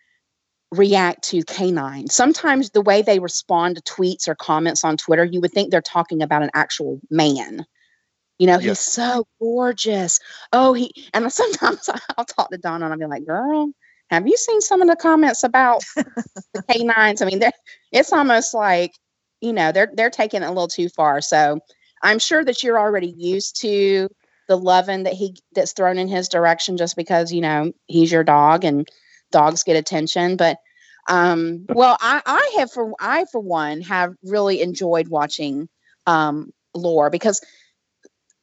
[0.73, 2.09] react to canine.
[2.09, 5.81] Sometimes the way they respond to tweets or comments on Twitter, you would think they're
[5.81, 7.65] talking about an actual man.
[8.39, 10.21] You know, he's so gorgeous.
[10.53, 11.89] Oh, he and sometimes
[12.19, 13.71] I'll talk to Donna and I'll be like, girl,
[14.11, 15.83] have you seen some of the comments about
[16.53, 17.23] the canines?
[17.23, 17.41] I mean,
[17.93, 18.93] it's almost like,
[19.41, 21.21] you know, they're they're taking it a little too far.
[21.21, 21.61] So
[22.03, 24.09] I'm sure that you're already used to
[24.49, 28.25] the loving that he that's thrown in his direction just because, you know, he's your
[28.25, 28.89] dog and
[29.33, 30.37] dogs get attention.
[30.37, 30.59] But
[31.09, 35.69] um, well, I, I have for I for one have really enjoyed watching
[36.07, 37.41] um lore because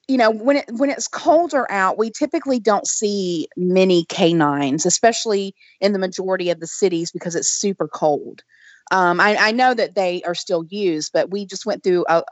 [0.08, 5.56] you know when it when it's colder out we typically don't see many canines especially
[5.80, 8.44] in the majority of the cities because it's super cold
[8.94, 12.24] um, I, I know that they are still used but we just went through a,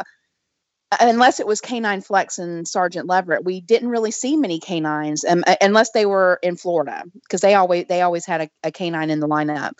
[1.02, 5.44] unless it was canine flex and sergeant leverett we didn't really see many canines um,
[5.48, 9.10] uh, unless they were in florida because they always they always had a, a canine
[9.10, 9.74] in the lineup.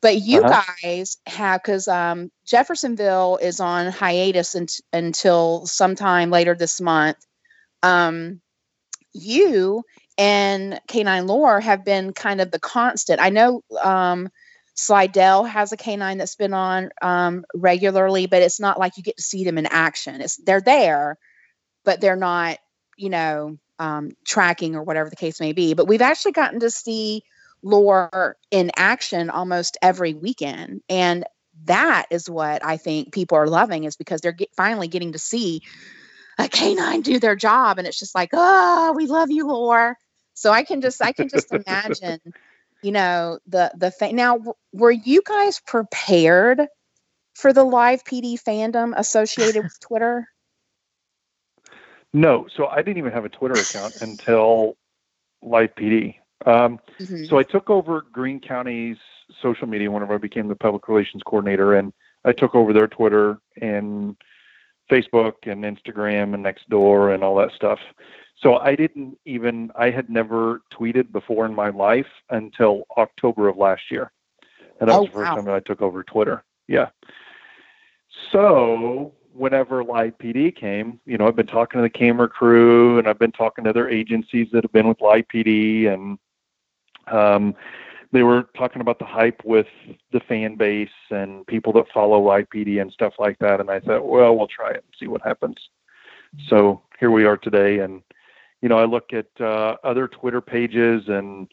[0.00, 0.62] But you Uh-huh.
[0.84, 7.16] guys have because um, jeffersonville is on hiatus unt- until sometime later this month.
[7.82, 8.40] Um,
[9.12, 9.82] you
[10.16, 13.20] and canine lore have been kind of the constant.
[13.20, 14.28] I know um,
[14.78, 19.16] slidell has a canine that's been on um, regularly but it's not like you get
[19.16, 20.20] to see them in action.
[20.20, 21.18] It's they're there
[21.84, 22.58] but they're not
[22.96, 25.74] you know um, tracking or whatever the case may be.
[25.74, 27.24] But we've actually gotten to see
[27.62, 31.24] lore in action almost every weekend and
[31.64, 35.18] that is what i think people are loving is because they're get, finally getting to
[35.18, 35.60] see
[36.38, 39.96] a canine do their job and it's just like oh we love you lore.
[40.34, 42.20] So i can just i can just imagine
[42.82, 44.16] you know the the thing.
[44.16, 44.38] now
[44.72, 46.66] were you guys prepared
[47.34, 50.28] for the live pd fandom associated with twitter
[52.14, 54.76] No, so I didn't even have a Twitter account until
[55.42, 56.16] Live PD.
[56.46, 57.28] Um, Mhm.
[57.28, 58.96] so I took over Greene County's
[59.42, 61.92] social media whenever I became the public relations coordinator, and
[62.24, 64.16] I took over their Twitter and
[64.90, 67.78] Facebook and Instagram and Nextdoor and all that stuff.
[68.42, 73.56] So I didn't even I had never tweeted before in my life until October of
[73.56, 74.12] last year,
[74.80, 75.34] and that Oh, was the first wow.
[75.36, 76.44] time that I took over Twitter.
[76.68, 76.90] Yeah.
[78.32, 83.08] So whenever Live PD came, you know, I've been talking to the camera crew and
[83.08, 86.18] I've been talking to other agencies that have been with Live PD and
[87.06, 87.54] um,
[88.12, 89.66] they were talking about the hype with
[90.12, 93.60] the fan base and people that follow Live PD and stuff like that.
[93.60, 95.56] And I thought, well, we'll try it and see what happens.
[96.48, 97.78] So here we are today.
[97.80, 98.02] And,
[98.62, 101.48] you know, I look at uh, other Twitter pages, and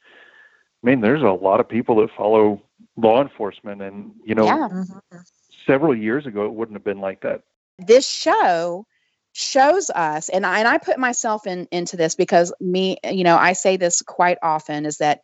[0.83, 2.61] I mean, there's a lot of people that follow
[2.97, 4.67] law enforcement, and you know, Yeah.
[4.69, 5.25] Mhm.
[5.65, 7.41] several years ago, it wouldn't have been like that.
[7.79, 8.85] this show
[9.33, 13.35] shows us and I, and I put myself in into this because me you know
[13.35, 15.19] I say this quite often is that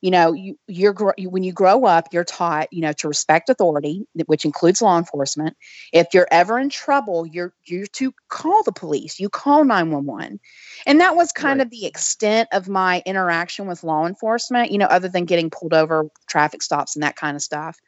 [0.00, 4.06] you know you you're when you grow up you're taught you know to respect authority
[4.26, 5.56] which includes law enforcement.
[5.92, 9.18] If you're ever in trouble you're you're to call the police.
[9.20, 10.40] You call 911
[10.86, 11.66] and that was kind Right.
[11.66, 15.74] of the extent of my interaction with law enforcement you know other than getting pulled
[15.74, 17.78] over traffic stops and that kind of stuff.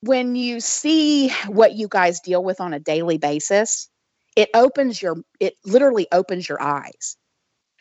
[0.00, 3.88] When you see what you guys deal with on a daily basis
[4.36, 7.16] it opens your it literally opens your eyes.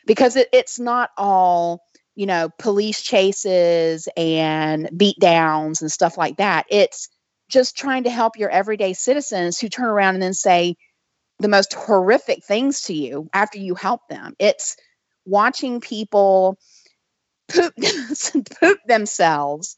[0.07, 1.81] Because it, it's not all
[2.15, 7.09] you know police chases and beat downs and stuff like that it's
[7.49, 10.75] just trying to help your everyday citizens who turn around and then say
[11.39, 14.77] the most horrific things to you after you help them it's
[15.25, 16.57] watching people
[17.49, 17.73] poop
[18.59, 19.77] poop themselves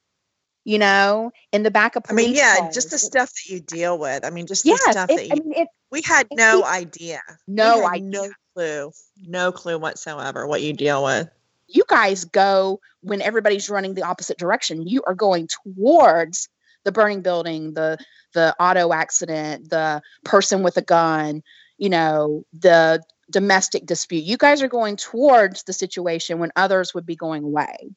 [0.63, 2.25] you know in the back of police.
[2.25, 4.25] I mean, yeah, just the stuff that you deal with.
[4.25, 6.57] I mean, just yes the stuff it- that you, i mean it we had no
[6.57, 7.21] keeps- idea.
[7.47, 8.91] No idea no clue,
[9.25, 11.29] no clue whatsoever what you deal with.
[11.67, 14.87] You guys go when everybody's running the opposite direction.
[14.87, 16.49] You are going towards
[16.83, 17.97] the burning building the
[18.33, 21.41] the auto accident the person with a gun
[21.77, 24.23] you know the domestic dispute.
[24.23, 27.89] You guys are going towards the situation when others would be going away.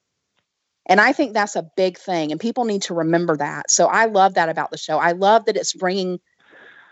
[0.87, 3.71] And i think that's a big thing and people need to remember that.
[3.71, 4.99] So i love that about the show.
[4.99, 6.19] I love that it's bringing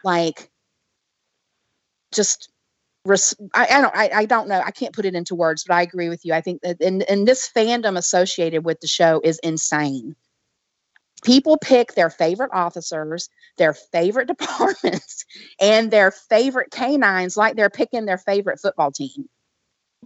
[0.04, 0.50] like
[2.12, 2.50] just
[3.08, 4.60] res- I, I don't I, I don't know.
[4.64, 6.34] I can't put it into words but I agree with you.
[6.34, 10.14] I think that and, and this fandom associated with the show is insane.
[11.24, 15.24] People pick their favorite officers their favorite departments
[15.60, 19.28] and their favorite canines like they're picking their favorite football team.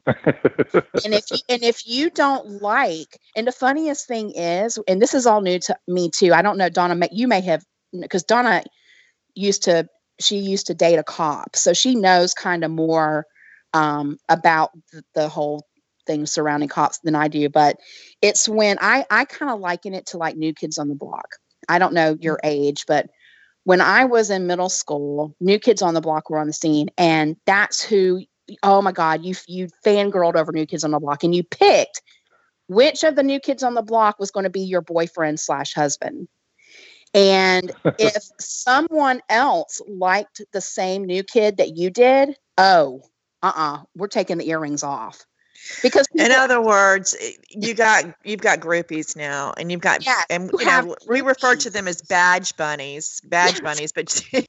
[1.04, 5.14] And if you, and if you don't like and the funniest thing is and this
[5.14, 7.64] is all new to me too I don't know Donna you may have
[7.98, 8.62] because Donna
[9.34, 9.88] used to
[10.22, 11.56] she used to date a cop.
[11.56, 13.26] So she knows kind of more
[13.74, 15.66] um, about the, the whole
[16.06, 17.76] thing surrounding cops than i do but
[18.20, 21.36] it's when i i kind of liken it to like new kids on the block.
[21.68, 23.08] I don't know your age but
[23.64, 26.88] when i was in middle school new kids on the block were on the scene
[26.98, 28.22] and that's who
[28.62, 32.02] oh my god you you fangirled over new kids on the block and you picked
[32.66, 35.72] which of the new kids on the block was going to be your boyfriend slash
[35.72, 36.26] husband
[37.14, 43.02] and if someone else liked the same new kid that you did, oh,
[43.42, 45.24] uh-uh, we're taking the earrings off.
[45.82, 50.24] Because In other words, eh, you got you've got groupies now, and you've got Yes,
[50.30, 53.60] and you you have know we refer to them as badge bunnies, badge Yes.
[53.62, 53.92] bunnies.
[53.92, 54.22] But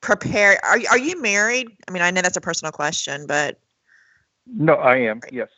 [0.00, 0.58] prepare.
[0.64, 1.68] Are are you married?
[1.88, 3.58] I mean, I know that's a personal question, but
[4.46, 5.20] no, I am.
[5.30, 5.48] Yes.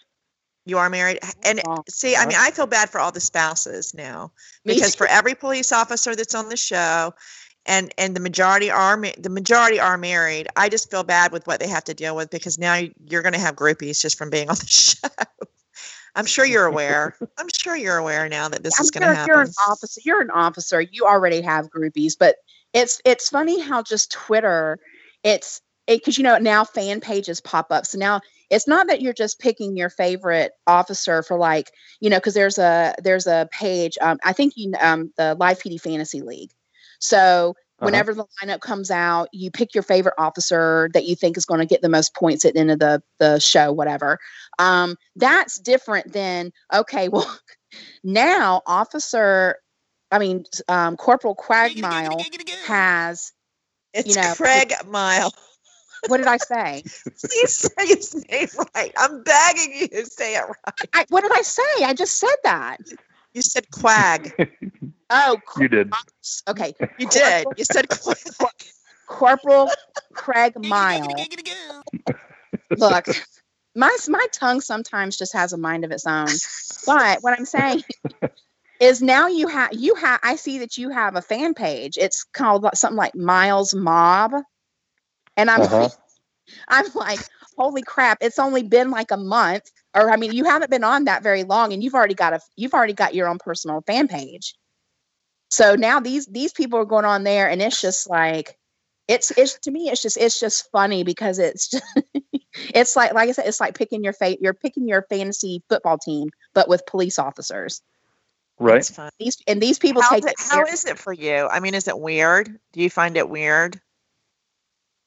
[0.65, 1.19] You are married.
[1.45, 4.33] And see, I mean, I feel bad for all the spouses now
[4.65, 7.15] because for every police officer that's on the show
[7.67, 11.47] and and the majority are ma- the majority are married i just feel bad with
[11.47, 14.31] what they have to deal with because now you're going to have groupies just from
[14.31, 15.09] being on the show
[16.17, 19.07] i'm sure you're aware i'm sure you're aware now that this I'm is going to
[19.07, 20.01] sure happen You're an officer.
[20.05, 20.81] You're an officer.
[20.81, 22.37] You already have groupies, but
[22.73, 24.79] it's it's funny how just Twitter,
[25.23, 27.87] it's because you know now fan pages pop up.
[27.87, 28.21] So now
[28.53, 32.59] it's not that you're just picking your favorite officer for like you know because there's
[32.59, 33.99] a there's a page.
[34.01, 36.53] Um, I think you um the Live PD Fantasy League.
[37.01, 37.87] So Uh-huh.
[37.87, 41.61] whenever the lineup comes out, you pick your favorite officer that you think is going
[41.61, 44.19] to get the most points at the end of the the show, whatever.
[44.59, 47.27] Um, that's different than okay, well
[48.05, 49.57] now officer
[50.11, 52.11] i mean um, corporal quagmire
[52.67, 53.33] has
[53.95, 55.33] it's you know, craig mile
[56.09, 56.83] what did i say?
[57.25, 58.93] Please say his name right.
[58.97, 60.89] I'm begging you to say it right.
[60.93, 61.85] I, what did i say?
[61.85, 62.79] I just said that.
[63.33, 64.33] You said quag.
[65.15, 65.93] Oh You did.
[66.49, 66.75] Okay.
[66.99, 67.47] You did.
[67.59, 68.17] You said quag.
[69.07, 69.69] Corporal
[70.15, 71.15] craig mile
[72.77, 73.07] look
[73.75, 76.29] my my tongue sometimes just has a mind of its own.
[76.87, 77.83] But what i'm saying
[78.81, 81.99] is now you have you have i see that you have a fan page.
[81.99, 84.33] It's called something like miles mob
[85.37, 85.89] and i'm Uh-huh.
[86.69, 87.21] i'm like
[87.57, 91.05] holy crap it's only been like a month or i mean you haven't been on
[91.05, 94.09] that very long and you've already got a you've already got your own personal fan
[94.09, 94.55] page
[95.51, 98.59] so now these these people are going on there and it's just like
[99.09, 101.85] it's it's to me it's just it's just funny because it's just
[102.75, 105.99] it's like like I said it's like picking your fate you're picking your fantasy football
[105.99, 107.83] team but with police officers
[108.59, 108.75] Right.
[108.75, 109.11] That's fun.
[109.19, 111.75] these and these people How, take is it it, how it for you i mean
[111.75, 113.81] is it weird do you find it weird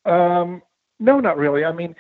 [0.06, 0.62] Um,
[1.00, 1.66] no, not really.
[1.66, 1.96] I mean,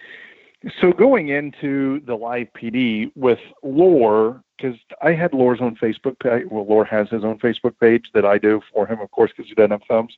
[0.81, 6.47] So going into the live PD with Lore, because I had Lore's own Facebook page.
[6.49, 9.49] Well, Lore has his own Facebook page that I do for him, of course, because
[9.49, 10.17] he doesn't have thumbs.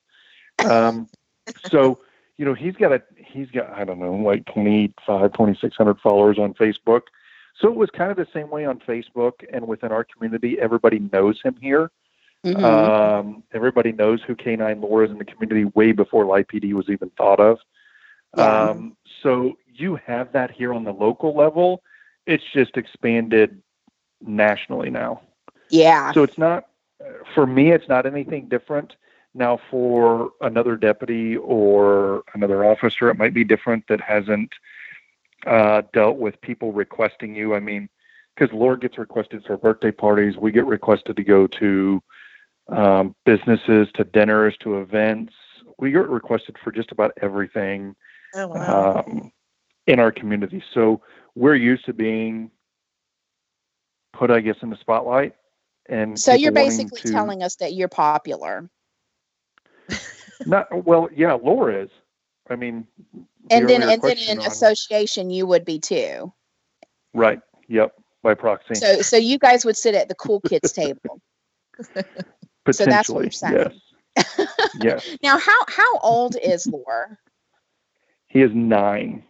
[0.70, 1.08] Um,
[1.70, 2.00] so
[2.38, 6.54] you know he's got a he's got I don't know like 25, 2600 followers on
[6.54, 7.02] Facebook.
[7.60, 10.60] So it was kind of the same way on Facebook and within our community.
[10.60, 11.92] Everybody knows him here.
[12.46, 12.64] Mhm.
[12.64, 16.88] Um, everybody knows who Canine Lore is in the community way before Live PD was
[16.90, 17.60] even thought of.
[18.38, 18.70] Yeah.
[18.70, 21.82] Um, so you have that here on the local level.
[22.26, 23.62] It's just expanded
[24.22, 25.22] nationally now.
[25.70, 26.12] yeah.
[26.14, 26.66] So it's not,
[27.34, 28.96] for me, it's not anything different.
[29.34, 34.52] Now, for another deputy or another officer, it might be different that hasn't
[35.46, 37.54] uh, dealt with people requesting you.
[37.54, 37.88] I mean,
[38.36, 42.02] because Lore gets requested for birthday parties, we get requested to go to
[42.70, 45.34] um, businesses, to dinners, to events.
[45.78, 47.96] We get requested for just about everything
[48.36, 49.04] Oh wow.
[49.08, 49.32] um,
[49.88, 50.64] in our community.
[50.74, 51.02] So
[51.36, 52.52] we're used to being
[54.14, 55.36] put, I guess, in the spotlight.
[55.90, 58.70] And So you're basically to- telling us that you're popular.
[60.46, 61.90] Not well, yeah, Laura is.
[62.50, 66.32] I mean, the And then and then in on- association you would be too.
[67.14, 67.40] right?
[67.70, 67.94] Yep,
[68.24, 71.22] by proxy, So so you guys would sit at the cool kids table.
[71.82, 72.06] so that's
[72.66, 73.24] what potentially.
[73.26, 73.82] you're saying.
[74.16, 74.48] Yes,
[74.80, 75.18] yes.
[75.24, 77.18] Now how how old is Lore?
[78.38, 79.24] He is nine.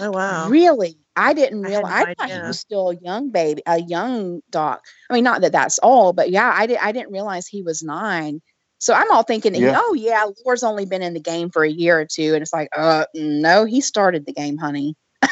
[0.00, 0.48] oh wow.
[0.48, 0.96] Really?
[1.14, 1.90] I didn't I realize.
[1.90, 4.78] no I, thought he was still a young baby, a young dog.
[5.10, 6.78] I mean, not that that's all, but yeah, I did.
[6.78, 8.40] I didn't realize he was nine.
[8.78, 9.74] So I'm all thinking, Yeah.
[9.76, 12.54] oh yeah, Lore's only been in the game for a year or two, and it's
[12.54, 14.96] like, uh, no, he started the game, honey.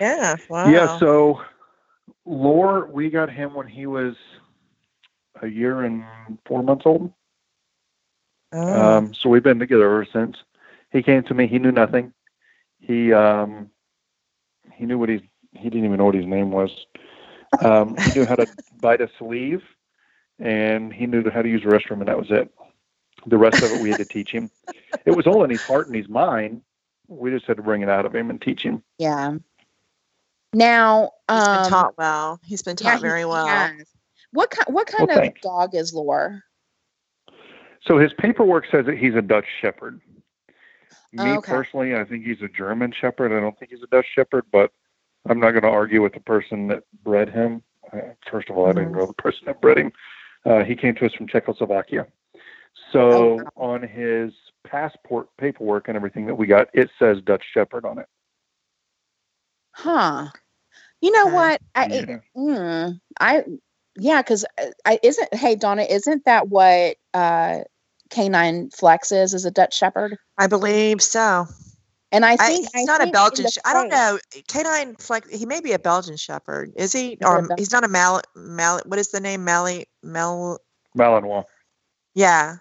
[0.00, 0.36] Yeah.
[0.48, 0.68] Wow.
[0.68, 0.96] Yeah.
[0.98, 1.42] So,
[2.24, 4.14] Lore, we got him when he was
[5.42, 6.04] a year and
[6.46, 7.12] four months old.
[8.52, 8.96] Oh.
[8.96, 10.36] Um, so we've been together ever since.
[10.90, 11.46] He came to me.
[11.46, 12.12] He knew nothing.
[12.80, 13.70] He um,
[14.74, 16.70] he knew what he he didn't even know what his name was.
[17.60, 18.46] Um, he knew how to
[18.80, 19.62] bite a sleeve,
[20.38, 22.50] and he knew how to use the restroom, and that was it.
[23.26, 24.50] The rest of it we had to teach him.
[25.04, 26.62] It was all in his heart and his mind.
[27.08, 28.82] We just had to bring it out of him and teach him.
[28.98, 29.36] Yeah.
[30.52, 32.40] Now, he's been taught well.
[32.44, 33.46] He's been taught he- very well.
[33.46, 33.86] has.
[34.32, 34.74] What kind?
[34.74, 35.40] What kind Well, of thanks.
[35.42, 36.42] dog is Lore?
[37.84, 40.00] So his paperwork says that he's a Dutch Shepherd.
[41.12, 41.52] Me Oh, okay.
[41.52, 43.36] personally, I think he's a German Shepherd.
[43.36, 44.72] I don't think he's a Dutch Shepherd, but
[45.28, 47.62] I'm not going to argue with the person that bred him.
[47.92, 47.98] Uh,
[48.30, 49.92] first of all, I didn't know the person that bred him.
[50.46, 52.06] Uh, he came to us from Czechoslovakia.
[52.92, 53.50] So Oh, wow.
[53.56, 54.32] on his
[54.64, 58.06] passport paperwork and everything that we got, it says Dutch Shepherd on it.
[59.72, 60.28] Huh.
[61.00, 61.34] You know Okay.
[61.34, 61.62] what?
[61.74, 62.18] I Yeah.
[62.36, 63.44] mm, I
[63.96, 64.44] yeah, because
[64.84, 65.34] I isn't.
[65.34, 67.60] Hey Donna, isn't that what uh
[68.10, 69.34] Canine Flex is?
[69.34, 70.16] Is a Dutch Shepherd?
[70.38, 71.46] I believe so.
[72.12, 73.46] And I I, think he's I not a think in Belgian.
[73.48, 74.18] Sh- I don't know.
[74.48, 75.28] Canine Flex.
[75.30, 76.72] He may be a Belgian Shepherd.
[76.76, 77.12] Is he?
[77.12, 78.20] Is he a Or he's not a Mal.
[78.34, 78.80] Mal.
[78.86, 79.44] What is the name?
[79.44, 79.86] Mally.
[80.02, 80.58] Mal.
[80.98, 81.44] Malinois,
[82.14, 82.56] Yeah.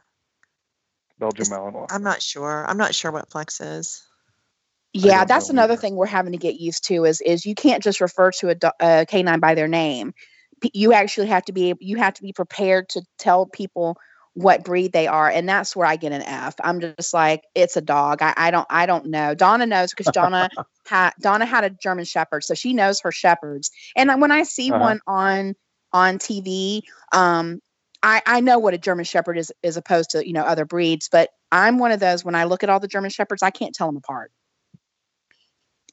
[1.17, 1.87] Belgian Is- Malinois.
[1.89, 2.65] I'm not sure.
[2.67, 4.03] I'm not sure what Flex is.
[4.93, 5.81] Yeah, that's another either.
[5.81, 8.55] thing we're having to get used to is is you can't just refer to a,
[8.55, 10.13] do- a canine by their name.
[10.61, 13.97] P- You actually have to be you have to be prepared to tell people
[14.39, 16.55] what breed they are, and that's where I get an F.
[16.63, 18.21] I'm just like it's a dog.
[18.21, 19.35] I, I don't I don't know.
[19.35, 20.49] Donna knows because Donna
[20.87, 23.69] had Donna had a German Shepherd, so she knows her shepherds.
[23.97, 24.79] And when I see Uh-huh.
[24.81, 25.55] one on
[25.91, 27.59] on TV, um,
[28.01, 31.09] I, I know what a German Shepherd is as opposed to you know other breeds,
[31.11, 33.75] but I'm one of those when I look at all the German Shepherds, I can't
[33.75, 34.31] tell them apart.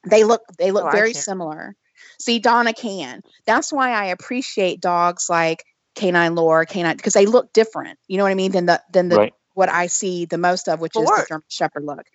[0.09, 1.75] They look they look Oh, very similar.
[2.19, 3.21] See, Donna can.
[3.45, 5.65] That's why I appreciate dogs like
[5.97, 7.97] Canine Lore, Canine because they look different.
[8.07, 8.51] You know what I mean?
[8.51, 9.33] Than the than the right.
[9.55, 12.05] what I see the most of, which is the German Shepherd look.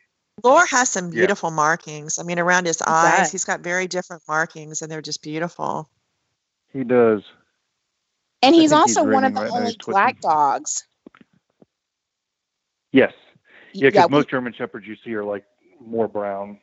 [0.43, 1.21] Lore has some Yeah.
[1.21, 2.19] beautiful markings.
[2.19, 3.33] I mean, around his eyes, does.
[3.33, 5.91] he's got very different markings, and they're just beautiful.
[6.73, 7.23] He does.
[8.41, 10.85] And he's think he's also one of the right only black dogs.
[12.93, 13.13] Yes.
[13.73, 15.45] Yeah, because we- most German Shepherds you see are like
[15.81, 16.61] more brown.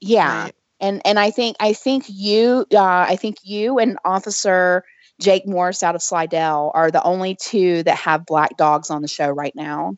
[0.00, 0.44] yeah.
[0.44, 0.54] Right.
[0.80, 4.84] and and I think I think you uh, I think you and Officer
[5.20, 9.08] Jake Morris out of Slidell are the only two that have black dogs on the
[9.08, 9.94] show right now.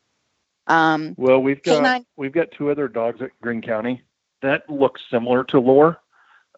[0.67, 4.03] Um, Well, we've got Canine- we've got two other dogs at Greene County
[4.43, 5.99] that look similar to Lore.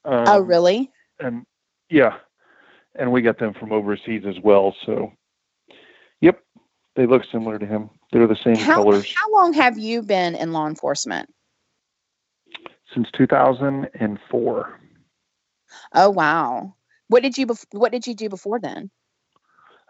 [0.04, 0.90] Um, oh, really?
[1.18, 1.44] And
[1.88, 2.18] yeah,
[2.94, 4.74] and we got them from overseas as well.
[4.84, 5.12] So,
[6.20, 6.42] yep,
[6.96, 7.90] they look similar to him.
[8.12, 11.32] They're the same How colors how long have you been in law enforcement?
[12.92, 14.80] since 2004.
[15.94, 16.74] Oh, wow.
[17.10, 18.88] What did you bef- What did you do before then?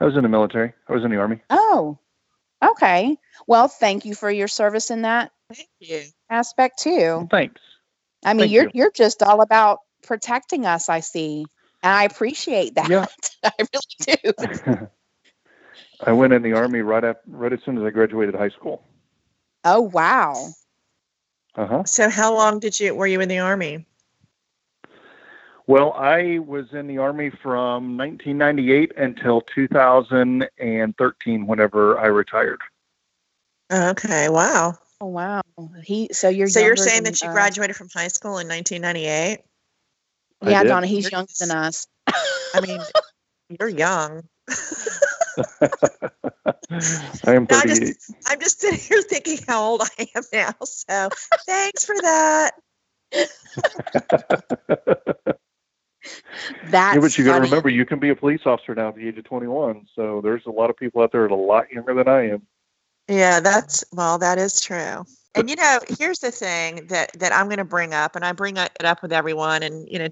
[0.00, 0.72] I was in the military.
[0.88, 1.42] I was in the army.
[1.50, 1.98] Oh,
[2.64, 3.18] okay.
[3.46, 6.02] Well, thank you for your service in that Thank you.
[6.30, 7.28] aspect too.
[7.30, 7.60] Thanks.
[8.24, 8.70] I mean, Thank you're you.
[8.72, 10.88] you're just all about protecting us.
[10.88, 11.44] I see,
[11.82, 12.88] and I appreciate that.
[12.88, 13.06] Yeah.
[13.44, 14.88] I really do.
[16.06, 18.82] I went in the army right up right as soon as I graduated high school.
[19.64, 20.48] Oh wow.
[21.54, 21.84] Uh huh.
[21.84, 23.86] So how long did you were you in the army?
[25.70, 32.60] Well, I was in the army from 1998 until 2013, whenever I retired.
[33.72, 34.76] Okay, wow.
[35.00, 35.42] Oh wow.
[35.84, 36.08] He.
[36.10, 36.48] So you're.
[36.48, 39.38] so you're saying than, that you uh, graduated from high school in 1998?
[40.42, 40.64] Yeah.
[40.64, 40.88] Donna.
[40.88, 41.86] He's You're younger than us.
[42.52, 42.80] I mean,
[43.60, 44.24] you're young.
[44.48, 44.54] I
[47.26, 47.68] am No, I'm 38.
[47.68, 50.52] just, I'm just sitting here thinking how old I am now.
[50.64, 51.10] So
[51.46, 52.54] thanks for that.
[56.70, 58.96] That's yeah, but you got to remember, you can be a police officer now at
[58.96, 59.86] the age of 21.
[59.94, 62.30] So there's a lot of people out there that are a lot younger than I
[62.30, 62.42] am.
[63.08, 65.04] Yeah, that's well, that is true.
[65.34, 68.32] And you know, here's the thing that that I'm going to bring up, and I
[68.32, 70.08] bring it up with everyone, and you know,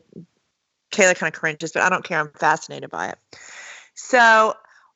[0.91, 2.19] Kayla kind of cringes, but I don't care.
[2.21, 3.19] I'm fascinated by it.
[3.95, 4.55] So,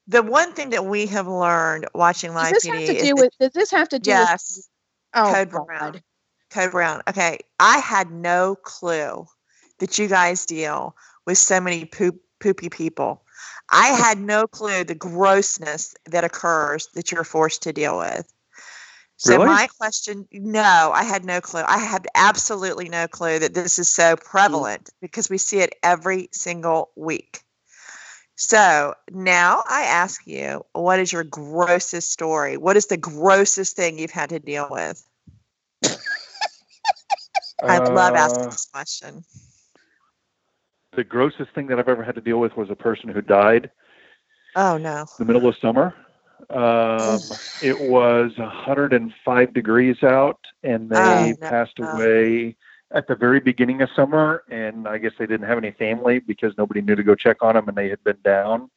[0.08, 3.02] the one thing that we have learned watching Does live this PD have to is
[3.02, 3.38] do that- with?
[3.38, 4.68] Does this have to do yes, with?
[5.14, 5.66] Oh Code God.
[5.66, 6.02] Brown.
[6.50, 7.02] Code Brown.
[7.08, 9.26] Okay, I had no clue
[9.82, 10.94] that you guys deal
[11.26, 13.20] with so many poop poopy people.
[13.68, 18.32] I had no clue the grossness that occurs that you're forced to deal with.
[19.16, 19.46] So Really?
[19.46, 21.64] my question, no, I had no clue.
[21.66, 26.28] I had absolutely no clue that this is so prevalent because we see it every
[26.32, 27.42] single week.
[28.36, 32.56] So now I ask you, what is your grossest story?
[32.56, 35.04] What is the grossest thing you've had to deal with?
[37.68, 39.24] I love asking Uh, this question.
[40.94, 43.70] The grossest thing that I've ever had to deal with was a person who died
[44.54, 45.02] Oh no.
[45.02, 45.94] in the middle of summer.
[46.50, 47.32] Um,
[47.62, 51.48] it was 105 degrees out, and they Oh, no.
[51.48, 52.56] passed away
[52.90, 54.44] at the very beginning of summer.
[54.50, 57.54] And I guess they didn't have any family because nobody knew to go check on
[57.54, 58.70] them, and they had been down.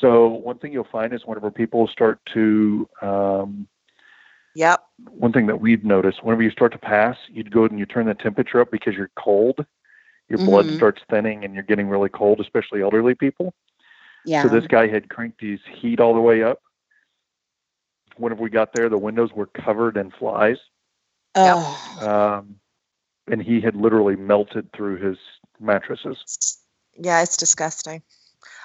[0.00, 3.66] So one thing you'll find is whenever people start to, um,
[4.54, 4.84] Yep.
[5.08, 8.04] one thing that we've noticed, whenever you start to pass, you'd go and you turn
[8.04, 9.64] the temperature up because you're cold.
[10.28, 10.76] Your blood Mhm.
[10.76, 13.54] starts thinning, and you're getting really cold, especially elderly people.
[14.24, 14.42] Yeah.
[14.42, 16.62] So this guy had cranked his heat all the way up.
[18.16, 20.58] Whenever we got there, the windows were covered in flies,
[21.34, 21.98] oh.
[22.00, 22.60] um,
[23.30, 25.18] and he had literally melted through his
[25.58, 26.58] mattresses.
[26.94, 28.02] Yeah, it's disgusting.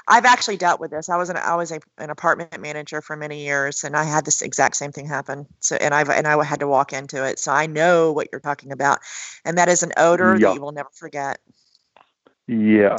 [0.07, 1.09] I've actually dealt with this.
[1.09, 4.25] I was an I was a, an apartment manager for many years, and I had
[4.25, 5.45] this exact same thing happen.
[5.59, 7.39] So, and I've and I had to walk into it.
[7.39, 8.99] So I know what you're talking about,
[9.45, 10.47] and that is an odor Yeah.
[10.49, 11.39] that you will never forget.
[12.47, 12.97] Yeah,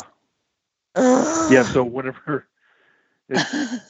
[0.95, 1.53] Ugh.
[1.53, 1.63] yeah.
[1.63, 2.47] So whenever,
[3.29, 3.83] it's,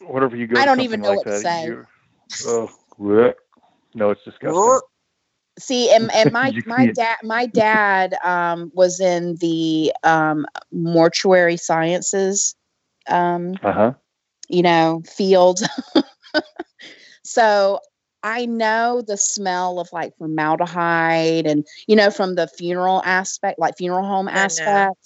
[0.00, 1.74] whenever you go, I don't even know like what to say.
[2.46, 3.34] oh, bleh.
[3.94, 4.80] no, it's disgusting.
[5.62, 5.62] Ugh.
[5.62, 12.54] See, and, and my my dad my dad um, was in the um, mortuary sciences,
[13.08, 13.92] um, Uh huh.
[14.48, 15.60] you know, field.
[17.24, 17.80] so
[18.22, 23.76] I know the smell of like formaldehyde, and you know, from the funeral aspect, like
[23.78, 24.96] funeral home aspect.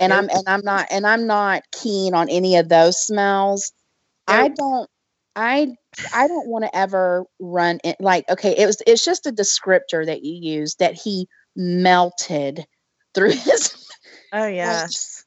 [0.00, 3.72] And I'm and I'm not and I'm not keen on any of those smells.
[4.26, 4.88] I don't.
[5.36, 5.74] I
[6.12, 10.04] I don't want to ever run it like okay, it was it's just a descriptor
[10.06, 12.66] that you use that he melted
[13.14, 13.74] through his
[14.32, 15.24] Oh yes.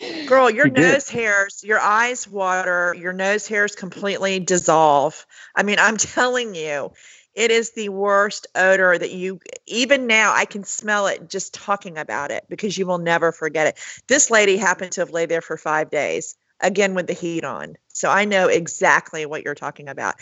[0.26, 0.94] Girl, your He did.
[0.94, 5.26] nose hairs, your eyes water, your nose hairs completely dissolve.
[5.54, 6.92] I mean, I'm telling you,
[7.34, 11.98] it is the worst odor that you even now I can smell it just talking
[11.98, 13.78] about it because you will never forget it.
[14.06, 17.76] This lady happened to have laid there for 5 days again with the heat on.
[17.88, 20.16] So I know exactly what you're talking about.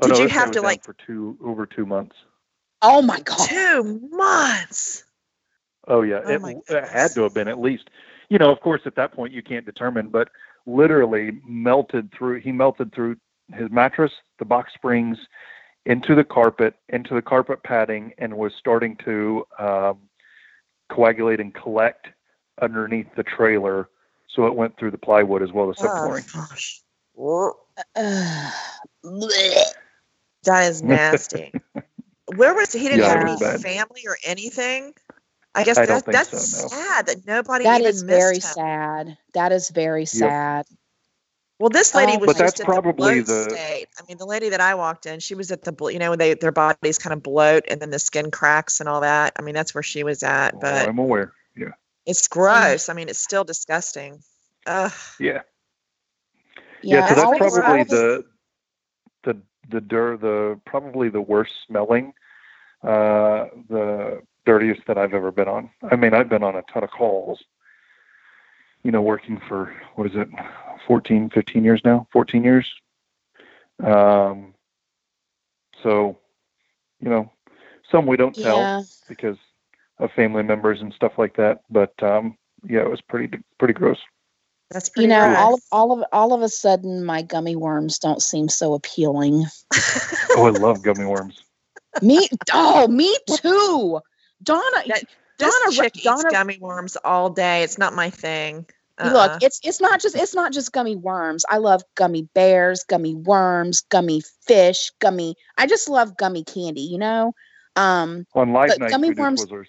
[0.00, 2.16] Oh, Did no, you have to like for two over two months?
[2.82, 3.48] Oh my god.
[3.48, 5.04] 2 months?
[5.86, 7.90] Oh yeah, Oh it, it had to have been at least.
[8.28, 10.28] You know, of course, at that point you can't determine, but
[10.66, 12.40] literally melted through.
[12.40, 13.16] He melted through
[13.52, 15.18] his mattress, the box springs,
[15.86, 19.98] into the carpet, into the carpet padding, and was starting to um,
[20.90, 22.08] coagulate and collect
[22.60, 23.88] underneath the trailer.
[24.34, 26.32] So it went through the plywood as well as Oh, subflooring.
[26.32, 26.80] gosh.
[27.96, 28.52] Ugh.
[30.44, 31.52] That is nasty.
[32.36, 32.80] Where was he?
[32.80, 33.60] He didn't Yeah, have any bad.
[33.62, 34.92] family or anything.
[35.54, 36.68] I guess I that, that's so, no.
[36.68, 38.40] sad that nobody That even is missed very him.
[38.40, 39.18] sad.
[39.32, 40.66] That is very sad.
[41.60, 43.86] Well, this lady Oh, was But that's just in probably the bloat the- state.
[43.98, 46.18] I mean, the lady that I walked in, she was at the you know when
[46.18, 49.32] they their bodies kind of bloat and then the skin cracks and all that.
[49.38, 50.54] I mean, that's where she was at.
[50.54, 51.32] Oh, But I'm aware.
[51.56, 51.68] Yeah,
[52.06, 52.88] it's gross.
[52.88, 54.22] I mean, it's still disgusting.
[54.66, 54.92] Ugh.
[55.20, 55.42] yeah,
[56.82, 57.08] Yeah, yeah.
[57.08, 58.24] so that's probably all the
[59.24, 59.40] the
[59.70, 62.12] the dir the probably the worst smelling
[62.84, 65.70] uh, the dirtiest that I've ever been on.
[65.90, 67.42] I mean, I've been on a ton of calls,
[68.82, 70.28] you know, working for, what is it,
[70.86, 72.06] 14, 15 years now?
[72.12, 72.70] 14 years.
[73.82, 74.54] Um,
[75.82, 76.18] so,
[77.00, 77.32] you know,
[77.90, 78.82] some we don't tell Yeah.
[79.08, 79.38] because
[79.98, 81.60] of family members and stuff like that.
[81.70, 82.36] But um,
[82.68, 83.98] yeah, it was pretty pretty gross.
[84.70, 85.36] That's pretty You know, gross.
[85.38, 89.44] all of, all of all of a sudden, my gummy worms don't seem so appealing.
[90.36, 91.42] Oh, I love gummy worms.
[92.02, 94.00] me, oh, me too.
[94.42, 95.04] Donna, That-
[95.38, 97.62] Donna, this re- chick eats Donna, gummy worms all day.
[97.62, 98.66] It's not my thing.
[99.02, 99.12] You Uh-uh.
[99.12, 101.44] Look, it's it's not just it's not just gummy worms.
[101.50, 105.34] I love gummy bears, gummy worms, gummy fish, gummy.
[105.58, 106.82] I just love gummy candy.
[106.82, 107.34] You know.
[107.76, 109.66] Um, On live But nights, gummy we do worms- Twizzlers.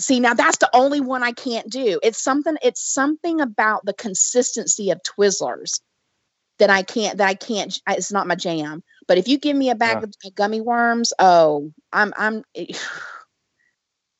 [0.00, 2.00] See, now that's the only one I can't do.
[2.02, 2.56] It's something.
[2.62, 5.80] It's something about the consistency of Twizzlers
[6.58, 7.18] that I can't.
[7.18, 7.78] That I can't.
[7.88, 8.82] It's not my jam.
[9.06, 10.04] But if you give me a bag Yeah.
[10.04, 12.44] of of gummy worms, oh, I'm I'm.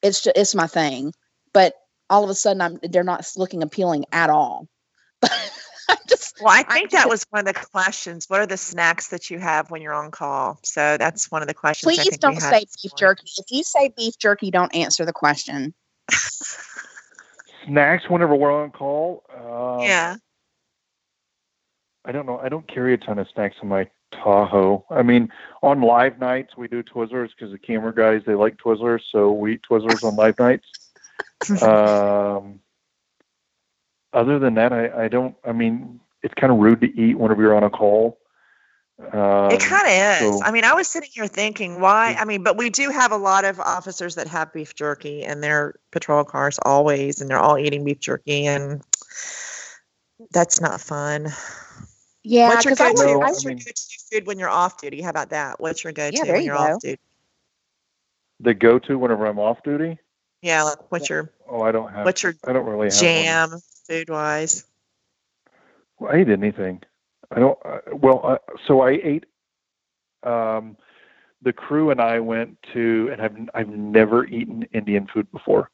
[0.02, 1.12] It's just it's my thing.
[1.52, 1.74] But
[2.09, 4.69] all of a sudden, I'm they're not looking appealing at all.
[5.91, 8.27] I'm just Well, I I think that was one of the questions.
[8.29, 10.59] What are the snacks that you have when you're on call?
[10.62, 11.91] So that's one of the questions.
[11.93, 12.99] I Please think don't had say beef morning.
[12.99, 13.31] jerky.
[13.39, 15.75] If you say beef jerky, don't answer the question.
[17.67, 19.25] Snacks whenever we're on call.
[19.35, 20.17] Um, Yeah.
[22.05, 22.39] I don't know.
[22.39, 24.85] I don't carry a ton of snacks in my Tahoe.
[24.91, 25.31] I mean,
[25.62, 29.55] on live nights we do Twizzlers because the camera guys they like Twizzlers, so we
[29.55, 30.67] eat Twizzlers on live nights.
[31.62, 32.61] Um,
[34.12, 35.35] other than that, I, I don't.
[35.45, 38.19] I mean, it's kind of rude to eat whenever you're on a call.
[39.12, 39.93] Um, It kind of
[40.23, 40.39] is.
[40.41, 42.15] so- I mean, I was sitting here thinking, why?
[42.19, 45.41] I mean, but we do have a lot of officers that have beef jerky in
[45.41, 48.82] their patrol cars always, and they're all eating beef jerky, and
[50.32, 51.28] that's not fun.
[52.23, 52.95] Yeah, what's your I, go-to?
[53.07, 55.01] No, would- I what's your mean- go-to food when you're off duty?
[55.01, 55.59] How about that?
[55.61, 56.74] What's your go-to there when you you're go.
[56.74, 57.01] off duty?
[58.43, 59.99] the go-to whenever I'm off duty.
[60.43, 62.07] Yeah, like what's your Oh, I don't have.
[62.07, 63.61] what's your I don't really have one.
[63.91, 65.09] Jam food wise?
[65.99, 66.83] Well, I eat anything.
[67.31, 67.59] I don't.
[67.65, 69.25] Uh, well, uh, so I ate.
[70.25, 70.77] Um,
[71.43, 75.71] the crew and I went to, and I've I've never eaten Indian food before.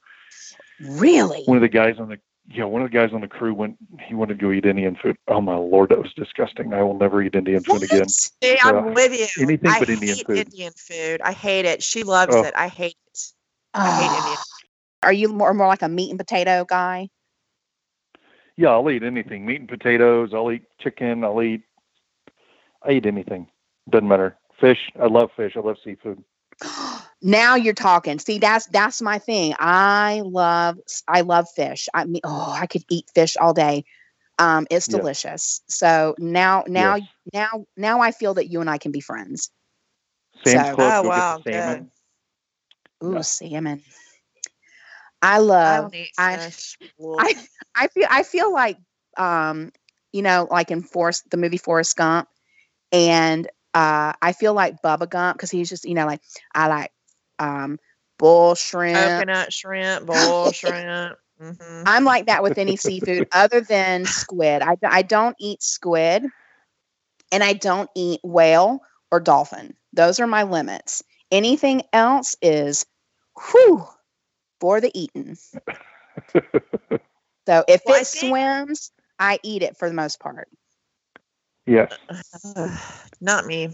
[0.80, 1.44] really.
[1.44, 2.18] One of the guys on the
[2.48, 3.76] yeah, one of the guys on the crew went.
[4.08, 5.16] He wanted to go eat Indian food.
[5.28, 6.72] Oh my lord, that was disgusting.
[6.74, 8.14] I will never eat Indian food again.
[8.42, 9.26] See, Uh, I'm with you.
[9.40, 10.46] anything I but Indian hate food.
[10.48, 11.20] Indian food.
[11.22, 11.82] I hate it.
[11.82, 12.42] She loves Oh.
[12.42, 12.54] it.
[12.56, 13.32] I hate it.
[13.82, 14.38] I hate Indian.
[15.02, 17.08] Are you more more like a meat and potato guy?
[18.56, 19.44] Yeah, I'll eat anything.
[19.44, 20.30] Meat and potatoes.
[20.32, 21.24] I'll eat chicken.
[21.24, 21.62] I'll eat.
[22.82, 23.48] I eat anything.
[23.90, 24.36] Doesn't matter.
[24.60, 24.90] Fish.
[25.00, 25.56] I love fish.
[25.56, 26.22] I love seafood.
[27.22, 28.18] now you're talking.
[28.18, 29.54] See, that's that's my thing.
[29.58, 31.88] I love I love fish.
[31.92, 33.84] I mean, oh, I could eat fish all day.
[34.38, 34.96] Um, it's Yeah.
[34.98, 35.62] delicious.
[35.68, 37.08] So now now Yes.
[37.34, 39.50] now now I feel that you and I can be friends.
[40.44, 41.04] Sam's So- Club.
[41.04, 41.90] Oh, wow, get the salmon.
[43.04, 43.20] Ooh, Yeah.
[43.20, 43.82] salmon.
[45.22, 46.52] I love I-
[47.18, 47.34] I
[47.74, 48.78] I feel I feel like
[49.16, 49.72] um
[50.12, 52.28] you know like in Forrest the movie Forrest Gump
[52.92, 56.20] and uh I feel like Bubba Gump because he's just you know like
[56.54, 56.92] I like
[57.38, 57.78] um
[58.18, 59.26] bull shrimp.
[59.26, 61.18] coconut shrimp, bull shrimp.
[61.40, 64.62] hmm I'm like that with any seafood other than squid.
[64.62, 66.24] I, I don't eat squid
[67.32, 68.80] and I don't eat whale
[69.10, 69.76] or dolphin.
[69.92, 71.02] Those are my limits.
[71.30, 72.84] Anything else is
[73.52, 73.86] whew
[74.60, 75.36] for the eating.
[77.48, 80.48] So if Well, I it think- swims, I eat it for the most part.
[81.64, 81.92] yes.
[83.20, 83.70] Not me.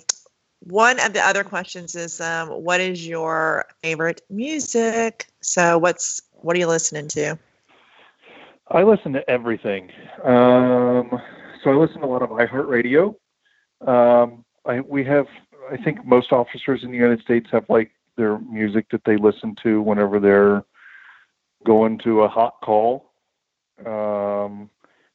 [0.60, 5.26] One of the other questions is, um, what is your favorite music?
[5.40, 7.38] So, what's what are you listening to?
[8.68, 9.90] I listen to everything.
[10.22, 11.18] Um,
[11.64, 13.14] so I listen to a lot of iHeartRadio.
[13.86, 15.26] Um, I, we have,
[15.70, 19.56] I think most officers in the United States have like their music that they listen
[19.62, 20.64] to whenever they're
[21.64, 23.12] going to a hot call.
[23.84, 24.70] Um,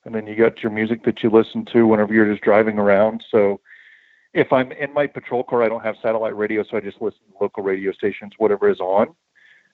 [0.05, 3.23] and then you got your music that you listen to whenever you're just driving around.
[3.29, 3.59] So
[4.33, 7.19] if I'm in my patrol car, I don't have satellite radio, so I just listen
[7.31, 9.13] to local radio stations, whatever is on.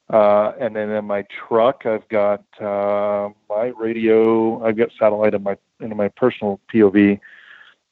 [0.09, 4.63] Uh, and then in my truck, I've got uh, my radio.
[4.65, 7.19] I've got satellite in my in my personal POV,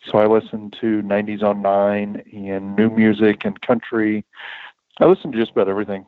[0.06, 4.26] so I listen to 90s on nine and new music and country.
[5.00, 6.06] I listen to just about everything.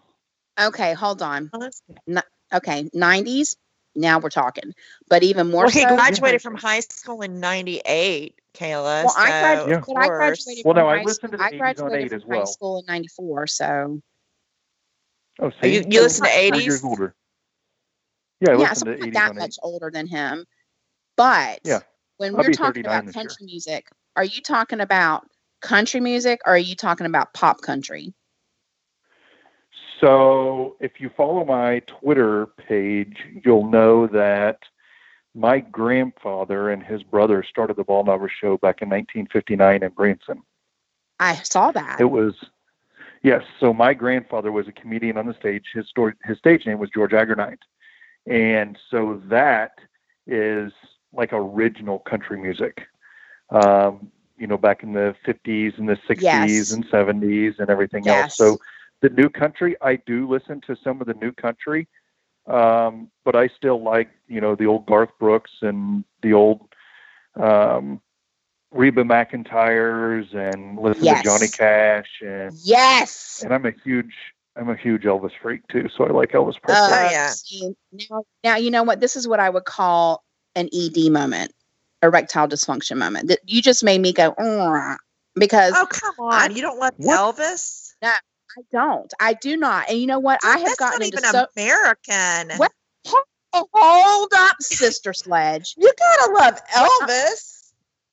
[0.59, 1.49] Okay, hold on.
[2.53, 2.71] That's good.
[2.71, 3.55] Okay, 90s.
[3.95, 4.73] Now we're talking.
[5.09, 9.03] But even more Well, he graduated from high school in '98, Kayla.
[9.03, 9.81] Well, I grad- Yeah.
[9.95, 11.29] I graduated Well, from no, I high listened school.
[11.31, 12.45] to the I graduated from as high well.
[12.47, 14.01] school in 94, so
[15.39, 16.65] Oh, see, you, you listen to 80s?
[16.65, 17.15] years older.
[18.39, 20.45] Yeah, I yeah, listen so to I'm not that much older than him.
[21.17, 21.81] But Yeah,
[22.17, 23.23] when I'll we're talking about this year.
[23.25, 25.27] country music, are you talking about
[25.61, 28.13] country music or are you talking about pop country?
[30.03, 33.15] So if you follow my Twitter page,
[33.45, 34.59] you'll know that
[35.33, 40.43] my grandfather and his brother started the Baldknobber Show back in 1959 in Branson.
[41.21, 42.01] I saw that.
[42.01, 42.33] It was
[43.21, 43.43] yes.
[43.61, 45.63] So my grandfather was a comedian on the stage.
[45.73, 47.59] His story, his stage name was George Aggernight,
[48.27, 49.71] and so that
[50.27, 50.73] is
[51.13, 52.81] like original country music.
[53.51, 56.71] Um, you know, back in the 50s and the 60s Yes.
[56.71, 58.25] and 70s and everything Yes.
[58.25, 58.37] else.
[58.37, 58.59] So
[59.03, 61.87] the new country, I do listen to some of the new country,
[62.47, 66.61] um, but I still like you know the old Garth Brooks and the old
[67.35, 68.01] um,
[68.71, 71.17] Reba McEntires and listen Yes.
[71.19, 73.41] to Johnny Cash and yes.
[73.43, 74.13] and I'm a huge
[74.55, 76.93] I'm a huge Elvis freak too, so I like Elvis Presley.
[76.93, 77.27] Uh, Oh, yeah.
[77.27, 77.75] see,
[78.09, 79.01] Now, now you know what?
[79.01, 80.23] This is what I would call
[80.55, 81.51] an ED moment,
[82.01, 83.27] erectile dysfunction moment.
[83.27, 84.97] That you just made me go "Ugh,"
[85.35, 86.55] because Oh come on!
[86.55, 87.19] you don't love What?
[87.19, 87.95] Elvis?
[88.57, 89.13] I don't.
[89.19, 89.89] I do not.
[89.89, 90.39] And you know what?
[90.43, 91.45] I have That's gotten not into even so.
[91.57, 92.57] American.
[92.57, 92.71] What?
[93.53, 95.75] Hold up, Sister Sledge.
[95.77, 97.71] You gotta love Elvis.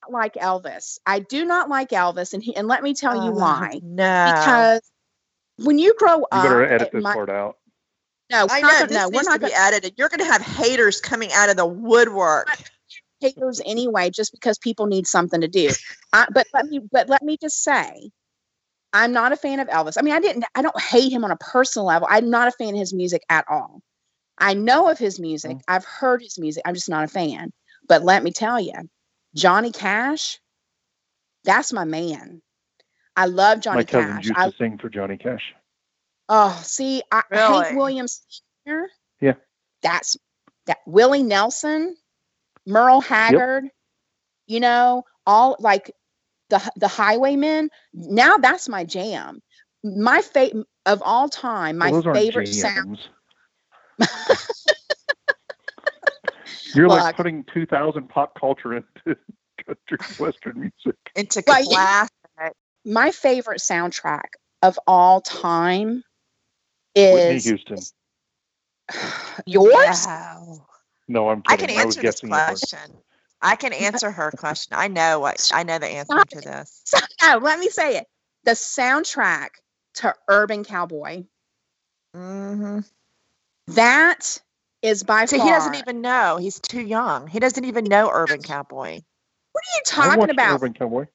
[0.09, 3.35] Like Elvis, I do not like Elvis, and he, and let me tell you Oh,
[3.35, 3.81] why.
[3.83, 4.33] No.
[4.35, 4.81] Because
[5.57, 7.57] when you grow you up, better edit this my- part out.
[8.31, 9.95] no, we're I not know gonna- this no, we're not to be gonna edited.
[9.97, 12.49] You're gonna have haters coming out of the woodwork.
[13.21, 15.71] haters anyway, just because people need something to do.
[16.13, 18.11] I, but let me, but let me just say,
[18.93, 19.97] I'm not a fan of Elvis.
[19.99, 22.09] I mean, I didn't, I don't hate him on a personal level.
[22.11, 23.83] I'm not a fan of his music at all.
[24.39, 25.59] I know of his music.
[25.59, 25.63] Mm.
[25.69, 26.63] I've heard his music.
[26.67, 27.53] I'm just not a fan.
[27.89, 28.75] But let me tell you,
[29.35, 30.39] Johnny Cash,
[31.45, 32.43] that's my man.
[33.17, 34.25] I love Johnny My cousins Cash.
[34.27, 35.55] used I, to sing for Johnny Cash.
[36.29, 37.65] oh, see, I, Really?
[37.65, 38.23] Hank Williams
[38.67, 38.89] Sr.
[39.21, 39.35] Yeah.
[39.83, 40.17] That's
[40.67, 40.79] that.
[40.87, 41.97] Willie Nelson,
[42.67, 43.65] Merle Haggard,
[44.47, 45.93] you know, all like
[46.51, 47.71] the the Highwaymen.
[47.95, 49.41] Now that's my jam.
[49.83, 52.99] My favorite of all time, my Well, those aren't favorite sound.
[56.75, 57.01] You're Look.
[57.01, 59.19] like putting 2000 pop culture into
[59.67, 60.97] country western music.
[61.17, 62.09] Into Well, class.
[62.85, 64.29] My favorite soundtrack
[64.63, 66.03] of all time
[66.95, 67.77] is Whitney is Houston.
[69.47, 70.07] yours.
[70.07, 70.67] Wow.
[71.09, 71.77] No, I'm I kidding.
[71.77, 72.33] can I, was answer this guessing.
[72.33, 72.47] at her.
[72.47, 72.97] question.
[73.43, 74.77] I can answer her question.
[74.77, 76.83] I know what I know the answer to this.
[77.23, 78.07] No, let me say it.
[78.45, 79.49] The soundtrack
[79.95, 81.25] to Urban Cowboy.
[82.15, 82.81] hmm
[83.69, 84.39] That
[84.83, 85.47] is by See, far.
[85.47, 86.39] he doesn't even know.
[86.39, 87.27] He's too young.
[87.27, 89.01] He doesn't even know Urban Cowboy.
[89.53, 90.57] What are you talking about?
[90.57, 91.07] Urban Cowboy.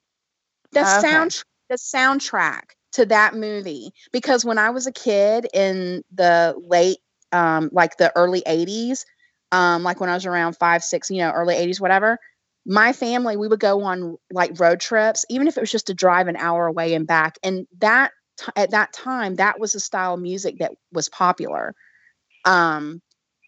[0.72, 1.02] the Okay.
[1.02, 2.61] sound the soundtrack
[2.93, 6.97] to that movie because when I was a kid in the late
[7.31, 9.06] um like the early 80s
[9.51, 12.17] um like when I was around 5 6 you know early 80s whatever
[12.65, 15.93] my family we would go on like road trips even if it was just to
[15.93, 19.80] drive an hour away and back and that t- at that time that was the
[19.80, 21.76] style of music that was popular.
[22.45, 23.01] Um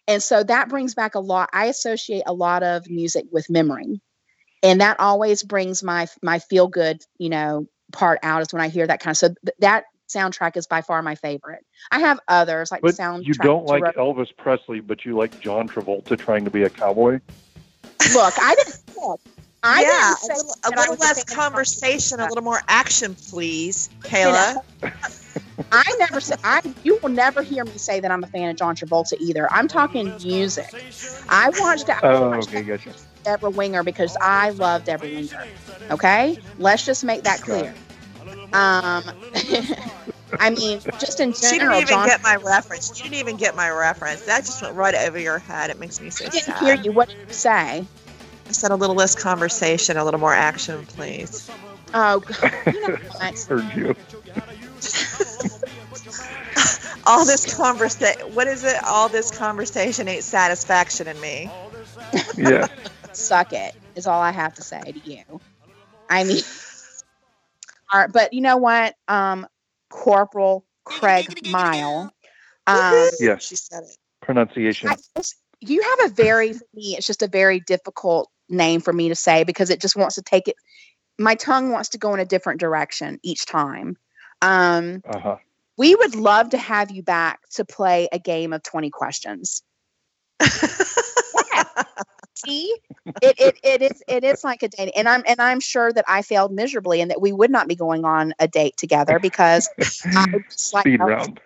[0.08, 4.00] and so that brings back a lot i associate a lot of music with memory
[4.62, 8.68] and that always brings my my feel good you know part out is when i
[8.68, 12.18] hear that kind of so th- that soundtrack is by far my favorite i have
[12.28, 15.68] others like But the soundtrack you don't like Ro- Elvis Presley, but you like John
[15.68, 17.20] Travolta trying to be a cowboy.
[18.14, 19.20] look i didn't look,
[19.62, 22.28] i yeah, didn't a say little, a that I little less fan of conversation, a
[22.28, 24.56] little more action, please, Kayla.
[25.70, 26.60] I never said I.
[26.84, 29.50] You will never hear me say that I'm a fan of John Travolta either.
[29.52, 30.72] I'm talking music.
[31.28, 31.90] I watched.
[31.90, 32.94] I Oh, watched okay, gotcha.
[33.24, 35.46] Debra Winger because I love Debra Winger.
[35.90, 37.74] Okay, let's just make that clear.
[38.52, 39.04] Um,
[40.40, 41.50] I mean, just in general.
[41.50, 42.06] She didn't even John.
[42.06, 42.96] get my reference.
[42.96, 44.22] You didn't even get my reference.
[44.22, 45.70] That just went right over your head.
[45.70, 46.62] It makes me so I didn't sad.
[46.62, 46.92] hear you.
[46.92, 47.84] What did you say?
[48.48, 51.50] I said a little less conversation, a little more action, please.
[51.92, 52.22] Oh,
[52.66, 53.38] you know what?
[53.48, 53.94] Heard you.
[57.06, 58.34] All this conversation.
[58.34, 58.76] What is it?
[58.84, 61.50] All this conversation ain't satisfaction in me.
[62.36, 62.68] Yeah.
[63.12, 65.40] suck it is all I have to say to you.
[66.08, 66.42] I mean,
[67.92, 68.94] all right, but you know what?
[69.08, 69.46] Um,
[69.90, 72.12] Corporal Craig Mile.
[72.66, 73.44] Um, Yes.
[73.44, 73.96] She said it.
[74.20, 74.90] Pronunciation.
[74.90, 78.92] I just, you have a very for me it's just a very difficult name for
[78.92, 80.56] me to say because it just wants to take it
[81.18, 83.96] my tongue wants to go in a different direction each time
[84.42, 85.36] um Uh huh.
[85.76, 89.62] we would love to have you back to play a game of 20 questions
[92.38, 92.74] see
[93.22, 96.04] it, it it is it is like a date and i'm and i'm sure that
[96.08, 99.68] i failed miserably and that we would not be going on a date together because
[100.04, 101.40] i just like Speed round.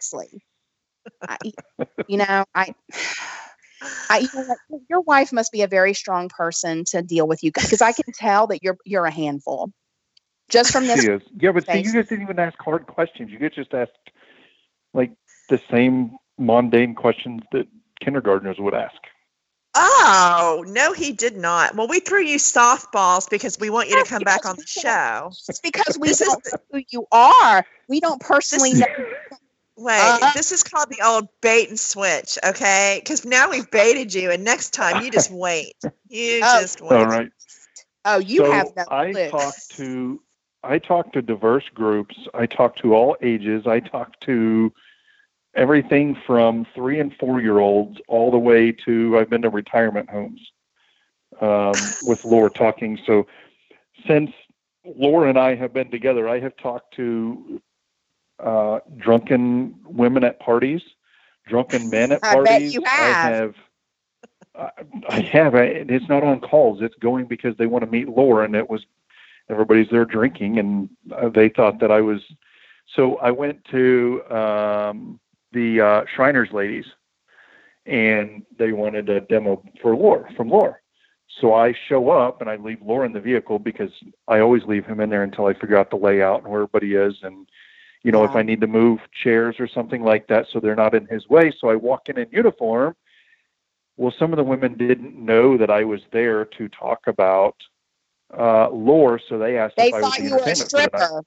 [1.28, 1.36] I,
[2.08, 2.74] you know i
[4.10, 7.50] I, you know your wife must be a very strong person to deal with you
[7.50, 9.72] because I can tell that you're you're a handful.
[10.48, 11.22] Just from this, She is.
[11.40, 13.30] Yeah, but see, you guys didn't even ask hard questions.
[13.30, 14.10] You guys just asked
[14.92, 15.12] like
[15.48, 17.66] the same mundane questions that
[18.00, 18.96] kindergartners would ask.
[19.74, 21.74] Oh, no, he did not.
[21.74, 25.30] Well, we threw you softballs because we want you to come back on the show.
[25.48, 27.64] It's because we don't know who you are.
[27.88, 28.86] We don't personally know.
[29.76, 33.00] Wait, Uh, this is called the old bait and switch, okay?
[33.02, 35.74] Because now we've baited you, and next time you just wait.
[36.08, 36.60] You Oh.
[36.60, 36.96] just wait.
[36.96, 37.30] All right.
[38.04, 39.28] Oh, you so have no I clue.
[39.30, 40.20] talk to
[40.62, 42.16] I talk to diverse groups.
[42.34, 43.66] I talk to all ages.
[43.66, 44.72] I talk to
[45.54, 50.08] everything from three and four year olds all the way to I've been to retirement
[50.08, 50.40] homes
[51.40, 52.98] um, with Laura talking.
[53.06, 53.26] So
[54.06, 54.30] since
[54.84, 57.60] Laura and I have been together, I have talked to
[58.42, 60.82] uh, drunken women at parties,
[61.46, 62.78] drunken men at I parties.
[62.84, 63.22] I have.
[63.22, 63.54] have.
[64.54, 64.70] I
[65.08, 65.54] I have.
[65.54, 66.82] I, it's not on calls.
[66.82, 68.84] It's going because they want to meet Laura, and it was
[69.48, 72.20] everybody's there drinking, and uh, they thought that I was.
[72.96, 75.20] So I went to um,
[75.52, 76.84] the uh, Shriners ladies,
[77.86, 80.76] and they wanted a demo for Laura from Laura.
[81.40, 83.90] So I show up and I leave Laura in the vehicle because
[84.28, 86.94] I always leave him in there until I figure out the layout and where everybody
[86.94, 87.48] is and
[88.02, 90.94] you know if I need to move chairs or something like that so they're not
[90.94, 91.52] in his way.
[91.58, 92.94] So I walk in in uniform.
[93.96, 97.56] Well, some of the women didn't know that I was there to talk about
[98.36, 100.70] uh, lore, so they asked They if I was thought the you were a entertainment
[100.70, 101.00] for the night.
[101.00, 101.22] stripper.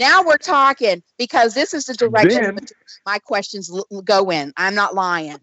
[0.00, 2.58] now we're talking because this is the direction Then-
[3.06, 4.52] my questions l- l- go in.
[4.56, 5.38] I'm not lying.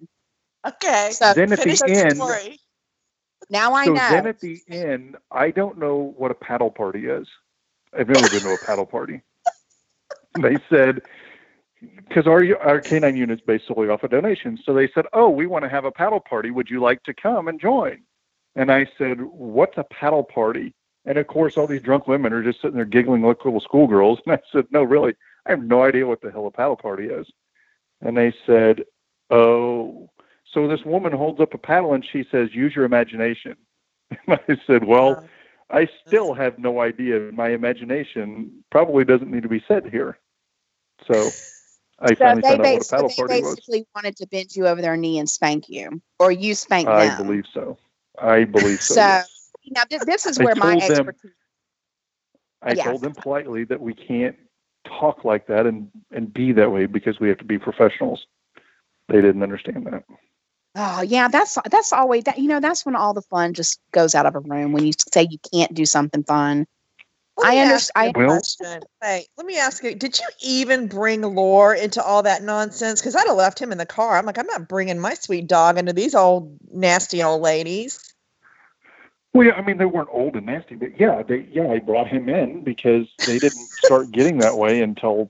[0.65, 1.09] Okay.
[1.11, 2.59] So then at Finish the the end, story.
[3.49, 4.09] now I so know.
[4.09, 7.27] then at the end, I don't know what a paddle party is.
[7.97, 9.21] I've never been to a paddle party.
[10.41, 11.01] They said
[12.07, 15.45] because our our canine unit's based solely off of donations, so they said, "Oh, we
[15.47, 16.49] want to have a paddle party.
[16.51, 18.03] Would you like to come and join?"
[18.55, 20.73] And I said, "What's a paddle party?"
[21.05, 24.19] And of course, all these drunk women are just sitting there giggling like little schoolgirls.
[24.25, 25.15] And I said, "No, really,
[25.45, 27.27] I have no idea what the hell a paddle party is."
[28.01, 28.83] And they said,
[29.29, 30.09] "Oh."
[30.45, 33.55] So this woman holds up a paddle and she says, "Use your imagination."
[34.27, 35.27] And I said, "Well."
[35.69, 37.31] I still have no idea.
[37.33, 40.19] My imagination probably doesn't need to be said here.
[41.07, 41.31] So
[41.99, 43.55] I So finally they, found out what a bas- paddle they party was.
[43.55, 47.07] basically wanted to bend you over their knee and spank you, or you spank I
[47.07, 47.19] them.
[47.19, 47.77] I believe so.
[48.21, 48.95] I believe so.
[48.95, 49.51] So, yes.
[49.71, 51.31] Now this, this is I where my told them- expertise.
[52.61, 52.83] I yeah.
[52.85, 54.35] told them politely that we can't
[54.87, 58.25] talk like that and, and be that way because we have to be professionals.
[59.07, 60.03] They didn't understand that.
[60.75, 62.37] Oh yeah, that's that's always that.
[62.39, 64.93] You know, that's when all the fun just goes out of a room when you
[65.13, 66.65] say you can't do something fun.
[67.37, 68.07] Let I understand.
[68.07, 69.27] under- ask you Well- question.
[69.37, 73.01] Let me ask you: Did you even bring Lore into all that nonsense?
[73.01, 74.17] Because I'd have left him in the car.
[74.17, 77.99] I'm like, I'm not bringing my sweet dog into these old nasty old ladies.
[79.33, 82.07] Well, yeah, I mean, they weren't old and nasty, but yeah, they, yeah, I brought
[82.07, 85.29] him in because they didn't start getting that way until,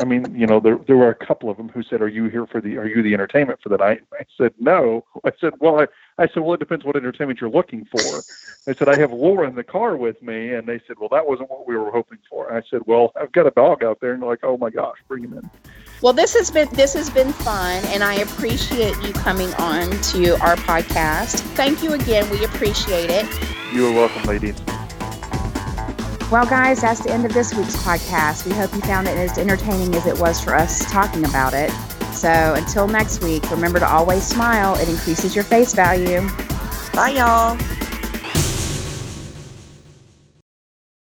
[0.00, 2.24] I mean, you know, there there were a couple of them who said, "Are you
[2.24, 2.76] here for the?
[2.76, 5.86] Are you the entertainment for the night?" I said, "No." I said, "Well, I,
[6.18, 8.22] I said, well, it depends what entertainment you're looking for."
[8.68, 11.26] I said, "I have Laura in the car with me," and they said, "Well, that
[11.26, 14.12] wasn't what we were hoping for." I said, "Well, I've got a dog out there,"
[14.12, 15.50] and they're like, "Oh my gosh, bring him in."
[16.02, 20.32] Well, this has been this has been fun, and I appreciate you coming on to
[20.40, 21.40] our podcast.
[21.54, 22.28] Thank you again.
[22.30, 23.26] We appreciate it.
[23.72, 24.60] You are welcome, ladies.
[26.32, 28.46] Well, guys, that's the end of this week's podcast.
[28.46, 31.70] We hope you found it as entertaining as it was for us talking about it.
[32.16, 34.74] So until next week, remember to always smile.
[34.76, 36.22] It increases your face value.
[36.94, 37.58] Bye, y'all.